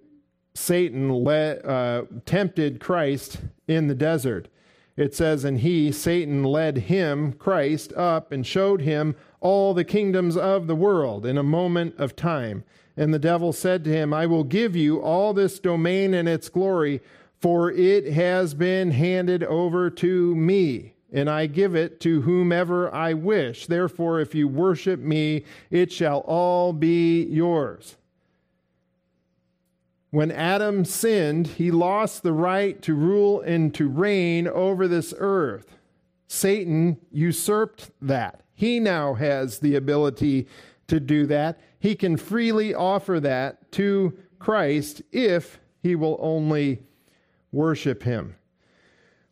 Satan 0.54 1.10
led, 1.10 1.66
uh, 1.66 2.04
tempted 2.26 2.80
Christ 2.80 3.40
in 3.68 3.88
the 3.88 3.96
desert, 3.96 4.48
it 4.96 5.14
says, 5.16 5.44
And 5.44 5.60
he, 5.60 5.92
Satan, 5.92 6.44
led 6.44 6.78
him, 6.78 7.34
Christ, 7.34 7.94
up 7.94 8.32
and 8.32 8.46
showed 8.46 8.82
him 8.82 9.16
all 9.42 9.74
the 9.74 9.84
kingdoms 9.84 10.38
of 10.38 10.68
the 10.68 10.76
world 10.76 11.26
in 11.26 11.38
a 11.38 11.44
moment 11.44 11.96
of 11.98 12.16
time. 12.16 12.64
And 12.96 13.14
the 13.14 13.20
devil 13.20 13.52
said 13.52 13.84
to 13.84 13.90
him, 13.92 14.14
I 14.14 14.26
will 14.26 14.46
give 14.46 14.76
you 14.76 15.02
all 15.02 15.34
this 15.34 15.60
domain 15.60 16.14
and 16.14 16.30
its 16.30 16.48
glory, 16.48 17.02
for 17.42 17.72
it 17.72 18.14
has 18.14 18.54
been 18.54 18.92
handed 18.92 19.44
over 19.44 19.90
to 19.90 20.36
me 20.36 20.95
and 21.14 21.30
I 21.30 21.46
give 21.46 21.76
it 21.76 22.00
to 22.02 22.22
whomever 22.22 22.94
I 22.94 23.14
wish. 23.14 23.68
Therefore, 23.68 24.20
if 24.20 24.36
you 24.36 24.48
worship 24.48 25.00
me, 25.00 25.44
it 25.70 25.92
shall 25.92 26.20
all 26.20 26.74
be 26.74 27.24
yours. 27.24 27.96
When 30.12 30.32
Adam 30.32 30.86
sinned, 30.86 31.48
he 31.48 31.72
lost 31.72 32.24
the 32.24 32.32
right 32.32 32.82
to 32.84 32.94
rule 32.94 33.42
and 33.42 33.74
to 33.76 33.90
reign 33.90 34.48
over 34.48 34.88
this 34.88 35.14
earth. 35.18 35.76
Satan 36.28 36.98
usurped 37.12 37.92
that. 38.02 38.42
He 38.54 38.80
now 38.80 39.14
has 39.16 39.60
the 39.60 39.76
ability 39.76 40.48
to 40.88 41.00
do 41.00 41.26
that. 41.28 41.60
He 41.80 41.96
can 41.96 42.18
freely 42.18 42.74
offer 42.74 43.20
that 43.20 43.72
to 43.74 44.18
Christ 44.40 45.02
if 45.12 45.60
he 45.84 45.96
will 45.96 46.18
only 46.22 46.80
worship 47.52 48.04
him. 48.04 48.36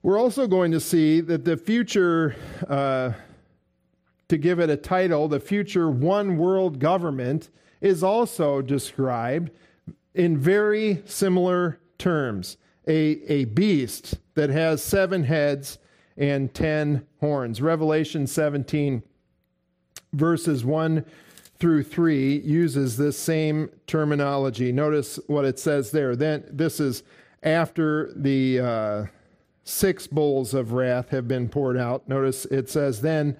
We're 0.03 0.19
also 0.19 0.47
going 0.47 0.73
to 0.73 0.81
see 0.81 1.21
that 1.21 1.45
the 1.45 1.55
future, 1.55 2.35
uh, 2.67 3.13
to 4.27 4.37
give 4.37 4.59
it 4.59 4.69
a 4.69 4.75
title, 4.75 5.29
the 5.29 5.39
future 5.39 5.89
one 5.89 6.37
world 6.37 6.77
government 6.77 7.49
is 7.79 8.03
also 8.03 8.61
described 8.61 9.51
in 10.13 10.37
very 10.37 11.01
similar 11.05 11.79
terms. 11.97 12.57
A, 12.85 13.21
a 13.31 13.45
beast 13.45 14.15
that 14.35 14.49
has 14.49 14.83
seven 14.83 15.23
heads 15.23 15.79
and 16.17 16.53
ten 16.53 17.07
horns. 17.21 17.61
Revelation 17.61 18.27
17, 18.27 19.03
verses 20.11 20.65
1 20.65 21.05
through 21.59 21.83
3, 21.83 22.39
uses 22.39 22.97
this 22.97 23.17
same 23.17 23.69
terminology. 23.87 24.73
Notice 24.73 25.17
what 25.27 25.45
it 25.45 25.59
says 25.59 25.91
there. 25.91 26.13
Then 26.17 26.43
this 26.51 26.81
is 26.81 27.03
after 27.41 28.11
the. 28.17 28.59
Uh, 28.59 29.05
six 29.63 30.07
bowls 30.07 30.53
of 30.53 30.73
wrath 30.73 31.09
have 31.09 31.27
been 31.27 31.49
poured 31.49 31.77
out. 31.77 32.07
Notice 32.07 32.45
it 32.45 32.69
says 32.69 33.01
then, 33.01 33.37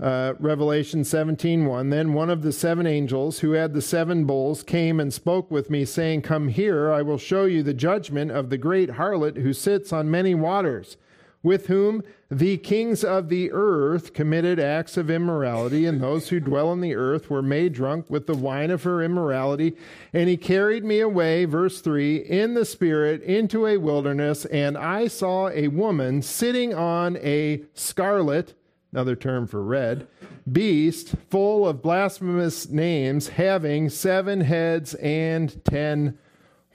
uh, 0.00 0.34
Revelation 0.38 1.02
17 1.02 1.66
1, 1.66 1.90
then 1.90 2.12
one 2.12 2.30
of 2.30 2.42
the 2.42 2.52
seven 2.52 2.86
angels 2.86 3.40
who 3.40 3.52
had 3.52 3.74
the 3.74 3.82
seven 3.82 4.24
bowls 4.24 4.62
came 4.62 5.00
and 5.00 5.12
spoke 5.12 5.50
with 5.50 5.70
me, 5.70 5.84
saying, 5.84 6.22
Come 6.22 6.48
here, 6.48 6.92
I 6.92 7.02
will 7.02 7.18
show 7.18 7.46
you 7.46 7.64
the 7.64 7.74
judgment 7.74 8.30
of 8.30 8.48
the 8.48 8.58
great 8.58 8.90
harlot 8.90 9.38
who 9.38 9.52
sits 9.52 9.92
on 9.92 10.10
many 10.10 10.36
waters 10.36 10.96
with 11.42 11.68
whom 11.68 12.02
the 12.30 12.58
kings 12.58 13.04
of 13.04 13.28
the 13.28 13.50
earth 13.52 14.12
committed 14.12 14.58
acts 14.58 14.96
of 14.96 15.10
immorality, 15.10 15.86
and 15.86 16.00
those 16.00 16.28
who 16.28 16.40
dwell 16.40 16.68
on 16.68 16.80
the 16.80 16.94
earth 16.94 17.30
were 17.30 17.42
made 17.42 17.72
drunk 17.72 18.10
with 18.10 18.26
the 18.26 18.36
wine 18.36 18.70
of 18.70 18.82
her 18.82 19.02
immorality. 19.02 19.76
And 20.12 20.28
he 20.28 20.36
carried 20.36 20.84
me 20.84 21.00
away, 21.00 21.44
verse 21.44 21.80
3, 21.80 22.16
in 22.16 22.54
the 22.54 22.64
spirit 22.64 23.22
into 23.22 23.66
a 23.66 23.76
wilderness, 23.76 24.44
and 24.46 24.76
I 24.76 25.06
saw 25.08 25.48
a 25.48 25.68
woman 25.68 26.22
sitting 26.22 26.74
on 26.74 27.16
a 27.18 27.62
scarlet, 27.72 28.54
another 28.92 29.16
term 29.16 29.46
for 29.46 29.62
red, 29.62 30.06
beast, 30.50 31.14
full 31.30 31.68
of 31.68 31.82
blasphemous 31.82 32.68
names, 32.68 33.28
having 33.28 33.88
seven 33.88 34.40
heads 34.40 34.94
and 34.94 35.64
ten 35.64 36.18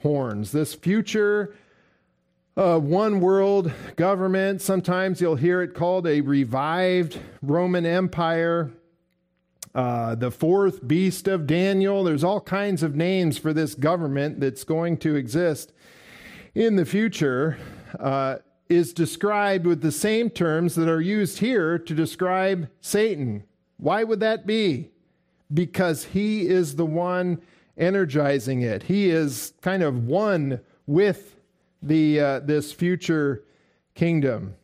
horns. 0.00 0.52
This 0.52 0.74
future 0.74 1.54
uh, 2.56 2.78
one 2.78 3.20
world 3.20 3.72
government. 3.96 4.62
Sometimes 4.62 5.20
you'll 5.20 5.36
hear 5.36 5.62
it 5.62 5.74
called 5.74 6.06
a 6.06 6.20
revived 6.20 7.18
Roman 7.42 7.86
Empire. 7.86 8.70
Uh, 9.74 10.14
the 10.14 10.30
fourth 10.30 10.86
beast 10.86 11.26
of 11.26 11.48
Daniel. 11.48 12.04
There's 12.04 12.22
all 12.22 12.40
kinds 12.40 12.84
of 12.84 12.94
names 12.94 13.38
for 13.38 13.52
this 13.52 13.74
government 13.74 14.38
that's 14.38 14.62
going 14.62 14.98
to 14.98 15.16
exist 15.16 15.72
in 16.54 16.76
the 16.76 16.84
future. 16.84 17.58
Uh, 17.98 18.36
is 18.68 18.92
described 18.92 19.66
with 19.66 19.82
the 19.82 19.92
same 19.92 20.30
terms 20.30 20.74
that 20.74 20.88
are 20.88 21.00
used 21.00 21.38
here 21.38 21.78
to 21.78 21.94
describe 21.94 22.68
Satan. 22.80 23.44
Why 23.76 24.04
would 24.04 24.20
that 24.20 24.46
be? 24.46 24.90
Because 25.52 26.04
he 26.04 26.48
is 26.48 26.76
the 26.76 26.86
one 26.86 27.42
energizing 27.76 28.62
it. 28.62 28.84
He 28.84 29.10
is 29.10 29.52
kind 29.60 29.82
of 29.82 30.06
one 30.06 30.60
with 30.86 31.33
the, 31.84 32.20
uh, 32.20 32.40
this 32.40 32.72
future 32.72 33.44
kingdom. 33.94 34.56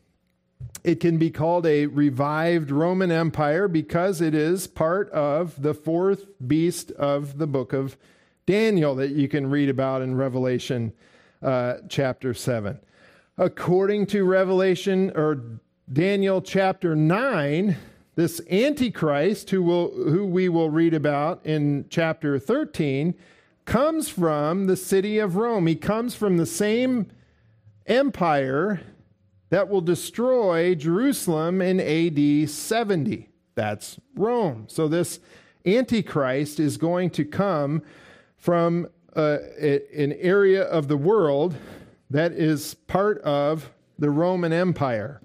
It 0.83 1.01
can 1.01 1.19
be 1.19 1.31
called 1.31 1.67
a 1.67 1.87
revived 1.87 2.71
Roman 2.71 3.11
Empire 3.11 3.69
because 3.69 4.21
it 4.21 4.35
is 4.35 4.67
part 4.67 5.11
of 5.11 5.61
the 5.61 5.75
fourth 5.75 6.27
beast 6.47 6.91
of 6.93 7.39
the 7.39 7.47
book 7.47 7.73
of 7.73 7.97
Daniel 8.47 8.95
that 8.97 9.11
you 9.11 9.29
can 9.29 9.49
read 9.49 9.69
about 9.69 10.03
in 10.03 10.15
Revelation 10.15 10.93
uh, 11.43 11.75
chapter 11.89 12.33
7. 12.35 12.81
According 13.37 14.07
to 14.07 14.25
Revelation 14.25 15.13
or 15.15 15.43
Daniel 15.93 16.41
chapter 16.41 16.97
9, 16.97 17.77
this 18.17 18.41
Antichrist, 18.51 19.51
who, 19.51 19.63
will, 19.63 19.91
who 19.91 20.27
we 20.27 20.49
will 20.49 20.71
read 20.71 20.95
about 20.95 21.45
in 21.45 21.87
chapter 21.89 22.39
13, 22.39 23.15
comes 23.71 24.09
from 24.09 24.67
the 24.67 24.77
city 24.77 25.21
of 25.21 25.37
Rome. 25.37 25.69
He 25.69 25.77
comes 25.77 26.17
from 26.17 26.39
the 26.39 26.45
same 26.45 27.07
empire 27.87 28.81
that 29.51 29.69
will 29.69 29.81
destroy 29.81 30.75
Jerusalem 30.75 31.63
in 31.63 31.79
AD 31.79 32.51
70. 32.51 33.29
That's 33.55 34.01
Rome. 34.17 34.65
So 34.67 34.89
this 34.89 35.21
Antichrist 35.65 36.59
is 36.59 36.79
going 36.79 37.11
to 37.11 37.25
come 37.25 37.83
from 38.37 38.89
uh, 39.15 39.39
an 39.61 40.15
area 40.19 40.65
of 40.65 40.89
the 40.89 40.97
world 40.97 41.55
that 42.11 42.33
is 42.33 42.75
part 42.75 43.19
of 43.19 43.71
the 44.01 44.11
Roman 44.11 44.53
Empire. 44.53 45.21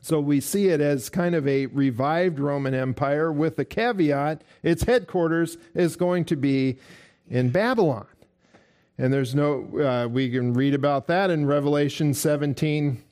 So 0.00 0.18
we 0.18 0.40
see 0.40 0.70
it 0.70 0.80
as 0.80 1.08
kind 1.08 1.36
of 1.36 1.46
a 1.46 1.66
revived 1.66 2.40
Roman 2.40 2.74
Empire 2.74 3.30
with 3.30 3.54
the 3.54 3.64
caveat 3.64 4.42
its 4.64 4.82
headquarters 4.82 5.56
is 5.72 5.94
going 5.94 6.24
to 6.24 6.36
be 6.36 6.78
in 7.28 7.50
Babylon. 7.50 8.06
And 8.96 9.12
there's 9.12 9.34
no, 9.34 9.66
uh, 9.78 10.08
we 10.08 10.30
can 10.30 10.54
read 10.54 10.74
about 10.74 11.06
that 11.08 11.30
in 11.30 11.46
Revelation 11.46 12.14
17. 12.14 13.02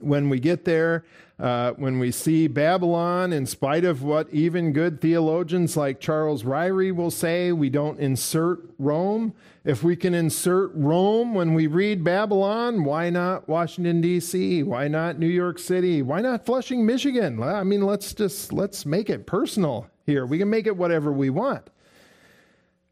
When 0.00 0.28
we 0.28 0.40
get 0.40 0.64
there, 0.64 1.04
uh, 1.38 1.72
when 1.72 1.98
we 1.98 2.10
see 2.10 2.48
Babylon, 2.48 3.32
in 3.32 3.46
spite 3.46 3.84
of 3.84 4.02
what 4.02 4.28
even 4.30 4.72
good 4.72 5.00
theologians 5.00 5.76
like 5.76 6.00
Charles 6.00 6.42
Ryrie 6.42 6.94
will 6.94 7.10
say, 7.10 7.50
we 7.50 7.70
don't 7.70 7.98
insert 7.98 8.60
Rome. 8.78 9.32
If 9.64 9.82
we 9.82 9.96
can 9.96 10.14
insert 10.14 10.70
Rome 10.74 11.34
when 11.34 11.54
we 11.54 11.66
read 11.66 12.04
Babylon, 12.04 12.84
why 12.84 13.10
not 13.10 13.48
Washington 13.48 14.00
D.C.? 14.00 14.62
Why 14.64 14.88
not 14.88 15.18
New 15.18 15.28
York 15.28 15.58
City? 15.58 16.02
Why 16.02 16.20
not 16.20 16.44
Flushing, 16.44 16.84
Michigan? 16.84 17.42
I 17.42 17.62
mean, 17.62 17.82
let's 17.82 18.12
just 18.12 18.52
let's 18.52 18.84
make 18.84 19.08
it 19.08 19.26
personal 19.26 19.86
here. 20.06 20.26
We 20.26 20.38
can 20.38 20.50
make 20.50 20.66
it 20.66 20.76
whatever 20.76 21.12
we 21.12 21.30
want. 21.30 21.70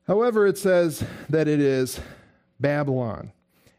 However, 0.08 0.46
it 0.46 0.56
says 0.56 1.04
that 1.28 1.46
it 1.46 1.60
is 1.60 2.00
Babylon. 2.58 3.30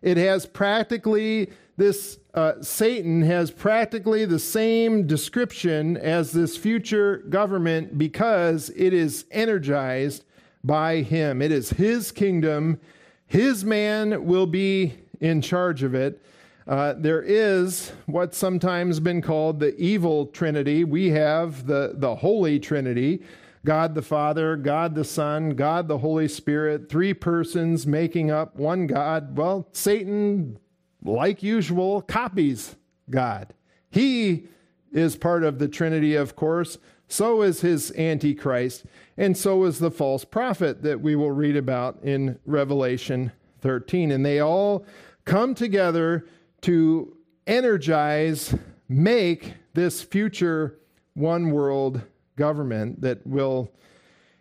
It 0.04 0.16
has 0.18 0.46
practically, 0.46 1.50
this 1.76 2.20
uh, 2.36 2.62
Satan 2.62 3.24
has 3.24 3.50
practically 3.50 4.26
the 4.26 4.38
same 4.38 5.08
description 5.08 5.98
as 5.98 6.32
this 6.32 6.56
future 6.56 7.18
government 7.30 7.98
because 7.98 8.70
it 8.76 8.94
is 8.94 9.26
energized 9.32 10.24
by 10.64 10.98
him. 11.02 11.42
It 11.42 11.52
is 11.52 11.72
his 11.72 12.12
kingdom. 12.12 12.80
His 13.26 13.66
man 13.66 14.26
will 14.26 14.46
be 14.46 14.94
in 15.20 15.42
charge 15.42 15.82
of 15.82 15.96
it. 15.96 16.24
Uh, 16.68 16.94
there 16.96 17.24
is 17.24 17.92
what's 18.06 18.38
sometimes 18.38 19.00
been 19.00 19.24
called 19.24 19.60
the 19.60 19.76
evil 19.82 20.28
trinity. 20.28 20.84
We 20.84 21.10
have 21.10 21.66
the, 21.66 21.94
the 21.96 22.16
holy 22.16 22.60
trinity 22.60 23.24
God 23.66 23.94
the 23.94 24.02
Father, 24.02 24.56
God 24.56 24.96
the 24.96 25.04
Son, 25.04 25.52
God 25.52 25.88
the 25.88 25.98
Holy 25.98 26.28
Spirit, 26.28 26.90
three 26.90 27.14
persons 27.14 27.86
making 27.86 28.32
up 28.32 28.56
one 28.56 28.88
God. 28.88 29.38
Well, 29.38 29.68
Satan, 29.74 30.60
like 31.04 31.44
usual, 31.44 32.02
copies 32.02 32.76
God. 33.10 33.54
He 33.90 34.48
is 34.92 35.16
part 35.16 35.44
of 35.44 35.60
the 35.60 35.68
Trinity, 35.68 36.16
of 36.16 36.36
course. 36.36 36.78
So 37.08 37.42
is 37.42 37.62
his 37.62 37.92
Antichrist, 37.98 38.86
and 39.18 39.36
so 39.36 39.64
is 39.64 39.80
the 39.80 39.92
false 39.92 40.24
prophet 40.24 40.84
that 40.84 41.02
we 41.02 41.16
will 41.16 41.32
read 41.32 41.56
about 41.56 42.00
in 42.04 42.38
Revelation 42.46 43.32
13. 43.62 44.12
And 44.12 44.24
they 44.24 44.40
all 44.40 44.86
come 45.26 45.56
together 45.56 46.28
to 46.62 47.18
energize, 47.48 48.54
make 48.88 49.56
this 49.74 50.04
future 50.04 50.78
one 51.16 51.50
world 51.50 52.02
government 52.40 53.02
that 53.02 53.28
will, 53.28 53.72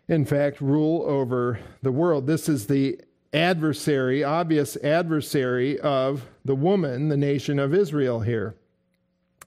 in 0.07 0.25
fact, 0.25 0.59
rule 0.59 1.03
over 1.03 1.59
the 1.83 1.91
world. 1.91 2.25
This 2.25 2.49
is 2.49 2.65
the 2.65 2.99
adversary, 3.31 4.23
obvious 4.23 4.75
adversary 4.77 5.79
of 5.79 6.25
the 6.43 6.55
woman, 6.55 7.09
the 7.09 7.17
nation 7.17 7.59
of 7.59 7.75
Israel 7.75 8.21
here. 8.21 8.55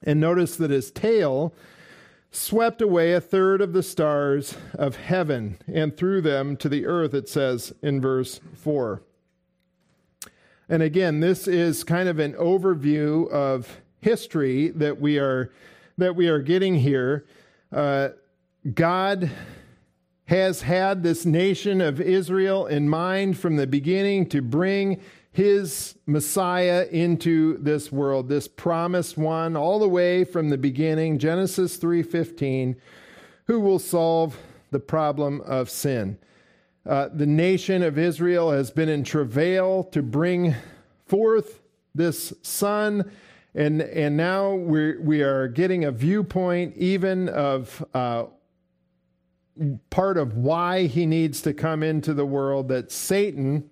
And 0.03 0.19
notice 0.21 0.55
that 0.57 0.71
his 0.71 0.91
tail 0.91 1.53
swept 2.31 2.81
away 2.81 3.13
a 3.13 3.21
third 3.21 3.59
of 3.59 3.73
the 3.73 3.83
stars 3.83 4.55
of 4.73 4.95
heaven 4.95 5.57
and 5.67 5.97
threw 5.97 6.21
them 6.21 6.55
to 6.57 6.69
the 6.69 6.85
earth, 6.85 7.13
it 7.13 7.27
says 7.27 7.73
in 7.81 7.99
verse 7.99 8.39
4. 8.55 9.01
And 10.69 10.81
again, 10.81 11.19
this 11.19 11.47
is 11.47 11.83
kind 11.83 12.07
of 12.07 12.19
an 12.19 12.33
overview 12.33 13.29
of 13.29 13.81
history 14.01 14.69
that 14.69 14.99
we 14.99 15.17
are 15.19 15.51
that 15.97 16.15
we 16.15 16.27
are 16.27 16.39
getting 16.39 16.75
here. 16.75 17.25
Uh, 17.71 18.09
God 18.71 19.29
has 20.25 20.61
had 20.61 21.03
this 21.03 21.25
nation 21.25 21.81
of 21.81 21.99
Israel 21.99 22.65
in 22.65 22.87
mind 22.87 23.37
from 23.37 23.57
the 23.57 23.67
beginning 23.67 24.29
to 24.29 24.41
bring 24.41 25.01
his 25.33 25.95
Messiah 26.05 26.87
into 26.89 27.57
this 27.57 27.91
world, 27.91 28.29
this 28.29 28.47
promised 28.47 29.17
one 29.17 29.57
all 29.57 29.79
the 29.79 29.89
way 29.89 30.23
from 30.23 30.49
the 30.49 30.57
beginning, 30.57 31.17
Genesis 31.17 31.77
3:15, 31.77 32.75
who 33.47 33.59
will 33.59 33.79
solve 33.79 34.37
the 34.71 34.79
problem 34.79 35.41
of 35.41 35.69
sin. 35.69 36.17
Uh, 36.85 37.09
the 37.13 37.25
nation 37.25 37.83
of 37.83 37.97
Israel 37.97 38.51
has 38.51 38.71
been 38.71 38.89
in 38.89 39.03
travail 39.03 39.83
to 39.85 40.01
bring 40.01 40.55
forth 41.05 41.61
this 41.93 42.33
son, 42.43 43.11
and 43.55 43.81
and 43.81 44.15
now 44.15 44.53
we 44.53 44.97
we 44.97 45.21
are 45.21 45.47
getting 45.49 45.83
a 45.83 45.91
viewpoint 45.91 46.77
even 46.77 47.27
of 47.27 47.83
uh, 47.93 48.25
part 49.89 50.17
of 50.17 50.35
why 50.35 50.87
he 50.87 51.05
needs 51.05 51.41
to 51.41 51.53
come 51.53 51.83
into 51.83 52.13
the 52.13 52.25
world 52.25 52.69
that 52.69 52.91
Satan 52.91 53.69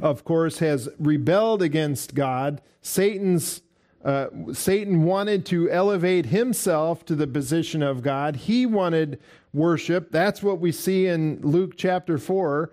of 0.00 0.24
course, 0.24 0.58
has 0.58 0.88
rebelled 0.98 1.62
against 1.62 2.14
God. 2.14 2.60
Satan's 2.80 3.62
uh, 4.04 4.26
Satan 4.52 5.04
wanted 5.04 5.46
to 5.46 5.70
elevate 5.70 6.26
himself 6.26 7.04
to 7.04 7.14
the 7.14 7.28
position 7.28 7.84
of 7.84 8.02
God. 8.02 8.34
He 8.34 8.66
wanted 8.66 9.20
worship. 9.52 10.10
That's 10.10 10.42
what 10.42 10.58
we 10.58 10.72
see 10.72 11.06
in 11.06 11.40
Luke 11.40 11.74
chapter 11.76 12.18
4. 12.18 12.72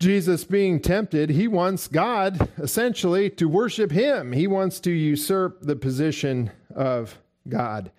Jesus 0.00 0.42
being 0.42 0.80
tempted, 0.80 1.30
he 1.30 1.46
wants 1.46 1.86
God 1.86 2.48
essentially 2.58 3.30
to 3.30 3.48
worship 3.48 3.92
him. 3.92 4.32
He 4.32 4.48
wants 4.48 4.80
to 4.80 4.90
usurp 4.90 5.60
the 5.60 5.76
position 5.76 6.50
of 6.74 7.16
God. 7.48 7.92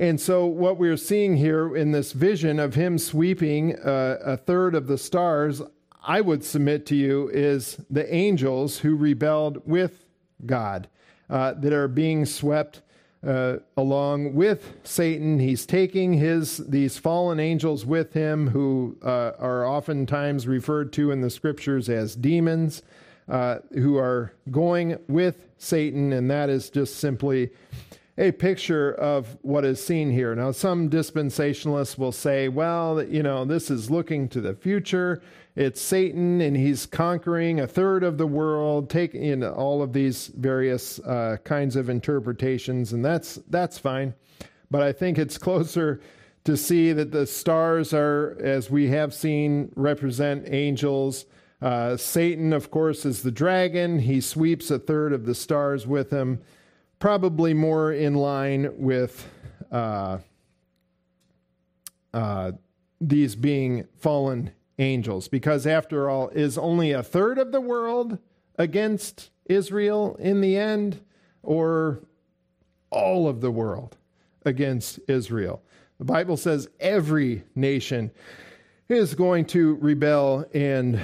And 0.00 0.18
so, 0.18 0.46
what 0.46 0.78
we're 0.78 0.96
seeing 0.96 1.36
here 1.36 1.76
in 1.76 1.92
this 1.92 2.12
vision 2.12 2.58
of 2.58 2.74
him 2.74 2.96
sweeping 2.96 3.78
uh, 3.80 4.16
a 4.24 4.34
third 4.34 4.74
of 4.74 4.86
the 4.86 4.96
stars, 4.96 5.60
I 6.02 6.22
would 6.22 6.42
submit 6.42 6.86
to 6.86 6.96
you 6.96 7.28
is 7.28 7.76
the 7.90 8.10
angels 8.12 8.78
who 8.78 8.96
rebelled 8.96 9.60
with 9.66 10.06
God 10.46 10.88
uh, 11.28 11.52
that 11.52 11.74
are 11.74 11.86
being 11.86 12.24
swept 12.24 12.80
uh, 13.22 13.56
along 13.76 14.32
with 14.32 14.72
Satan. 14.84 15.38
He's 15.38 15.66
taking 15.66 16.14
his 16.14 16.56
these 16.56 16.96
fallen 16.96 17.38
angels 17.38 17.84
with 17.84 18.14
him, 18.14 18.48
who 18.48 18.96
uh, 19.04 19.32
are 19.38 19.66
oftentimes 19.66 20.48
referred 20.48 20.94
to 20.94 21.10
in 21.10 21.20
the 21.20 21.28
scriptures 21.28 21.90
as 21.90 22.16
demons, 22.16 22.82
uh, 23.28 23.58
who 23.74 23.98
are 23.98 24.32
going 24.50 24.98
with 25.08 25.46
Satan, 25.58 26.14
and 26.14 26.30
that 26.30 26.48
is 26.48 26.70
just 26.70 26.96
simply 26.96 27.50
a 28.20 28.30
picture 28.30 28.92
of 28.92 29.36
what 29.42 29.64
is 29.64 29.82
seen 29.82 30.12
here. 30.12 30.34
Now, 30.36 30.52
some 30.52 30.88
dispensationalists 30.88 31.98
will 31.98 32.12
say, 32.12 32.48
well, 32.48 33.02
you 33.02 33.24
know, 33.24 33.44
this 33.44 33.68
is 33.68 33.90
looking 33.90 34.28
to 34.28 34.40
the 34.40 34.54
future 34.54 35.20
it's 35.56 35.80
Satan 35.80 36.40
and 36.40 36.56
he's 36.56 36.86
conquering 36.86 37.60
a 37.60 37.66
third 37.66 38.04
of 38.04 38.18
the 38.18 38.26
world, 38.26 38.88
taking 38.88 39.22
in 39.22 39.44
all 39.44 39.82
of 39.82 39.92
these 39.92 40.28
various 40.28 41.00
uh, 41.00 41.38
kinds 41.44 41.76
of 41.76 41.90
interpretations, 41.90 42.92
and 42.92 43.04
that's 43.04 43.40
that's 43.48 43.76
fine. 43.78 44.14
But 44.70 44.82
I 44.82 44.92
think 44.92 45.18
it's 45.18 45.36
closer 45.38 46.00
to 46.44 46.56
see 46.56 46.92
that 46.92 47.10
the 47.10 47.26
stars 47.26 47.92
are, 47.92 48.38
as 48.40 48.70
we 48.70 48.88
have 48.88 49.12
seen, 49.12 49.72
represent 49.74 50.46
angels. 50.48 51.26
Uh, 51.60 51.96
Satan, 51.96 52.52
of 52.52 52.70
course, 52.70 53.04
is 53.04 53.22
the 53.22 53.30
dragon. 53.30 53.98
He 53.98 54.20
sweeps 54.20 54.70
a 54.70 54.78
third 54.78 55.12
of 55.12 55.26
the 55.26 55.34
stars 55.34 55.86
with 55.86 56.10
him, 56.10 56.40
probably 57.00 57.52
more 57.52 57.92
in 57.92 58.14
line 58.14 58.70
with 58.76 59.28
uh, 59.72 60.18
uh 62.14 62.52
these 63.00 63.34
being 63.34 63.86
fallen 63.96 64.50
angels, 64.78 65.26
because 65.26 65.66
after 65.66 66.08
all, 66.08 66.28
is 66.28 66.58
only 66.58 66.92
a 66.92 67.02
third 67.02 67.38
of 67.38 67.50
the 67.50 67.60
world 67.60 68.18
against 68.58 69.30
Israel 69.46 70.16
in 70.20 70.40
the 70.40 70.56
end, 70.56 71.00
or 71.42 72.00
all 72.90 73.26
of 73.26 73.40
the 73.40 73.50
world 73.50 73.96
against 74.44 75.00
Israel? 75.08 75.62
The 75.98 76.04
Bible 76.04 76.36
says 76.36 76.68
every 76.78 77.42
nation 77.54 78.10
is 78.88 79.14
going 79.14 79.44
to 79.46 79.76
rebel 79.76 80.44
and 80.52 81.00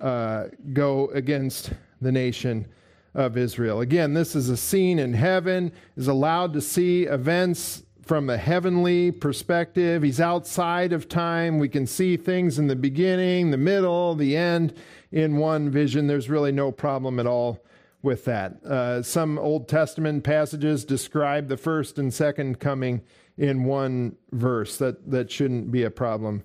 uh, 0.00 0.46
go 0.72 1.08
against 1.08 1.72
the 2.00 2.12
nation 2.12 2.66
of 3.14 3.36
Israel. 3.36 3.80
Again, 3.80 4.14
this 4.14 4.36
is 4.36 4.48
a 4.48 4.56
scene 4.56 4.98
in 4.98 5.14
heaven, 5.14 5.72
is 5.96 6.08
allowed 6.08 6.52
to 6.52 6.60
see 6.60 7.04
events 7.04 7.82
from 8.02 8.28
a 8.28 8.36
heavenly 8.36 9.12
perspective. 9.12 10.02
He's 10.02 10.20
outside 10.20 10.92
of 10.92 11.08
time. 11.08 11.58
We 11.58 11.68
can 11.68 11.86
see 11.86 12.16
things 12.16 12.58
in 12.58 12.66
the 12.66 12.76
beginning, 12.76 13.50
the 13.50 13.56
middle, 13.56 14.14
the 14.14 14.36
end 14.36 14.74
in 15.12 15.36
one 15.36 15.70
vision. 15.70 16.06
There's 16.06 16.28
really 16.28 16.52
no 16.52 16.72
problem 16.72 17.20
at 17.20 17.26
all 17.26 17.64
with 18.02 18.24
that. 18.24 18.64
Uh, 18.64 19.02
some 19.02 19.38
Old 19.38 19.68
Testament 19.68 20.24
passages 20.24 20.84
describe 20.84 21.48
the 21.48 21.56
first 21.56 21.98
and 21.98 22.12
second 22.12 22.58
coming 22.58 23.02
in 23.36 23.64
one 23.64 24.16
verse. 24.32 24.76
That, 24.78 25.10
that 25.10 25.30
shouldn't 25.30 25.70
be 25.70 25.84
a 25.84 25.90
problem 25.90 26.42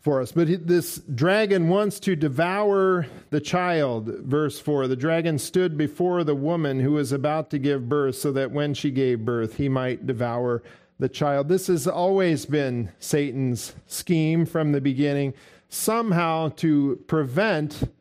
for 0.00 0.20
us. 0.20 0.32
But 0.32 0.66
this 0.66 0.98
dragon 1.14 1.68
wants 1.68 1.98
to 2.00 2.14
devour 2.14 3.06
the 3.30 3.40
child. 3.40 4.06
Verse 4.06 4.58
4 4.58 4.88
The 4.88 4.96
dragon 4.96 5.38
stood 5.38 5.76
before 5.76 6.24
the 6.24 6.34
woman 6.34 6.80
who 6.80 6.92
was 6.92 7.12
about 7.12 7.50
to 7.50 7.58
give 7.58 7.88
birth, 7.88 8.14
so 8.14 8.32
that 8.32 8.52
when 8.52 8.74
she 8.74 8.90
gave 8.90 9.24
birth, 9.24 9.56
he 9.56 9.68
might 9.68 10.06
devour 10.06 10.62
the 10.98 11.08
child. 11.08 11.48
This 11.48 11.66
has 11.68 11.86
always 11.86 12.46
been 12.46 12.90
Satan's 12.98 13.74
scheme 13.86 14.46
from 14.46 14.72
the 14.72 14.80
beginning, 14.80 15.34
somehow 15.68 16.50
to 16.56 17.02
prevent 17.06 17.92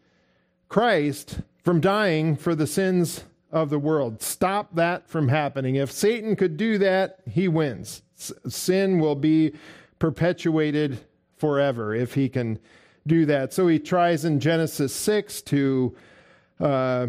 Christ 0.69 1.41
from 1.63 1.79
dying 1.79 2.35
for 2.35 2.55
the 2.55 2.67
sins 2.67 3.23
of 3.51 3.69
the 3.69 3.79
world. 3.79 4.21
Stop 4.21 4.75
that 4.75 5.07
from 5.07 5.29
happening. 5.29 5.75
If 5.75 5.91
Satan 5.91 6.35
could 6.35 6.57
do 6.57 6.77
that, 6.79 7.19
he 7.29 7.47
wins. 7.47 8.01
Sin 8.15 8.99
will 8.99 9.15
be 9.15 9.53
perpetuated 9.99 10.99
forever 11.37 11.93
if 11.93 12.13
he 12.13 12.29
can 12.29 12.59
do 13.05 13.25
that. 13.25 13.53
So 13.53 13.67
he 13.67 13.79
tries 13.79 14.25
in 14.25 14.39
Genesis 14.39 14.93
6 14.93 15.41
to. 15.43 15.95
Uh, 16.59 17.07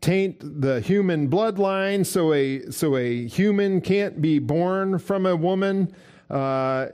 taint 0.00 0.60
the 0.60 0.80
human 0.80 1.28
bloodline 1.28 2.04
so 2.04 2.32
a 2.32 2.70
so 2.70 2.96
a 2.96 3.26
human 3.26 3.80
can't 3.80 4.20
be 4.20 4.38
born 4.38 4.98
from 4.98 5.26
a 5.26 5.36
woman 5.36 5.92
uh, 6.30 6.86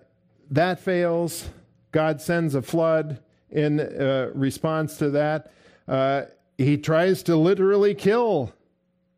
that 0.51 0.79
fails 0.79 1.49
god 1.91 2.21
sends 2.21 2.55
a 2.55 2.63
flood 2.63 3.19
in 3.51 3.81
uh, 3.81 4.31
response 4.35 4.97
to 4.97 5.11
that 5.11 5.53
uh, 5.89 6.23
he 6.59 6.77
tries 6.77 7.23
to 7.23 7.37
literally 7.37 7.95
kill 7.95 8.53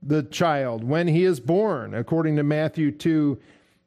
the 0.02 0.22
child 0.22 0.84
when 0.84 1.08
he 1.08 1.24
is 1.24 1.40
born 1.40 1.94
according 1.94 2.36
to 2.36 2.42
matthew 2.42 2.90
2 2.90 3.38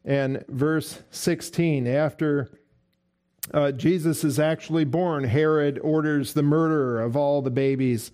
and 0.06 0.44
verse 0.50 1.02
16 1.12 1.88
after 1.88 2.50
uh, 3.54 3.72
jesus 3.72 4.24
is 4.24 4.40
actually 4.40 4.84
born 4.84 5.24
herod 5.24 5.80
orders 5.80 6.34
the 6.34 6.44
murder 6.44 7.00
of 7.00 7.16
all 7.16 7.42
the 7.42 7.52
babies 7.52 8.12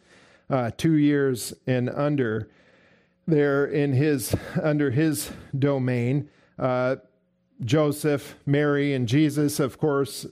uh, 0.49 0.71
two 0.77 0.93
years 0.93 1.53
and 1.65 1.89
under 1.89 2.49
there 3.27 3.65
in 3.65 3.93
his 3.93 4.35
under 4.61 4.91
his 4.91 5.31
domain. 5.57 6.29
Uh, 6.57 6.97
Joseph, 7.63 8.35
Mary, 8.45 8.93
and 8.93 9.07
Jesus, 9.07 9.59
of 9.59 9.77
course, 9.77 10.25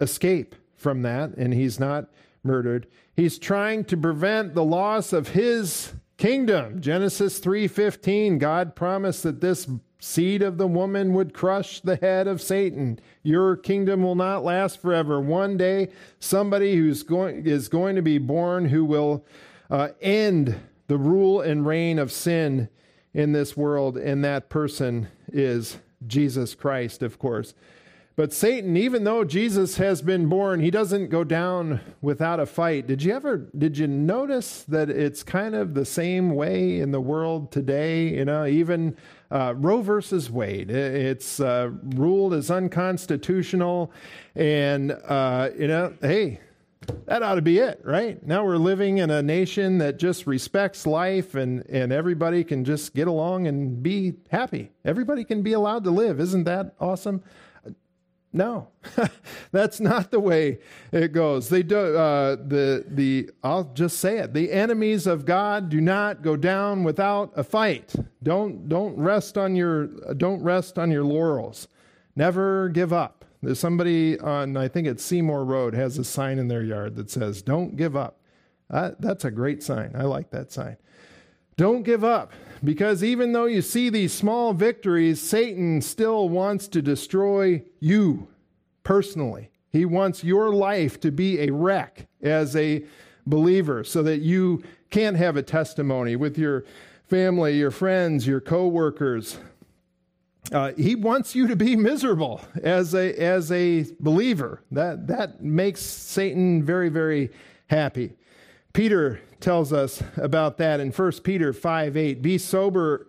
escape 0.00 0.54
from 0.76 1.02
that, 1.02 1.36
and 1.36 1.52
he's 1.52 1.78
not 1.78 2.08
murdered. 2.42 2.86
He's 3.14 3.38
trying 3.38 3.84
to 3.86 3.96
prevent 3.96 4.54
the 4.54 4.64
loss 4.64 5.12
of 5.12 5.28
his 5.28 5.92
kingdom. 6.16 6.80
Genesis 6.80 7.38
3:15, 7.38 8.38
God 8.38 8.74
promised 8.74 9.22
that 9.24 9.40
this 9.40 9.68
seed 9.98 10.42
of 10.42 10.58
the 10.58 10.66
woman 10.66 11.12
would 11.14 11.34
crush 11.34 11.80
the 11.80 11.96
head 11.96 12.26
of 12.26 12.40
Satan. 12.40 13.00
Your 13.22 13.56
kingdom 13.56 14.02
will 14.02 14.14
not 14.14 14.44
last 14.44 14.80
forever. 14.80 15.20
One 15.20 15.56
day 15.56 15.88
somebody 16.20 16.76
who's 16.76 17.02
going 17.02 17.46
is 17.46 17.68
going 17.68 17.96
to 17.96 18.02
be 18.02 18.18
born 18.18 18.66
who 18.66 18.84
will 18.84 19.24
uh, 19.70 19.88
end 20.00 20.60
the 20.86 20.98
rule 20.98 21.40
and 21.40 21.66
reign 21.66 21.98
of 21.98 22.12
sin 22.12 22.68
in 23.12 23.32
this 23.32 23.56
world 23.56 23.96
and 23.96 24.24
that 24.24 24.48
person 24.48 25.08
is 25.32 25.78
Jesus 26.06 26.54
Christ, 26.54 27.02
of 27.02 27.18
course. 27.18 27.54
But 28.18 28.32
Satan, 28.32 28.76
even 28.76 29.04
though 29.04 29.22
Jesus 29.22 29.76
has 29.76 30.02
been 30.02 30.28
born, 30.28 30.58
he 30.58 30.72
doesn't 30.72 31.08
go 31.08 31.22
down 31.22 31.80
without 32.00 32.40
a 32.40 32.46
fight. 32.46 32.88
Did 32.88 33.00
you 33.00 33.14
ever 33.14 33.36
did 33.56 33.78
you 33.78 33.86
notice 33.86 34.64
that 34.64 34.90
it's 34.90 35.22
kind 35.22 35.54
of 35.54 35.74
the 35.74 35.84
same 35.84 36.34
way 36.34 36.80
in 36.80 36.90
the 36.90 37.00
world 37.00 37.52
today? 37.52 38.08
You 38.08 38.24
know, 38.24 38.44
even 38.44 38.96
uh, 39.30 39.54
Roe 39.56 39.82
versus 39.82 40.32
Wade, 40.32 40.68
it's 40.68 41.38
uh, 41.38 41.70
ruled 41.94 42.34
as 42.34 42.50
unconstitutional, 42.50 43.92
and 44.34 44.90
uh, 44.90 45.50
you 45.56 45.68
know, 45.68 45.94
hey, 46.00 46.40
that 47.06 47.22
ought 47.22 47.36
to 47.36 47.42
be 47.42 47.58
it, 47.58 47.80
right? 47.84 48.20
Now 48.26 48.44
we're 48.44 48.56
living 48.56 48.98
in 48.98 49.10
a 49.10 49.22
nation 49.22 49.78
that 49.78 49.96
just 49.96 50.26
respects 50.26 50.86
life 50.86 51.36
and, 51.36 51.64
and 51.68 51.92
everybody 51.92 52.42
can 52.42 52.64
just 52.64 52.94
get 52.94 53.06
along 53.06 53.46
and 53.46 53.80
be 53.80 54.14
happy. 54.30 54.72
Everybody 54.84 55.22
can 55.22 55.42
be 55.42 55.52
allowed 55.52 55.84
to 55.84 55.92
live. 55.92 56.18
Isn't 56.18 56.44
that 56.44 56.74
awesome? 56.80 57.22
No, 58.32 58.68
that's 59.52 59.80
not 59.80 60.10
the 60.10 60.20
way 60.20 60.58
it 60.92 61.12
goes. 61.12 61.48
They 61.48 61.62
do 61.62 61.78
uh, 61.96 62.36
the 62.36 62.84
the. 62.86 63.30
I'll 63.42 63.64
just 63.64 63.98
say 63.98 64.18
it. 64.18 64.34
The 64.34 64.52
enemies 64.52 65.06
of 65.06 65.24
God 65.24 65.70
do 65.70 65.80
not 65.80 66.22
go 66.22 66.36
down 66.36 66.84
without 66.84 67.32
a 67.36 67.42
fight. 67.42 67.94
Don't 68.22 68.68
don't 68.68 68.96
rest 68.96 69.38
on 69.38 69.56
your 69.56 69.86
don't 70.14 70.42
rest 70.42 70.78
on 70.78 70.90
your 70.90 71.04
laurels. 71.04 71.68
Never 72.16 72.68
give 72.68 72.92
up. 72.92 73.24
There's 73.42 73.60
somebody 73.60 74.18
on 74.20 74.58
I 74.58 74.68
think 74.68 74.86
it's 74.86 75.02
Seymour 75.02 75.44
Road 75.44 75.74
has 75.74 75.96
a 75.96 76.04
sign 76.04 76.38
in 76.38 76.48
their 76.48 76.62
yard 76.62 76.96
that 76.96 77.10
says 77.10 77.40
"Don't 77.40 77.76
give 77.76 77.96
up." 77.96 78.20
Uh, 78.70 78.90
that's 78.98 79.24
a 79.24 79.30
great 79.30 79.62
sign. 79.62 79.92
I 79.94 80.02
like 80.02 80.30
that 80.30 80.52
sign. 80.52 80.76
Don't 81.56 81.82
give 81.82 82.04
up. 82.04 82.32
Because 82.62 83.04
even 83.04 83.32
though 83.32 83.44
you 83.44 83.62
see 83.62 83.88
these 83.88 84.12
small 84.12 84.52
victories, 84.52 85.20
Satan 85.20 85.80
still 85.80 86.28
wants 86.28 86.68
to 86.68 86.82
destroy 86.82 87.62
you 87.80 88.28
personally. 88.82 89.50
He 89.70 89.84
wants 89.84 90.24
your 90.24 90.52
life 90.52 90.98
to 91.00 91.10
be 91.12 91.40
a 91.40 91.50
wreck 91.52 92.06
as 92.22 92.56
a 92.56 92.84
believer 93.26 93.84
so 93.84 94.02
that 94.02 94.20
you 94.20 94.62
can't 94.90 95.16
have 95.16 95.36
a 95.36 95.42
testimony 95.42 96.16
with 96.16 96.38
your 96.38 96.64
family, 97.06 97.58
your 97.58 97.70
friends, 97.70 98.26
your 98.26 98.40
coworkers. 98.40 99.38
Uh, 100.50 100.72
he 100.72 100.94
wants 100.94 101.34
you 101.34 101.46
to 101.46 101.56
be 101.56 101.76
miserable 101.76 102.40
as 102.62 102.94
a 102.94 103.12
as 103.14 103.52
a 103.52 103.84
believer. 104.00 104.62
That 104.70 105.06
that 105.08 105.42
makes 105.42 105.82
Satan 105.82 106.62
very 106.62 106.88
very 106.88 107.30
happy. 107.66 108.14
Peter 108.72 109.20
tells 109.40 109.72
us 109.72 110.02
about 110.16 110.58
that 110.58 110.80
in 110.80 110.90
1 110.90 111.12
Peter 111.22 111.52
5 111.52 111.96
8. 111.96 112.22
Be 112.22 112.38
sober, 112.38 113.06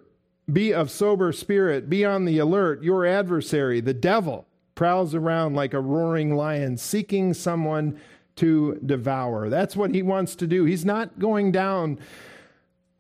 be 0.52 0.74
of 0.74 0.90
sober 0.92 1.32
spirit, 1.32 1.90
be 1.90 2.06
on 2.06 2.26
the 2.26 2.40
alert. 2.40 2.84
Your 2.84 3.06
adversary, 3.06 3.82
the 3.82 3.94
devil, 3.94 4.48
prowls 4.76 5.14
around 5.14 5.56
like 5.56 5.74
a 5.74 5.80
roaring 5.80 6.36
lion, 6.36 6.78
seeking 6.78 7.34
someone 7.34 8.00
to 8.38 8.80
devour. 8.86 9.50
That's 9.50 9.76
what 9.76 9.94
he 9.94 10.02
wants 10.02 10.36
to 10.38 10.48
do. 10.48 10.64
He's 10.66 10.86
not 10.86 11.20
going 11.20 11.52
down 11.52 12.00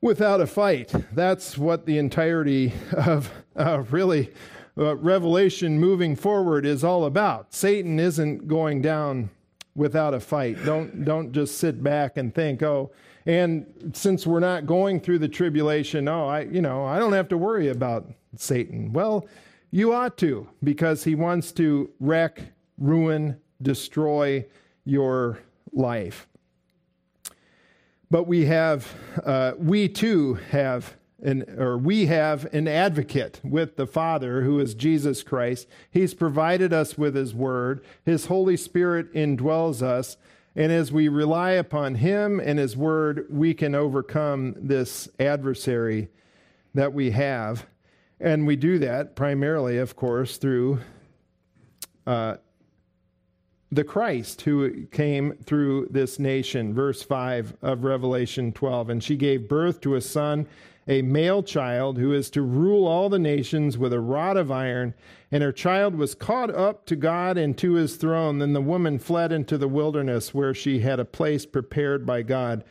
without 0.01 0.41
a 0.41 0.47
fight. 0.47 0.93
That's 1.13 1.57
what 1.57 1.85
the 1.85 1.97
entirety 1.97 2.73
of 2.93 3.31
uh, 3.55 3.83
really 3.89 4.33
uh, 4.77 4.95
Revelation 4.95 5.79
moving 5.79 6.15
forward 6.15 6.65
is 6.65 6.83
all 6.83 7.05
about. 7.05 7.53
Satan 7.53 7.99
isn't 7.99 8.47
going 8.47 8.81
down 8.81 9.29
without 9.75 10.13
a 10.13 10.19
fight. 10.19 10.63
Don't 10.65 11.05
don't 11.05 11.31
just 11.31 11.57
sit 11.57 11.83
back 11.83 12.17
and 12.17 12.33
think, 12.33 12.61
oh, 12.61 12.91
and 13.25 13.91
since 13.93 14.25
we're 14.25 14.39
not 14.39 14.65
going 14.65 14.99
through 14.99 15.19
the 15.19 15.27
tribulation, 15.27 16.07
oh, 16.07 16.27
I 16.27 16.41
you 16.41 16.61
know, 16.61 16.85
I 16.85 16.99
don't 16.99 17.13
have 17.13 17.29
to 17.29 17.37
worry 17.37 17.69
about 17.69 18.09
Satan. 18.35 18.93
Well, 18.93 19.27
you 19.71 19.93
ought 19.93 20.17
to 20.17 20.47
because 20.63 21.03
he 21.03 21.15
wants 21.15 21.51
to 21.53 21.91
wreck, 21.99 22.41
ruin, 22.77 23.37
destroy 23.61 24.45
your 24.85 25.39
life. 25.71 26.27
But 28.11 28.23
we 28.23 28.45
have, 28.45 28.91
uh, 29.23 29.53
we 29.57 29.87
too 29.87 30.35
have 30.49 30.95
an, 31.21 31.45
or 31.59 31.77
we 31.77 32.07
have 32.07 32.51
an 32.53 32.67
advocate 32.67 33.39
with 33.43 33.75
the 33.75 33.85
Father 33.85 34.41
who 34.41 34.59
is 34.59 34.73
Jesus 34.73 35.21
Christ. 35.21 35.67
He's 35.91 36.13
provided 36.15 36.73
us 36.73 36.97
with 36.97 37.15
His 37.15 37.35
Word. 37.35 37.83
His 38.03 38.25
Holy 38.25 38.57
Spirit 38.57 39.13
indwells 39.13 39.83
us. 39.83 40.17
And 40.55 40.71
as 40.71 40.91
we 40.91 41.07
rely 41.07 41.51
upon 41.51 41.95
Him 41.95 42.39
and 42.39 42.59
His 42.59 42.75
Word, 42.75 43.27
we 43.29 43.53
can 43.53 43.75
overcome 43.75 44.55
this 44.57 45.07
adversary 45.19 46.09
that 46.73 46.93
we 46.93 47.11
have. 47.11 47.65
And 48.19 48.45
we 48.45 48.55
do 48.55 48.79
that 48.79 49.15
primarily, 49.15 49.77
of 49.77 49.95
course, 49.95 50.37
through 50.37 50.79
uh, 52.05 52.37
the 53.71 53.83
Christ 53.83 54.41
who 54.41 54.85
came 54.87 55.33
through 55.43 55.87
this 55.91 56.19
nation. 56.19 56.73
Verse 56.73 57.03
5 57.03 57.57
of 57.61 57.83
Revelation 57.83 58.51
12. 58.51 58.89
And 58.89 59.03
she 59.03 59.15
gave 59.15 59.47
birth 59.47 59.79
to 59.81 59.95
a 59.95 60.01
son 60.01 60.47
a 60.89 61.01
male 61.03 61.43
child 61.43 61.99
who 61.99 62.11
is 62.11 62.31
to 62.31 62.41
rule 62.41 62.87
all 62.87 63.09
the 63.09 63.19
nations 63.19 63.77
with 63.77 63.93
a 63.93 63.99
rod 63.99 64.35
of 64.35 64.51
iron. 64.51 64.95
And 65.31 65.43
her 65.43 65.51
child 65.51 65.93
was 65.95 66.15
caught 66.15 66.49
up 66.49 66.87
to 66.87 66.95
God 66.95 67.37
and 67.37 67.55
to 67.59 67.73
his 67.73 67.95
throne. 67.95 68.39
Then 68.39 68.53
the 68.53 68.61
woman 68.61 68.97
fled 68.97 69.31
into 69.31 69.55
the 69.57 69.67
wilderness 69.67 70.33
where 70.33 70.55
she 70.55 70.79
had 70.79 70.99
a 70.99 71.05
place 71.05 71.45
prepared 71.45 72.07
by 72.07 72.23
God 72.23 72.63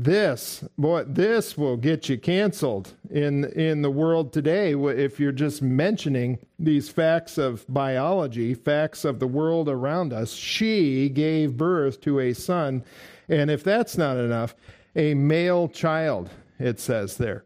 this 0.04 0.64
boy 0.76 1.04
this 1.04 1.56
will 1.56 1.76
get 1.76 2.08
you 2.08 2.18
canceled 2.18 2.94
in 3.10 3.44
in 3.44 3.82
the 3.82 3.90
world 3.90 4.32
today 4.32 4.72
if 4.74 5.18
you're 5.18 5.32
just 5.32 5.62
mentioning 5.62 6.38
these 6.58 6.88
facts 6.88 7.38
of 7.38 7.64
biology 7.68 8.54
facts 8.54 9.04
of 9.04 9.18
the 9.18 9.26
world 9.26 9.68
around 9.68 10.12
us. 10.12 10.32
She 10.32 11.08
gave 11.08 11.56
birth 11.56 12.00
to 12.02 12.20
a 12.20 12.32
son 12.32 12.84
and 13.28 13.50
if 13.50 13.64
that's 13.64 13.98
not 13.98 14.16
enough 14.16 14.54
a 14.94 15.14
male 15.14 15.68
child 15.68 16.30
it 16.58 16.78
says 16.80 17.16
there. 17.16 17.44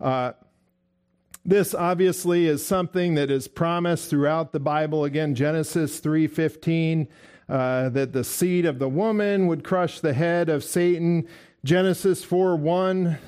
Uh, 0.00 0.32
this 1.44 1.74
obviously 1.74 2.46
is 2.46 2.64
something 2.64 3.14
that 3.14 3.30
is 3.30 3.46
promised 3.46 4.10
throughout 4.10 4.52
the 4.52 4.60
bible. 4.60 5.04
Again 5.04 5.34
genesis 5.34 6.00
3.15 6.00 7.08
uh, 7.48 7.90
that 7.90 8.12
the 8.12 8.24
seed 8.24 8.64
of 8.64 8.78
the 8.78 8.88
woman 8.88 9.46
would 9.46 9.62
crush 9.62 10.00
the 10.00 10.14
head 10.14 10.48
of 10.48 10.64
satan 10.64 11.28
Genesis 11.64 12.22
4 12.22 12.56
1. 12.56 13.18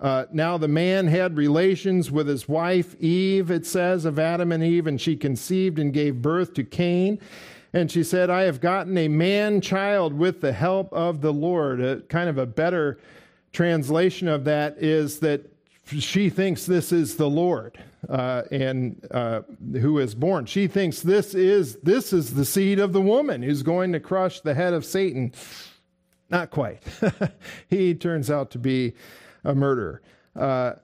Uh, 0.00 0.24
now 0.32 0.58
the 0.58 0.68
man 0.68 1.06
had 1.06 1.36
relations 1.36 2.10
with 2.10 2.26
his 2.26 2.48
wife 2.48 3.00
Eve, 3.00 3.52
it 3.52 3.64
says, 3.64 4.04
of 4.04 4.18
Adam 4.18 4.50
and 4.50 4.64
Eve, 4.64 4.88
and 4.88 5.00
she 5.00 5.16
conceived 5.16 5.78
and 5.78 5.92
gave 5.92 6.20
birth 6.20 6.54
to 6.54 6.64
Cain. 6.64 7.20
And 7.72 7.90
she 7.90 8.02
said, 8.02 8.30
I 8.30 8.42
have 8.42 8.60
gotten 8.60 8.98
a 8.98 9.06
man 9.06 9.60
child 9.60 10.12
with 10.12 10.40
the 10.40 10.52
help 10.52 10.92
of 10.92 11.20
the 11.20 11.32
Lord. 11.32 11.80
A, 11.80 12.00
kind 12.02 12.28
of 12.28 12.36
a 12.36 12.46
better 12.46 12.98
translation 13.52 14.26
of 14.26 14.44
that 14.44 14.78
is 14.78 15.20
that 15.20 15.42
she 15.86 16.30
thinks 16.30 16.66
this 16.66 16.90
is 16.90 17.16
the 17.16 17.30
Lord 17.30 17.78
uh, 18.08 18.42
and 18.50 19.00
uh, 19.12 19.42
who 19.72 19.98
is 19.98 20.16
born. 20.16 20.46
She 20.46 20.66
thinks 20.66 21.00
this 21.00 21.32
is 21.34 21.76
this 21.76 22.12
is 22.12 22.34
the 22.34 22.44
seed 22.44 22.80
of 22.80 22.92
the 22.92 23.00
woman 23.00 23.42
who's 23.42 23.62
going 23.62 23.92
to 23.92 24.00
crush 24.00 24.40
the 24.40 24.54
head 24.54 24.74
of 24.74 24.84
Satan. 24.84 25.32
Not 26.30 26.50
quite. 26.50 26.82
he 27.68 27.94
turns 27.94 28.30
out 28.30 28.50
to 28.50 28.58
be 28.58 28.94
a 29.44 29.54
murderer. 29.54 30.02
Uh, 30.36 30.74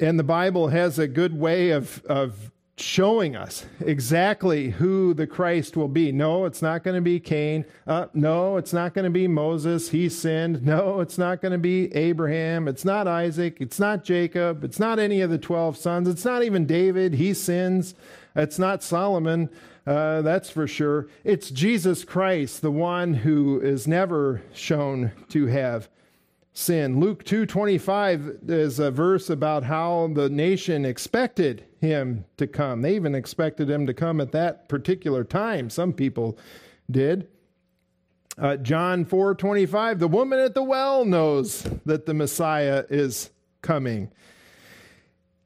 and 0.00 0.18
the 0.18 0.24
Bible 0.24 0.68
has 0.68 0.98
a 0.98 1.06
good 1.06 1.38
way 1.38 1.70
of, 1.70 2.02
of 2.06 2.50
showing 2.76 3.36
us 3.36 3.66
exactly 3.80 4.70
who 4.70 5.14
the 5.14 5.26
Christ 5.26 5.76
will 5.76 5.88
be. 5.88 6.10
No, 6.10 6.44
it's 6.44 6.60
not 6.60 6.82
going 6.82 6.96
to 6.96 7.00
be 7.00 7.20
Cain. 7.20 7.64
Uh, 7.86 8.06
no, 8.14 8.56
it's 8.56 8.72
not 8.72 8.94
going 8.94 9.04
to 9.04 9.10
be 9.10 9.28
Moses. 9.28 9.90
He 9.90 10.08
sinned. 10.08 10.64
No, 10.64 11.00
it's 11.00 11.16
not 11.18 11.40
going 11.40 11.52
to 11.52 11.58
be 11.58 11.94
Abraham. 11.94 12.66
It's 12.66 12.84
not 12.84 13.06
Isaac. 13.06 13.58
It's 13.60 13.78
not 13.78 14.02
Jacob. 14.02 14.64
It's 14.64 14.80
not 14.80 14.98
any 14.98 15.20
of 15.20 15.30
the 15.30 15.38
12 15.38 15.76
sons. 15.76 16.08
It's 16.08 16.24
not 16.24 16.42
even 16.42 16.66
David. 16.66 17.14
He 17.14 17.32
sins. 17.32 17.94
It's 18.34 18.58
not 18.58 18.82
Solomon. 18.82 19.50
Uh, 19.86 20.22
that's 20.22 20.50
for 20.50 20.66
sure. 20.66 21.08
It's 21.22 21.50
Jesus 21.50 22.04
Christ, 22.04 22.62
the 22.62 22.70
one 22.70 23.14
who 23.14 23.60
is 23.60 23.86
never 23.86 24.42
shown 24.52 25.12
to 25.28 25.46
have 25.46 25.88
sin. 26.54 27.00
Luke 27.00 27.24
2:25 27.24 28.48
is 28.48 28.78
a 28.78 28.90
verse 28.90 29.28
about 29.28 29.64
how 29.64 30.08
the 30.14 30.30
nation 30.30 30.84
expected 30.84 31.64
him 31.80 32.24
to 32.36 32.46
come. 32.46 32.80
They 32.80 32.94
even 32.94 33.14
expected 33.14 33.68
him 33.68 33.86
to 33.86 33.92
come 33.92 34.20
at 34.20 34.32
that 34.32 34.68
particular 34.68 35.24
time. 35.24 35.68
Some 35.68 35.92
people 35.92 36.38
did. 36.88 37.26
Uh, 38.38 38.56
John 38.56 39.04
4:25 39.04 39.98
the 39.98 40.08
woman 40.08 40.38
at 40.38 40.54
the 40.54 40.62
well 40.62 41.04
knows 41.04 41.68
that 41.84 42.06
the 42.06 42.14
Messiah 42.14 42.84
is 42.88 43.30
coming. 43.60 44.10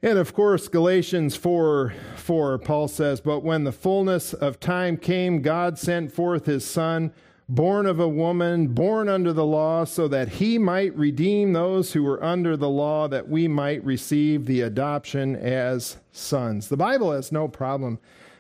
And 0.03 0.19
of 0.19 0.35
course 0.35 0.69
Galatians 0.69 1.37
4 1.37 1.95
4 2.17 2.59
Paul 2.59 2.87
says, 2.87 3.23
"But 3.23 3.43
when 3.43 3.65
the 3.65 3.73
fullness 3.73 4.35
of 4.35 4.61
time 4.61 4.99
came, 4.99 5.41
God 5.41 5.79
sent 5.79 6.13
forth 6.13 6.45
his 6.45 6.67
son 6.67 7.13
born 7.49 7.87
of 7.87 7.99
a 7.99 8.09
woman, 8.09 8.69
born 8.69 9.09
under 9.09 9.33
the 9.33 9.45
law, 9.45 9.85
so 9.85 10.07
that 10.09 10.29
he 10.29 10.59
might 10.59 10.95
redeem 10.97 11.53
those 11.53 11.93
who 11.93 12.03
were 12.03 12.23
under 12.23 12.57
the 12.57 12.69
law, 12.69 13.09
that 13.09 13.29
we 13.29 13.49
might 13.49 13.83
receive 13.85 14.45
the 14.45 14.61
adoption 14.61 15.35
as 15.35 15.97
sons. 16.13 16.69
The 16.69 16.77
Bible 16.77 17.13
has 17.13 17.33
no 17.33 17.49
problem 17.49 17.99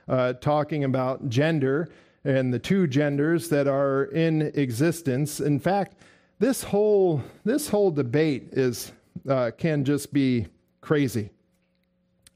uh, 0.09 0.35
talking 0.35 0.85
about 0.85 1.29
gender 1.29 1.89
and 2.25 2.53
the 2.53 2.59
two 2.59 2.87
genders 2.87 3.49
that 3.49 3.67
are 3.67 4.05
in 4.07 4.43
existence. 4.55 5.41
In 5.41 5.59
fact, 5.59 5.97
this 6.39 6.63
whole 6.63 7.23
this 7.45 7.69
whole 7.69 7.91
debate 7.91 8.51
is 8.53 8.93
uh, 9.29 9.51
can 9.57 9.85
just 9.85 10.13
be 10.13 10.47
crazy. 10.81 11.31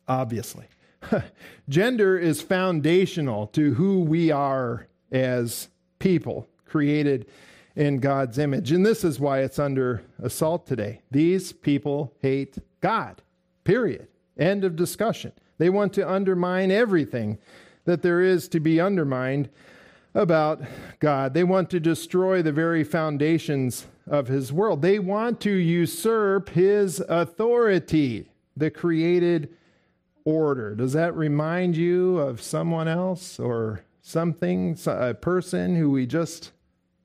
Obviously, 0.09 0.67
gender 1.69 2.19
is 2.19 2.41
foundational 2.41 3.47
to 3.49 3.75
who 3.75 4.01
we 4.01 4.31
are 4.31 4.89
as 5.11 5.69
people 5.99 6.49
created 6.73 7.27
in 7.77 7.99
God's 7.99 8.39
image. 8.39 8.73
And 8.73 8.85
this 8.85 9.05
is 9.05 9.21
why 9.21 9.41
it's 9.41 9.59
under 9.59 10.03
assault 10.23 10.67
today. 10.67 11.03
These 11.11 11.53
people 11.53 12.15
hate 12.21 12.57
God, 12.81 13.21
period. 13.63 14.09
End 14.39 14.65
of 14.65 14.75
discussion. 14.75 15.33
They 15.59 15.69
want 15.69 15.93
to 15.95 16.11
undermine 16.11 16.71
everything 16.71 17.39
that 17.85 18.01
there 18.01 18.23
is 18.23 18.49
to 18.49 18.59
be 18.59 18.81
undermined 18.81 19.51
about 20.15 20.63
God. 20.99 21.35
They 21.35 21.45
want 21.45 21.69
to 21.71 21.81
destroy 21.81 22.41
the 22.41 22.53
very 22.53 22.85
foundations 22.85 23.87
of 24.07 24.29
His 24.29 24.51
world. 24.51 24.81
They 24.81 24.99
want 24.99 25.41
to 25.43 25.51
usurp 25.51 26.49
His 26.49 27.01
authority, 27.01 28.31
the 28.57 28.71
created 28.71 29.51
order. 30.25 30.75
Does 30.75 30.95
that 30.95 31.15
remind 31.15 31.77
you 31.77 32.19
of 32.19 32.41
someone 32.41 32.89
else 32.89 33.39
or 33.39 33.85
something, 34.03 34.77
a 34.87 35.15
person 35.15 35.77
who 35.77 35.91
we 35.91 36.07
just 36.07 36.53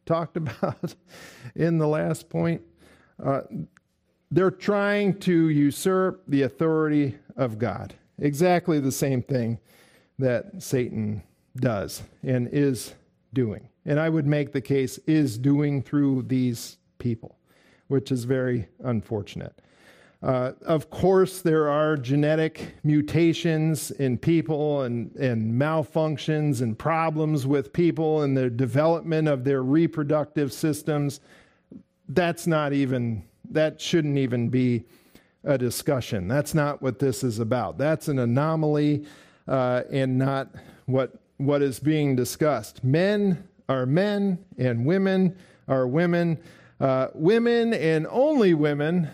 talked 0.08 0.38
about 0.44 0.96
in 1.56 1.78
the 1.78 1.88
last 1.88 2.30
point. 2.30 2.62
Uh, 3.24 3.42
they're 4.32 4.52
trying 4.52 5.20
to 5.20 5.50
usurp 5.50 6.24
the 6.28 6.42
authority 6.42 7.16
of 7.36 7.60
God. 7.60 7.94
Exactly 8.20 8.80
the 8.80 8.92
same 8.92 9.22
thing 9.22 9.60
that 10.20 10.62
Satan 10.62 11.24
does 11.56 12.04
and 12.24 12.50
is 12.52 12.94
doing. 13.34 13.70
And 13.86 14.00
I 14.00 14.10
would 14.10 14.26
make 14.26 14.52
the 14.52 14.62
case 14.62 14.98
is 15.00 15.38
doing 15.38 15.82
through 15.82 16.24
these 16.24 16.78
people, 16.98 17.38
which 17.88 18.12
is 18.12 18.26
very 18.26 18.68
unfortunate. 18.84 19.62
Uh, 20.24 20.54
of 20.66 20.90
course, 20.90 21.42
there 21.42 21.70
are 21.70 21.96
genetic 21.96 22.74
mutations 22.84 23.92
in 23.92 24.18
people 24.18 24.82
and, 24.82 25.16
and 25.16 25.54
malfunctions 25.54 26.62
and 26.62 26.78
problems 26.78 27.46
with 27.46 27.72
people 27.72 28.24
and 28.24 28.36
the 28.36 28.50
development 28.50 29.28
of 29.28 29.44
their 29.44 29.62
reproductive 29.62 30.52
systems. 30.52 31.20
That's 32.10 32.48
not 32.48 32.74
even, 32.74 33.24
that 33.52 33.80
shouldn't 33.80 34.18
even 34.18 34.50
be 34.50 34.86
a 35.44 35.58
discussion. 35.58 36.28
That's 36.28 36.56
not 36.56 36.82
what 36.82 36.98
this 36.98 37.24
is 37.24 37.38
about. 37.38 37.78
That's 37.78 38.08
an 38.08 38.18
anomaly 38.18 39.06
uh, 39.48 39.84
and 39.92 40.18
not 40.18 40.50
what, 40.88 41.14
what 41.38 41.62
is 41.62 41.80
being 41.80 42.16
discussed. 42.16 42.84
Men 42.84 43.48
are 43.70 43.86
men 43.86 44.40
and 44.58 44.84
women 44.84 45.38
are 45.68 45.88
women. 45.88 46.40
Uh, 46.80 47.08
women 47.14 47.74
and 47.74 48.08
only 48.10 48.54
women 48.54 49.10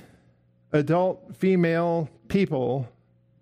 adult 0.74 1.36
female 1.36 2.10
people 2.28 2.90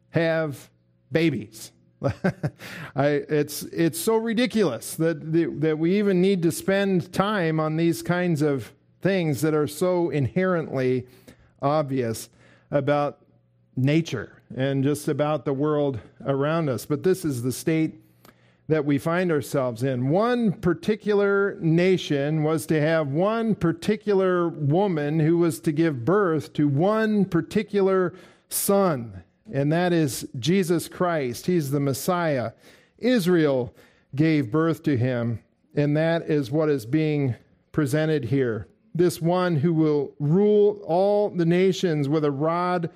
have 0.09 0.69
babies. 1.11 1.71
I, 2.95 3.05
it's, 3.05 3.63
it's 3.63 3.99
so 3.99 4.17
ridiculous 4.17 4.95
that, 4.95 5.31
the, 5.31 5.45
that 5.45 5.77
we 5.77 5.97
even 5.97 6.21
need 6.21 6.41
to 6.43 6.51
spend 6.51 7.13
time 7.13 7.59
on 7.59 7.77
these 7.77 8.01
kinds 8.01 8.41
of 8.41 8.71
things 9.01 9.41
that 9.41 9.53
are 9.53 9.67
so 9.67 10.09
inherently 10.09 11.07
obvious 11.61 12.29
about 12.71 13.19
nature 13.75 14.41
and 14.55 14.83
just 14.83 15.07
about 15.07 15.45
the 15.45 15.53
world 15.53 15.99
around 16.25 16.69
us. 16.69 16.85
But 16.85 17.03
this 17.03 17.23
is 17.23 17.43
the 17.43 17.51
state 17.51 17.99
that 18.71 18.85
we 18.85 18.97
find 18.97 19.33
ourselves 19.33 19.83
in. 19.83 20.07
One 20.07 20.53
particular 20.53 21.57
nation 21.59 22.41
was 22.41 22.65
to 22.67 22.79
have 22.79 23.09
one 23.09 23.53
particular 23.53 24.47
woman 24.47 25.19
who 25.19 25.37
was 25.39 25.59
to 25.61 25.73
give 25.73 26.05
birth 26.05 26.53
to 26.53 26.69
one 26.69 27.25
particular 27.25 28.13
son, 28.47 29.23
and 29.53 29.73
that 29.73 29.91
is 29.91 30.25
Jesus 30.39 30.87
Christ. 30.87 31.47
He's 31.47 31.71
the 31.71 31.81
Messiah. 31.81 32.53
Israel 32.97 33.75
gave 34.15 34.53
birth 34.53 34.83
to 34.83 34.95
him, 34.95 35.43
and 35.75 35.97
that 35.97 36.29
is 36.29 36.49
what 36.49 36.69
is 36.69 36.85
being 36.85 37.35
presented 37.73 38.23
here. 38.23 38.69
This 38.95 39.21
one 39.21 39.57
who 39.57 39.73
will 39.73 40.13
rule 40.17 40.81
all 40.87 41.29
the 41.29 41.45
nations 41.45 42.07
with 42.07 42.23
a 42.23 42.31
rod 42.31 42.89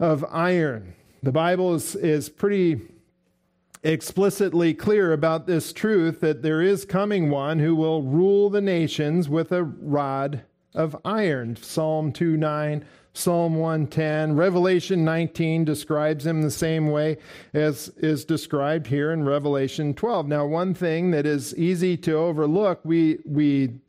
of 0.00 0.24
iron. 0.28 0.94
The 1.22 1.30
Bible 1.30 1.72
is, 1.76 1.94
is 1.94 2.28
pretty 2.28 2.80
explicitly 3.82 4.74
clear 4.74 5.12
about 5.12 5.46
this 5.46 5.72
truth 5.72 6.20
that 6.20 6.42
there 6.42 6.62
is 6.62 6.84
coming 6.84 7.30
one 7.30 7.58
who 7.58 7.74
will 7.74 8.02
rule 8.02 8.48
the 8.48 8.60
nations 8.60 9.28
with 9.28 9.50
a 9.52 9.64
rod 9.64 10.42
of 10.74 10.96
iron. 11.04 11.56
Psalm 11.56 12.12
2 12.12 12.36
9, 12.36 12.84
Psalm 13.12 13.56
110, 13.56 14.36
Revelation 14.36 15.04
19 15.04 15.64
describes 15.64 16.26
him 16.26 16.42
the 16.42 16.50
same 16.50 16.90
way 16.90 17.18
as 17.52 17.88
is 17.98 18.24
described 18.24 18.86
here 18.86 19.12
in 19.12 19.24
Revelation 19.24 19.94
12. 19.94 20.28
Now, 20.28 20.46
one 20.46 20.74
thing 20.74 21.10
that 21.10 21.26
is 21.26 21.54
easy 21.56 21.96
to 21.98 22.14
overlook, 22.14 22.80
we, 22.84 23.18
we 23.26 23.80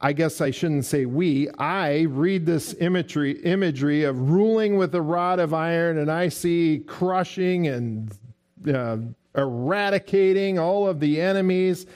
I 0.00 0.12
guess 0.12 0.40
I 0.40 0.50
shouldn't 0.50 0.84
say 0.84 1.06
we, 1.06 1.48
I 1.58 2.02
read 2.02 2.44
this 2.44 2.74
imagery, 2.74 3.40
imagery 3.42 4.04
of 4.04 4.30
ruling 4.30 4.76
with 4.76 4.94
a 4.94 5.02
rod 5.02 5.38
of 5.38 5.54
iron, 5.54 5.98
and 5.98 6.10
I 6.10 6.28
see 6.28 6.84
crushing 6.86 7.66
and 7.66 8.12
uh, 8.72 8.98
eradicating 9.34 10.58
all 10.58 10.88
of 10.88 11.00
the 11.00 11.20
enemies. 11.20 11.86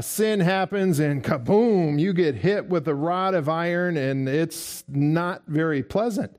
Sin 0.00 0.40
happens 0.40 0.98
and 0.98 1.22
kaboom, 1.22 2.00
you 2.00 2.12
get 2.12 2.34
hit 2.34 2.68
with 2.68 2.88
a 2.88 2.94
rod 2.94 3.34
of 3.34 3.48
iron, 3.48 3.96
and 3.96 4.28
it's 4.28 4.82
not 4.88 5.42
very 5.46 5.80
pleasant. 5.80 6.36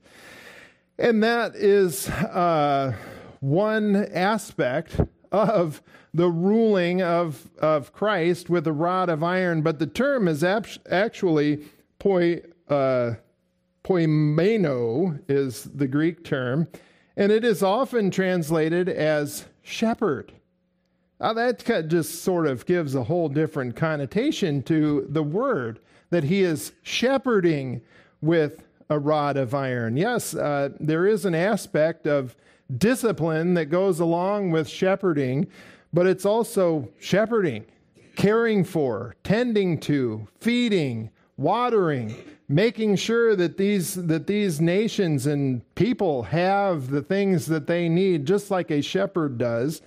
And 0.99 1.23
that 1.23 1.55
is 1.55 2.09
uh, 2.09 2.93
one 3.39 3.95
aspect 4.13 4.99
of 5.31 5.81
the 6.13 6.29
ruling 6.29 7.01
of, 7.01 7.49
of 7.59 7.93
Christ 7.93 8.49
with 8.49 8.65
a 8.67 8.73
rod 8.73 9.07
of 9.07 9.23
iron, 9.23 9.61
but 9.61 9.79
the 9.79 9.87
term 9.87 10.27
is 10.27 10.43
actually 10.43 11.63
poi, 11.99 12.41
uh, 12.67 13.13
poimaino, 13.83 15.21
is 15.29 15.63
the 15.63 15.87
Greek 15.87 16.23
term, 16.23 16.67
and 17.15 17.31
it 17.31 17.45
is 17.45 17.61
often 17.61 18.09
translated 18.09 18.89
as 18.89 19.45
shepherd. 19.67 20.31
Now, 21.19 21.33
that 21.33 21.87
just 21.89 22.23
sort 22.23 22.47
of 22.47 22.65
gives 22.65 22.95
a 22.95 23.03
whole 23.03 23.27
different 23.27 23.75
connotation 23.75 24.61
to 24.63 25.05
the 25.09 25.23
word 25.23 25.79
that 26.09 26.23
he 26.23 26.41
is 26.41 26.73
shepherding 26.83 27.81
with 28.21 28.63
a 28.89 28.97
rod 28.97 29.35
of 29.35 29.53
iron. 29.53 29.97
Yes, 29.97 30.35
uh, 30.35 30.69
there 30.79 31.05
is 31.05 31.25
an 31.25 31.35
aspect 31.35 32.07
of 32.07 32.35
discipline 32.77 33.55
that 33.55 33.65
goes 33.65 33.99
along 33.99 34.51
with 34.51 34.69
shepherding, 34.69 35.47
but 35.91 36.05
it's 36.05 36.25
also 36.25 36.87
shepherding, 36.99 37.65
caring 38.15 38.63
for, 38.63 39.15
tending 39.23 39.79
to, 39.81 40.27
feeding, 40.39 41.09
watering, 41.35 42.15
making 42.49 42.95
sure 42.95 43.35
that 43.35 43.57
these 43.57 43.95
that 43.95 44.27
these 44.27 44.61
nations 44.61 45.25
and 45.25 45.61
people 45.75 46.23
have 46.23 46.89
the 46.89 47.01
things 47.01 47.45
that 47.47 47.67
they 47.67 47.89
need 47.89 48.25
just 48.25 48.49
like 48.49 48.71
a 48.71 48.81
shepherd 48.81 49.37
does 49.37 49.81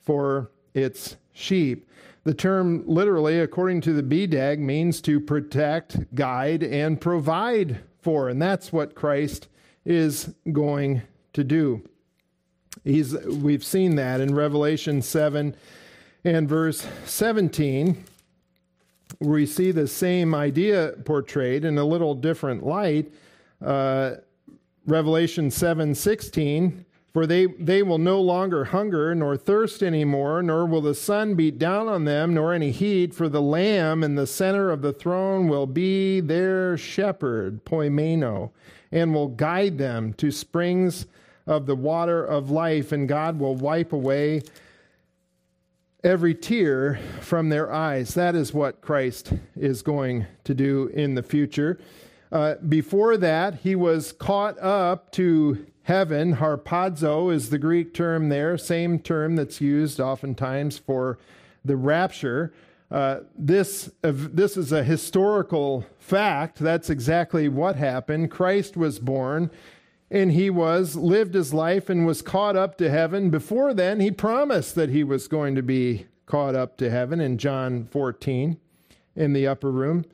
for 0.00 0.50
its 0.72 1.16
sheep. 1.32 1.88
The 2.24 2.34
term 2.34 2.84
literally 2.86 3.38
according 3.40 3.82
to 3.82 3.92
the 3.92 4.02
BDAG 4.02 4.58
means 4.58 5.00
to 5.02 5.20
protect 5.20 6.14
guide 6.14 6.62
and 6.62 7.00
provide 7.00 7.80
for 8.00 8.28
and 8.28 8.40
that's 8.40 8.72
what 8.72 8.94
Christ 8.94 9.48
is 9.84 10.34
going 10.52 11.02
to 11.34 11.44
do. 11.44 11.82
He's, 12.84 13.14
we've 13.24 13.64
seen 13.64 13.96
that 13.96 14.20
in 14.20 14.34
Revelation 14.34 15.02
7 15.02 15.54
and 16.24 16.48
verse 16.48 16.86
17 17.04 18.04
we 19.20 19.46
see 19.46 19.70
the 19.70 19.86
same 19.86 20.34
idea 20.34 20.94
portrayed 21.04 21.64
in 21.64 21.78
a 21.78 21.84
little 21.84 22.14
different 22.14 22.64
light. 22.64 23.12
Uh, 23.64 24.16
Revelation 24.86 25.50
7:16 25.50 26.84
for 27.16 27.26
they, 27.26 27.46
they 27.46 27.82
will 27.82 27.96
no 27.96 28.20
longer 28.20 28.66
hunger 28.66 29.14
nor 29.14 29.38
thirst 29.38 29.82
anymore, 29.82 30.42
nor 30.42 30.66
will 30.66 30.82
the 30.82 30.94
sun 30.94 31.34
beat 31.34 31.58
down 31.58 31.88
on 31.88 32.04
them, 32.04 32.34
nor 32.34 32.52
any 32.52 32.70
heat, 32.70 33.14
for 33.14 33.26
the 33.26 33.40
Lamb 33.40 34.04
in 34.04 34.16
the 34.16 34.26
center 34.26 34.70
of 34.70 34.82
the 34.82 34.92
throne 34.92 35.48
will 35.48 35.66
be 35.66 36.20
their 36.20 36.76
shepherd, 36.76 37.64
poimaino, 37.64 38.50
and 38.92 39.14
will 39.14 39.28
guide 39.28 39.78
them 39.78 40.12
to 40.12 40.30
springs 40.30 41.06
of 41.46 41.64
the 41.64 41.74
water 41.74 42.22
of 42.22 42.50
life, 42.50 42.92
and 42.92 43.08
God 43.08 43.38
will 43.38 43.54
wipe 43.54 43.94
away 43.94 44.42
every 46.06 46.36
tear 46.36 47.00
from 47.20 47.48
their 47.48 47.72
eyes. 47.72 48.14
That 48.14 48.36
is 48.36 48.54
what 48.54 48.80
Christ 48.80 49.32
is 49.56 49.82
going 49.82 50.24
to 50.44 50.54
do 50.54 50.86
in 50.94 51.16
the 51.16 51.22
future. 51.22 51.80
Uh, 52.30 52.54
before 52.68 53.16
that, 53.16 53.56
he 53.56 53.74
was 53.74 54.12
caught 54.12 54.56
up 54.60 55.10
to 55.12 55.66
heaven. 55.82 56.36
Harpazo 56.36 57.34
is 57.34 57.50
the 57.50 57.58
Greek 57.58 57.92
term 57.92 58.28
there, 58.28 58.56
same 58.56 59.00
term 59.00 59.34
that's 59.34 59.60
used 59.60 59.98
oftentimes 59.98 60.78
for 60.78 61.18
the 61.64 61.76
rapture. 61.76 62.52
Uh, 62.88 63.18
this, 63.36 63.90
uh, 64.04 64.12
this 64.14 64.56
is 64.56 64.70
a 64.70 64.84
historical 64.84 65.84
fact. 65.98 66.60
That's 66.60 66.88
exactly 66.88 67.48
what 67.48 67.74
happened. 67.74 68.30
Christ 68.30 68.76
was 68.76 69.00
born 69.00 69.50
and 70.10 70.32
he 70.32 70.50
was 70.50 70.96
lived 70.96 71.34
his 71.34 71.52
life 71.52 71.88
and 71.88 72.06
was 72.06 72.22
caught 72.22 72.56
up 72.56 72.78
to 72.78 72.90
heaven. 72.90 73.30
Before 73.30 73.74
then, 73.74 74.00
he 74.00 74.10
promised 74.10 74.74
that 74.74 74.90
he 74.90 75.02
was 75.02 75.28
going 75.28 75.54
to 75.54 75.62
be 75.62 76.06
caught 76.26 76.54
up 76.54 76.76
to 76.78 76.90
heaven 76.90 77.20
in 77.20 77.38
John 77.38 77.86
14 77.86 78.58
in 79.14 79.32
the 79.32 79.46
upper 79.46 79.70
room. 79.70 80.04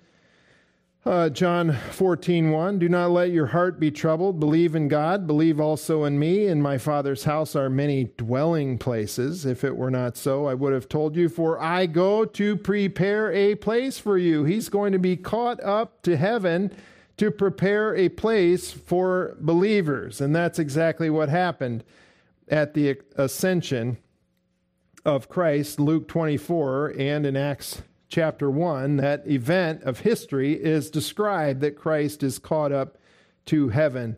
Uh, 1.05 1.29
John 1.29 1.77
14, 1.91 2.53
1, 2.53 2.79
Do 2.79 2.89
not 2.89 3.11
let 3.11 3.33
your 3.33 3.47
heart 3.47 3.81
be 3.81 3.91
troubled. 3.91 4.39
Believe 4.39 4.77
in 4.77 4.87
God. 4.87 5.27
Believe 5.27 5.59
also 5.59 6.05
in 6.05 6.17
me. 6.17 6.47
In 6.47 6.63
my 6.63 6.79
Father's 6.79 7.25
house 7.25 7.57
are 7.57 7.69
many 7.69 8.05
dwelling 8.17 8.79
places. 8.79 9.45
If 9.45 9.65
it 9.65 9.77
were 9.77 9.91
not 9.91 10.17
so, 10.17 10.47
I 10.47 10.55
would 10.55 10.73
have 10.73 10.89
told 10.89 11.17
you, 11.17 11.29
for 11.29 11.61
I 11.61 11.87
go 11.87 12.25
to 12.25 12.57
prepare 12.57 13.33
a 13.33 13.57
place 13.57 13.99
for 13.99 14.17
you. 14.17 14.45
He's 14.45 14.69
going 14.69 14.93
to 14.93 15.01
be 15.01 15.17
caught 15.17 15.61
up 15.65 16.03
to 16.03 16.17
heaven 16.17 16.71
to 17.23 17.31
prepare 17.31 17.95
a 17.95 18.09
place 18.09 18.73
for 18.73 19.37
believers. 19.39 20.21
And 20.21 20.35
that's 20.35 20.59
exactly 20.59 21.09
what 21.09 21.29
happened 21.29 21.85
at 22.49 22.75
the 22.75 22.99
ascension 23.15 23.99
of 25.05 25.29
Christ, 25.29 25.79
Luke 25.79 26.09
24, 26.09 26.95
and 26.99 27.25
in 27.25 27.37
Acts 27.37 27.83
chapter 28.09 28.51
1. 28.51 28.97
That 28.97 29.25
event 29.29 29.85
of 29.85 30.01
history 30.01 30.55
is 30.55 30.91
described 30.91 31.61
that 31.61 31.79
Christ 31.79 32.25
is 32.25 32.41
caught 32.41 32.73
up 32.73 32.99
to 33.47 33.69
heaven, 33.69 34.17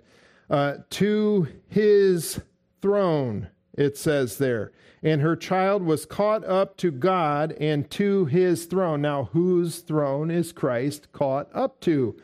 uh, 0.48 0.76
to 0.88 1.48
his 1.68 2.40
throne, 2.80 3.48
it 3.74 3.98
says 3.98 4.38
there. 4.38 4.72
And 5.02 5.20
her 5.20 5.36
child 5.36 5.82
was 5.82 6.06
caught 6.06 6.42
up 6.46 6.78
to 6.78 6.90
God 6.90 7.52
and 7.60 7.90
to 7.90 8.24
his 8.24 8.64
throne. 8.64 9.02
Now, 9.02 9.28
whose 9.34 9.80
throne 9.80 10.30
is 10.30 10.52
Christ 10.52 11.12
caught 11.12 11.50
up 11.52 11.80
to? 11.80 12.16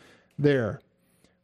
There? 0.42 0.80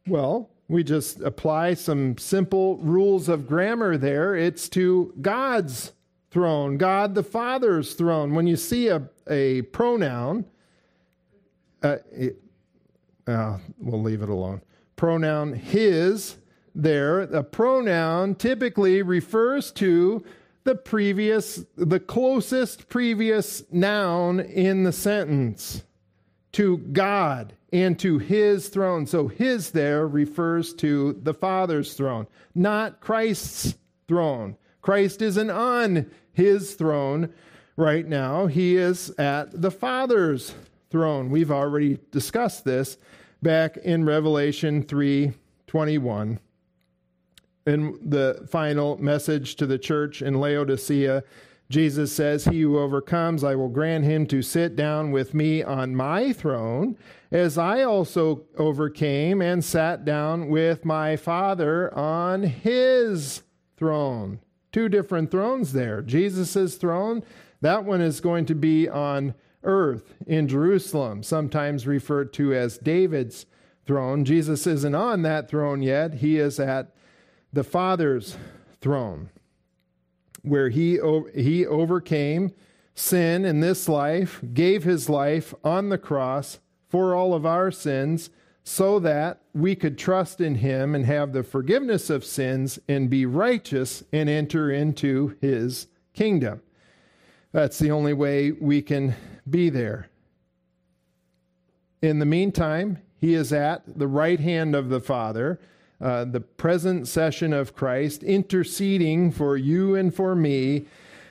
Well, 0.07 0.49
we 0.67 0.83
just 0.83 1.21
apply 1.21 1.75
some 1.75 2.17
simple 2.17 2.77
rules 2.77 3.29
of 3.29 3.47
grammar 3.47 3.97
there. 3.97 4.35
It's 4.35 4.67
to 4.69 5.13
God's 5.21 5.93
throne, 6.29 6.77
God 6.77 7.15
the 7.15 7.23
Father's 7.23 7.93
throne. 7.93 8.33
When 8.33 8.47
you 8.47 8.57
see 8.57 8.89
a, 8.89 9.07
a 9.29 9.61
pronoun, 9.63 10.45
uh, 11.81 11.97
it, 12.11 12.41
uh, 13.27 13.57
we'll 13.79 14.01
leave 14.01 14.21
it 14.21 14.29
alone. 14.29 14.61
Pronoun 14.95 15.53
his 15.53 16.37
there, 16.75 17.21
a 17.21 17.43
pronoun 17.43 18.35
typically 18.35 19.01
refers 19.01 19.71
to 19.73 20.23
the 20.63 20.75
previous, 20.75 21.63
the 21.75 21.99
closest 21.99 22.89
previous 22.89 23.63
noun 23.71 24.39
in 24.39 24.83
the 24.83 24.91
sentence 24.91 25.83
to 26.53 26.77
God 26.77 27.53
and 27.73 27.99
to 27.99 28.17
his 28.17 28.69
throne. 28.69 29.05
So 29.05 29.27
his 29.27 29.71
there 29.71 30.07
refers 30.07 30.73
to 30.75 31.13
the 31.21 31.33
Father's 31.33 31.93
throne, 31.93 32.27
not 32.55 32.99
Christ's 32.99 33.75
throne. 34.07 34.57
Christ 34.81 35.21
isn't 35.21 35.49
on 35.49 36.09
his 36.33 36.75
throne 36.75 37.33
right 37.75 38.07
now, 38.07 38.47
he 38.47 38.75
is 38.75 39.09
at 39.19 39.61
the 39.61 39.71
Father's 39.71 40.53
throne. 40.89 41.29
We've 41.29 41.51
already 41.51 41.99
discussed 42.11 42.63
this 42.65 42.97
back 43.41 43.77
in 43.77 44.05
Revelation 44.05 44.83
3:21. 44.83 46.39
In 47.65 47.99
the 48.01 48.47
final 48.49 48.97
message 49.01 49.55
to 49.57 49.65
the 49.65 49.77
church 49.77 50.21
in 50.21 50.39
Laodicea, 50.39 51.23
Jesus 51.69 52.13
says, 52.13 52.45
He 52.45 52.61
who 52.61 52.79
overcomes, 52.79 53.43
I 53.43 53.55
will 53.55 53.67
grant 53.69 54.05
him 54.05 54.25
to 54.27 54.41
sit 54.41 54.75
down 54.75 55.11
with 55.11 55.33
me 55.33 55.61
on 55.61 55.95
my 55.95 56.31
throne, 56.31 56.97
as 57.29 57.57
I 57.57 57.83
also 57.83 58.45
overcame 58.57 59.41
and 59.41 59.63
sat 59.63 60.05
down 60.05 60.47
with 60.47 60.85
my 60.85 61.17
Father 61.17 61.93
on 61.93 62.43
his 62.43 63.43
throne. 63.75 64.39
Two 64.71 64.87
different 64.87 65.29
thrones 65.29 65.73
there. 65.73 66.01
Jesus' 66.01 66.75
throne, 66.75 67.23
that 67.59 67.83
one 67.83 68.01
is 68.01 68.21
going 68.21 68.45
to 68.45 68.55
be 68.55 68.87
on 68.87 69.33
earth 69.63 70.13
in 70.25 70.47
Jerusalem, 70.47 71.21
sometimes 71.21 71.85
referred 71.85 72.31
to 72.33 72.53
as 72.53 72.77
David's 72.77 73.45
throne. 73.85 74.23
Jesus 74.23 74.65
isn't 74.65 74.95
on 74.95 75.23
that 75.23 75.49
throne 75.49 75.81
yet, 75.81 76.15
he 76.15 76.37
is 76.37 76.59
at 76.59 76.93
the 77.51 77.63
Father's 77.63 78.37
throne 78.79 79.29
where 80.47 80.69
he, 80.69 80.99
he 81.35 81.65
overcame 81.65 82.53
sin 82.95 83.45
in 83.45 83.59
this 83.59 83.87
life, 83.87 84.41
gave 84.53 84.83
his 84.83 85.09
life 85.09 85.53
on 85.63 85.89
the 85.89 85.97
cross 85.97 86.59
for 86.89 87.13
all 87.13 87.33
of 87.33 87.45
our 87.45 87.71
sins, 87.71 88.29
so 88.63 88.99
that 88.99 89.41
we 89.53 89.75
could 89.75 89.97
trust 89.97 90.41
in 90.41 90.55
him 90.55 90.93
and 90.93 91.05
have 91.05 91.31
the 91.31 91.43
forgiveness 91.43 92.09
of 92.09 92.25
sins 92.25 92.77
and 92.87 93.09
be 93.09 93.25
righteous 93.25 94.03
and 94.11 94.29
enter 94.29 94.69
into 94.69 95.37
his 95.39 95.87
kingdom. 96.13 96.61
That's 97.53 97.79
the 97.79 97.91
only 97.91 98.13
way 98.13 98.51
we 98.51 98.81
can 98.81 99.15
be 99.49 99.69
there. 99.69 100.09
In 102.01 102.19
the 102.19 102.25
meantime, 102.25 102.99
he 103.19 103.33
is 103.33 103.53
at 103.53 103.83
the 103.97 104.07
right 104.07 104.39
hand 104.39 104.75
of 104.75 104.89
the 104.89 104.99
Father 104.99 105.59
uh, 105.99 106.25
the 106.25 106.41
present 106.41 107.07
session 107.07 107.53
of 107.53 107.75
Christ, 107.75 108.23
interceding 108.23 109.31
for 109.31 109.57
you 109.57 109.95
and 109.95 110.13
for 110.13 110.35
me 110.35 110.85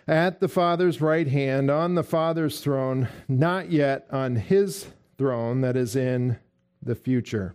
at 0.09 0.41
the 0.41 0.49
Father's 0.49 1.01
right 1.01 1.29
hand, 1.29 1.71
on 1.71 1.95
the 1.95 2.03
Father's 2.03 2.61
throne, 2.61 3.09
not 3.29 3.71
yet 3.71 4.07
on 4.11 4.37
his 4.37 4.87
throne 5.19 5.61
that 5.61 5.77
is 5.77 5.97
in 5.97 6.39
the 6.83 6.95
future. 6.95 7.55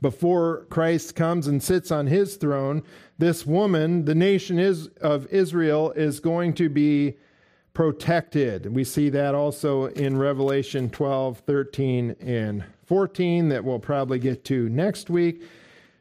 Before 0.00 0.66
Christ 0.68 1.16
comes 1.16 1.46
and 1.46 1.62
sits 1.62 1.90
on 1.90 2.08
his 2.08 2.36
throne, 2.36 2.82
this 3.18 3.46
woman, 3.46 4.04
the 4.04 4.14
nation 4.14 4.58
is, 4.58 4.88
of 5.00 5.26
Israel, 5.28 5.92
is 5.92 6.20
going 6.20 6.52
to 6.54 6.68
be 6.68 7.14
protected. 7.72 8.74
We 8.74 8.84
see 8.84 9.08
that 9.10 9.34
also 9.34 9.86
in 9.86 10.18
Revelation 10.18 10.90
12, 10.90 11.38
13, 11.38 12.16
and 12.20 12.64
14, 12.86 13.48
that 13.48 13.64
we'll 13.64 13.78
probably 13.78 14.18
get 14.18 14.44
to 14.44 14.68
next 14.68 15.08
week. 15.08 15.42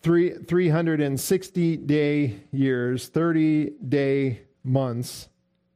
three, 0.00 0.34
360 0.34 1.76
day 1.78 2.36
years, 2.52 3.08
30 3.08 3.72
day 3.88 4.42
months, 4.62 5.30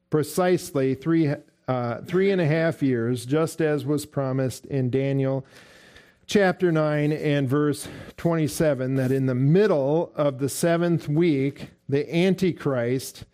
precisely 0.09 0.95
three, 0.95 1.35
uh, 1.67 2.01
three 2.03 2.31
and 2.31 2.41
a 2.41 2.47
half 2.47 2.81
years, 2.81 3.27
just 3.27 3.61
as 3.61 3.85
was 3.85 4.07
promised 4.07 4.67
in 4.67 4.89
Daniel 4.89 5.45
chapter 6.27 6.73
9 6.73 7.13
and 7.13 7.49
verse 7.49 7.89
27 8.17 8.97
that 8.97 9.13
in 9.13 9.27
the 9.27 9.35
middle 9.35 10.13
of 10.15 10.39
the 10.39 10.49
seventh 10.49 11.09
week, 11.09 11.71
the 11.89 12.13
Antichrist, 12.15 13.25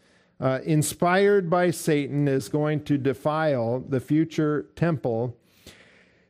uh, 0.40 0.60
inspired 0.64 1.48
by 1.48 1.70
Satan, 1.70 2.26
is 2.26 2.48
going 2.48 2.82
to 2.84 2.98
defile 2.98 3.80
the 3.80 4.00
future 4.00 4.66
temple. 4.74 5.36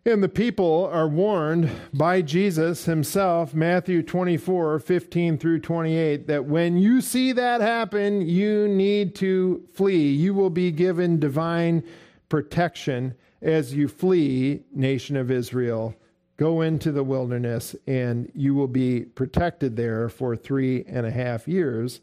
And 0.04 0.22
the 0.22 0.28
people 0.28 0.88
are 0.92 1.08
warned 1.08 1.70
by 1.92 2.22
Jesus 2.22 2.86
himself, 2.86 3.54
Matthew 3.54 4.02
24, 4.02 4.78
15 4.78 5.38
through 5.38 5.61
28, 5.61 6.26
that 6.26 6.46
when 6.46 6.78
you 6.78 7.00
see 7.00 7.32
that 7.32 7.61
happen, 7.61 8.22
you 8.22 8.66
need 8.66 9.14
to 9.16 9.66
flee. 9.74 10.11
You 10.11 10.34
will 10.34 10.50
be 10.50 10.72
given 10.72 11.20
divine 11.20 11.84
protection 12.28 13.14
as 13.42 13.74
you 13.74 13.88
flee, 13.88 14.62
nation 14.72 15.16
of 15.16 15.30
Israel. 15.30 15.94
Go 16.41 16.62
into 16.62 16.91
the 16.91 17.05
wilderness, 17.05 17.76
and 17.86 18.32
you 18.34 18.55
will 18.55 18.66
be 18.66 19.03
protected 19.03 19.76
there 19.76 20.09
for 20.09 20.34
three 20.34 20.86
and 20.88 21.05
a 21.05 21.11
half 21.11 21.47
years 21.47 22.01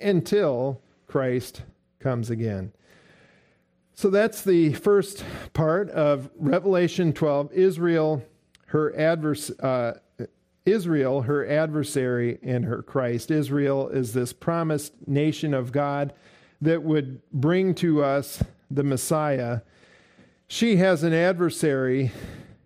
until 0.00 0.80
Christ 1.06 1.64
comes 1.98 2.30
again. 2.30 2.72
So 3.94 4.08
that's 4.08 4.40
the 4.40 4.72
first 4.72 5.22
part 5.52 5.90
of 5.90 6.30
Revelation 6.38 7.12
12. 7.12 7.52
Israel, 7.52 8.22
her 8.68 8.90
advers- 8.92 9.52
uh, 9.62 9.98
Israel, 10.64 11.20
her 11.20 11.46
adversary, 11.46 12.38
and 12.42 12.64
her 12.64 12.82
Christ. 12.82 13.30
Israel 13.30 13.90
is 13.90 14.14
this 14.14 14.32
promised 14.32 14.94
nation 15.06 15.52
of 15.52 15.72
God 15.72 16.14
that 16.62 16.82
would 16.82 17.20
bring 17.32 17.74
to 17.74 18.02
us 18.02 18.42
the 18.70 18.82
Messiah. 18.82 19.60
She 20.48 20.76
has 20.76 21.02
an 21.02 21.12
adversary 21.12 22.12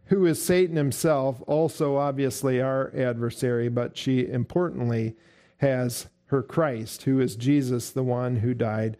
who 0.08 0.26
is 0.26 0.42
Satan 0.42 0.76
himself, 0.76 1.42
also 1.46 1.96
obviously 1.96 2.60
our 2.60 2.92
adversary, 2.96 3.68
but 3.68 3.96
she 3.96 4.26
importantly 4.26 5.14
has 5.58 6.08
her 6.26 6.42
Christ, 6.42 7.02
who 7.02 7.20
is 7.20 7.36
Jesus, 7.36 7.90
the 7.90 8.02
one 8.02 8.36
who 8.36 8.54
died 8.54 8.96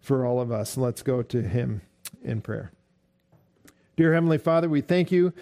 for 0.00 0.24
all 0.24 0.40
of 0.40 0.52
us. 0.52 0.76
Let's 0.76 1.02
go 1.02 1.22
to 1.22 1.42
him 1.42 1.82
in 2.22 2.40
prayer. 2.40 2.72
Dear 3.96 4.14
Heavenly 4.14 4.38
Father, 4.38 4.68
we 4.68 4.80
thank 4.80 5.12
you 5.12 5.32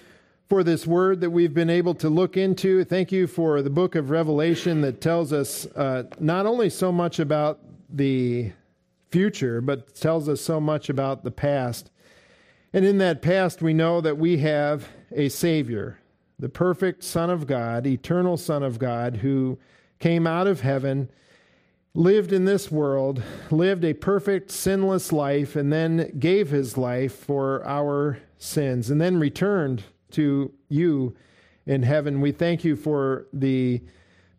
for 0.48 0.62
this 0.62 0.86
word 0.86 1.20
that 1.20 1.30
we've 1.30 1.55
been 1.55 1.70
able 1.70 1.94
to 1.94 2.09
look 2.11 2.36
into. 2.36 2.84
Thank 2.84 3.11
you 3.11 3.26
for 3.26 3.62
the 3.62 3.70
book 3.70 3.94
of 3.94 4.11
Revelation 4.11 4.82
that 4.82 5.00
tells 5.00 5.32
us 5.32 5.66
uh, 5.74 6.05
not 6.20 6.46
only 6.46 6.68
so 6.68 6.92
much 6.92 7.18
about 7.18 7.61
the 7.88 8.53
future, 9.11 9.61
but 9.61 9.94
tells 9.94 10.28
us 10.28 10.40
so 10.40 10.61
much 10.61 10.88
about 10.88 11.24
the 11.24 11.30
past 11.30 11.90
and 12.73 12.85
in 12.85 12.99
that 12.99 13.23
past, 13.23 13.62
we 13.62 13.75
know 13.75 14.01
that 14.01 14.18
we 14.18 14.39
have 14.39 14.89
a 15.11 15.29
Savior, 15.29 15.99
the 16.39 16.49
perfect 16.49 17.05
Son 17.05 17.31
of 17.31 17.47
God, 17.47 17.87
eternal 17.87 18.37
Son 18.37 18.62
of 18.62 18.79
God, 18.79 19.16
who 19.16 19.59
came 19.99 20.27
out 20.27 20.47
of 20.47 20.62
heaven, 20.62 21.11
lived 21.95 22.33
in 22.33 22.45
this 22.45 22.70
world, 22.70 23.23
lived 23.51 23.85
a 23.85 23.93
perfect, 23.93 24.51
sinless 24.51 25.12
life, 25.12 25.55
and 25.55 25.73
then 25.73 26.12
gave 26.18 26.51
his 26.51 26.79
life 26.79 27.14
for 27.14 27.64
our 27.66 28.18
sins, 28.39 28.91
and 28.91 29.01
then 29.01 29.20
returned 29.20 29.85
to 30.11 30.53
you 30.68 31.14
in 31.66 31.83
heaven. 31.83 32.20
We 32.20 32.33
thank 32.33 32.64
you 32.64 32.77
for 32.77 33.27
the 33.33 33.83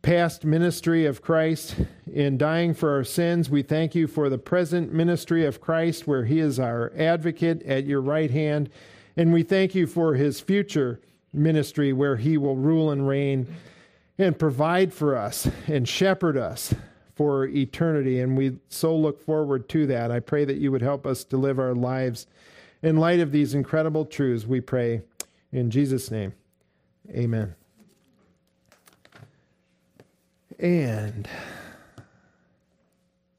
past 0.04 0.45
ministry 0.45 1.06
of 1.08 1.22
Christ 1.22 1.76
in 2.12 2.38
dying 2.38 2.76
for 2.76 2.91
our 2.91 3.04
sins. 3.04 3.49
We 3.49 3.64
thank 3.64 3.95
you 3.95 4.06
for 4.06 4.30
the 4.30 4.38
present 4.38 4.93
ministry 4.93 5.45
of 5.45 5.60
Christ, 5.60 6.06
where 6.06 6.26
he 6.26 6.39
is 6.39 6.60
our 6.60 6.93
advocate 6.95 7.64
at 7.64 7.86
your 7.86 8.01
right 8.01 8.30
hand. 8.30 8.70
And 9.18 9.34
we 9.34 9.41
thank 9.41 9.74
you 9.74 9.88
for 9.88 10.14
his 10.14 10.39
future 10.39 10.99
ministry, 11.34 11.91
where 11.91 12.18
he 12.18 12.38
will 12.38 12.56
rule 12.56 12.91
and 12.91 13.08
reign 13.08 13.47
and 14.20 14.38
provide 14.38 14.93
for 14.93 15.18
us 15.18 15.49
and 15.68 15.89
shepherd 15.89 16.38
us 16.38 16.76
for 17.16 17.47
eternity. 17.47 18.20
And 18.20 18.38
we 18.38 18.58
so 18.70 18.95
look 18.95 19.26
forward 19.26 19.68
to 19.70 19.88
that. 19.88 20.12
I 20.12 20.20
pray 20.20 20.45
that 20.45 20.58
you 20.58 20.72
would 20.72 20.84
help 20.84 21.08
us 21.08 21.24
to 21.26 21.38
live 21.38 21.58
our 21.58 21.74
lives 21.74 22.28
in 22.84 22.97
light 22.97 23.22
of 23.22 23.32
these 23.32 23.54
incredible 23.54 24.06
truths, 24.06 24.45
we 24.45 24.60
pray. 24.60 25.01
In 25.54 25.72
Jesus' 25.72 26.12
name, 26.12 26.34
amen. 27.10 27.56
And 30.64 31.28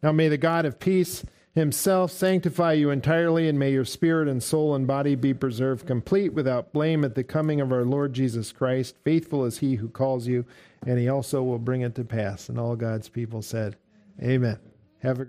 now 0.03 0.13
may 0.13 0.29
the 0.29 0.37
God 0.37 0.67
of 0.67 0.79
peace 0.79 1.25
himself 1.55 2.13
sanctify 2.13 2.75
you 2.75 2.91
entirely, 2.91 3.49
and 3.49 3.59
may 3.59 3.73
your 3.73 3.87
spirit 3.87 4.29
and 4.29 4.43
soul 4.43 4.75
and 4.75 4.87
body 4.87 5.15
be 5.15 5.33
preserved 5.33 5.87
complete 5.87 6.35
without 6.35 6.75
blame 6.75 7.03
at 7.03 7.15
the 7.15 7.25
coming 7.25 7.63
of 7.63 7.73
our 7.73 7.85
Lord 7.85 8.13
Jesus 8.13 8.53
Christ. 8.53 8.97
Faithful 9.05 9.47
is 9.47 9.59
he 9.59 9.77
who 9.77 9.89
calls 9.89 10.27
you, 10.27 10.45
and 10.87 10.99
he 10.99 11.09
also 11.09 11.43
will 11.43 11.59
bring 11.59 11.81
it 11.81 11.95
to 11.95 12.05
pass. 12.05 12.51
And 12.51 12.59
all 12.59 12.77
God's 12.77 13.09
people 13.09 13.41
said, 13.41 13.77
Amen. 14.23 14.59
Have 15.03 15.21
a 15.21 15.27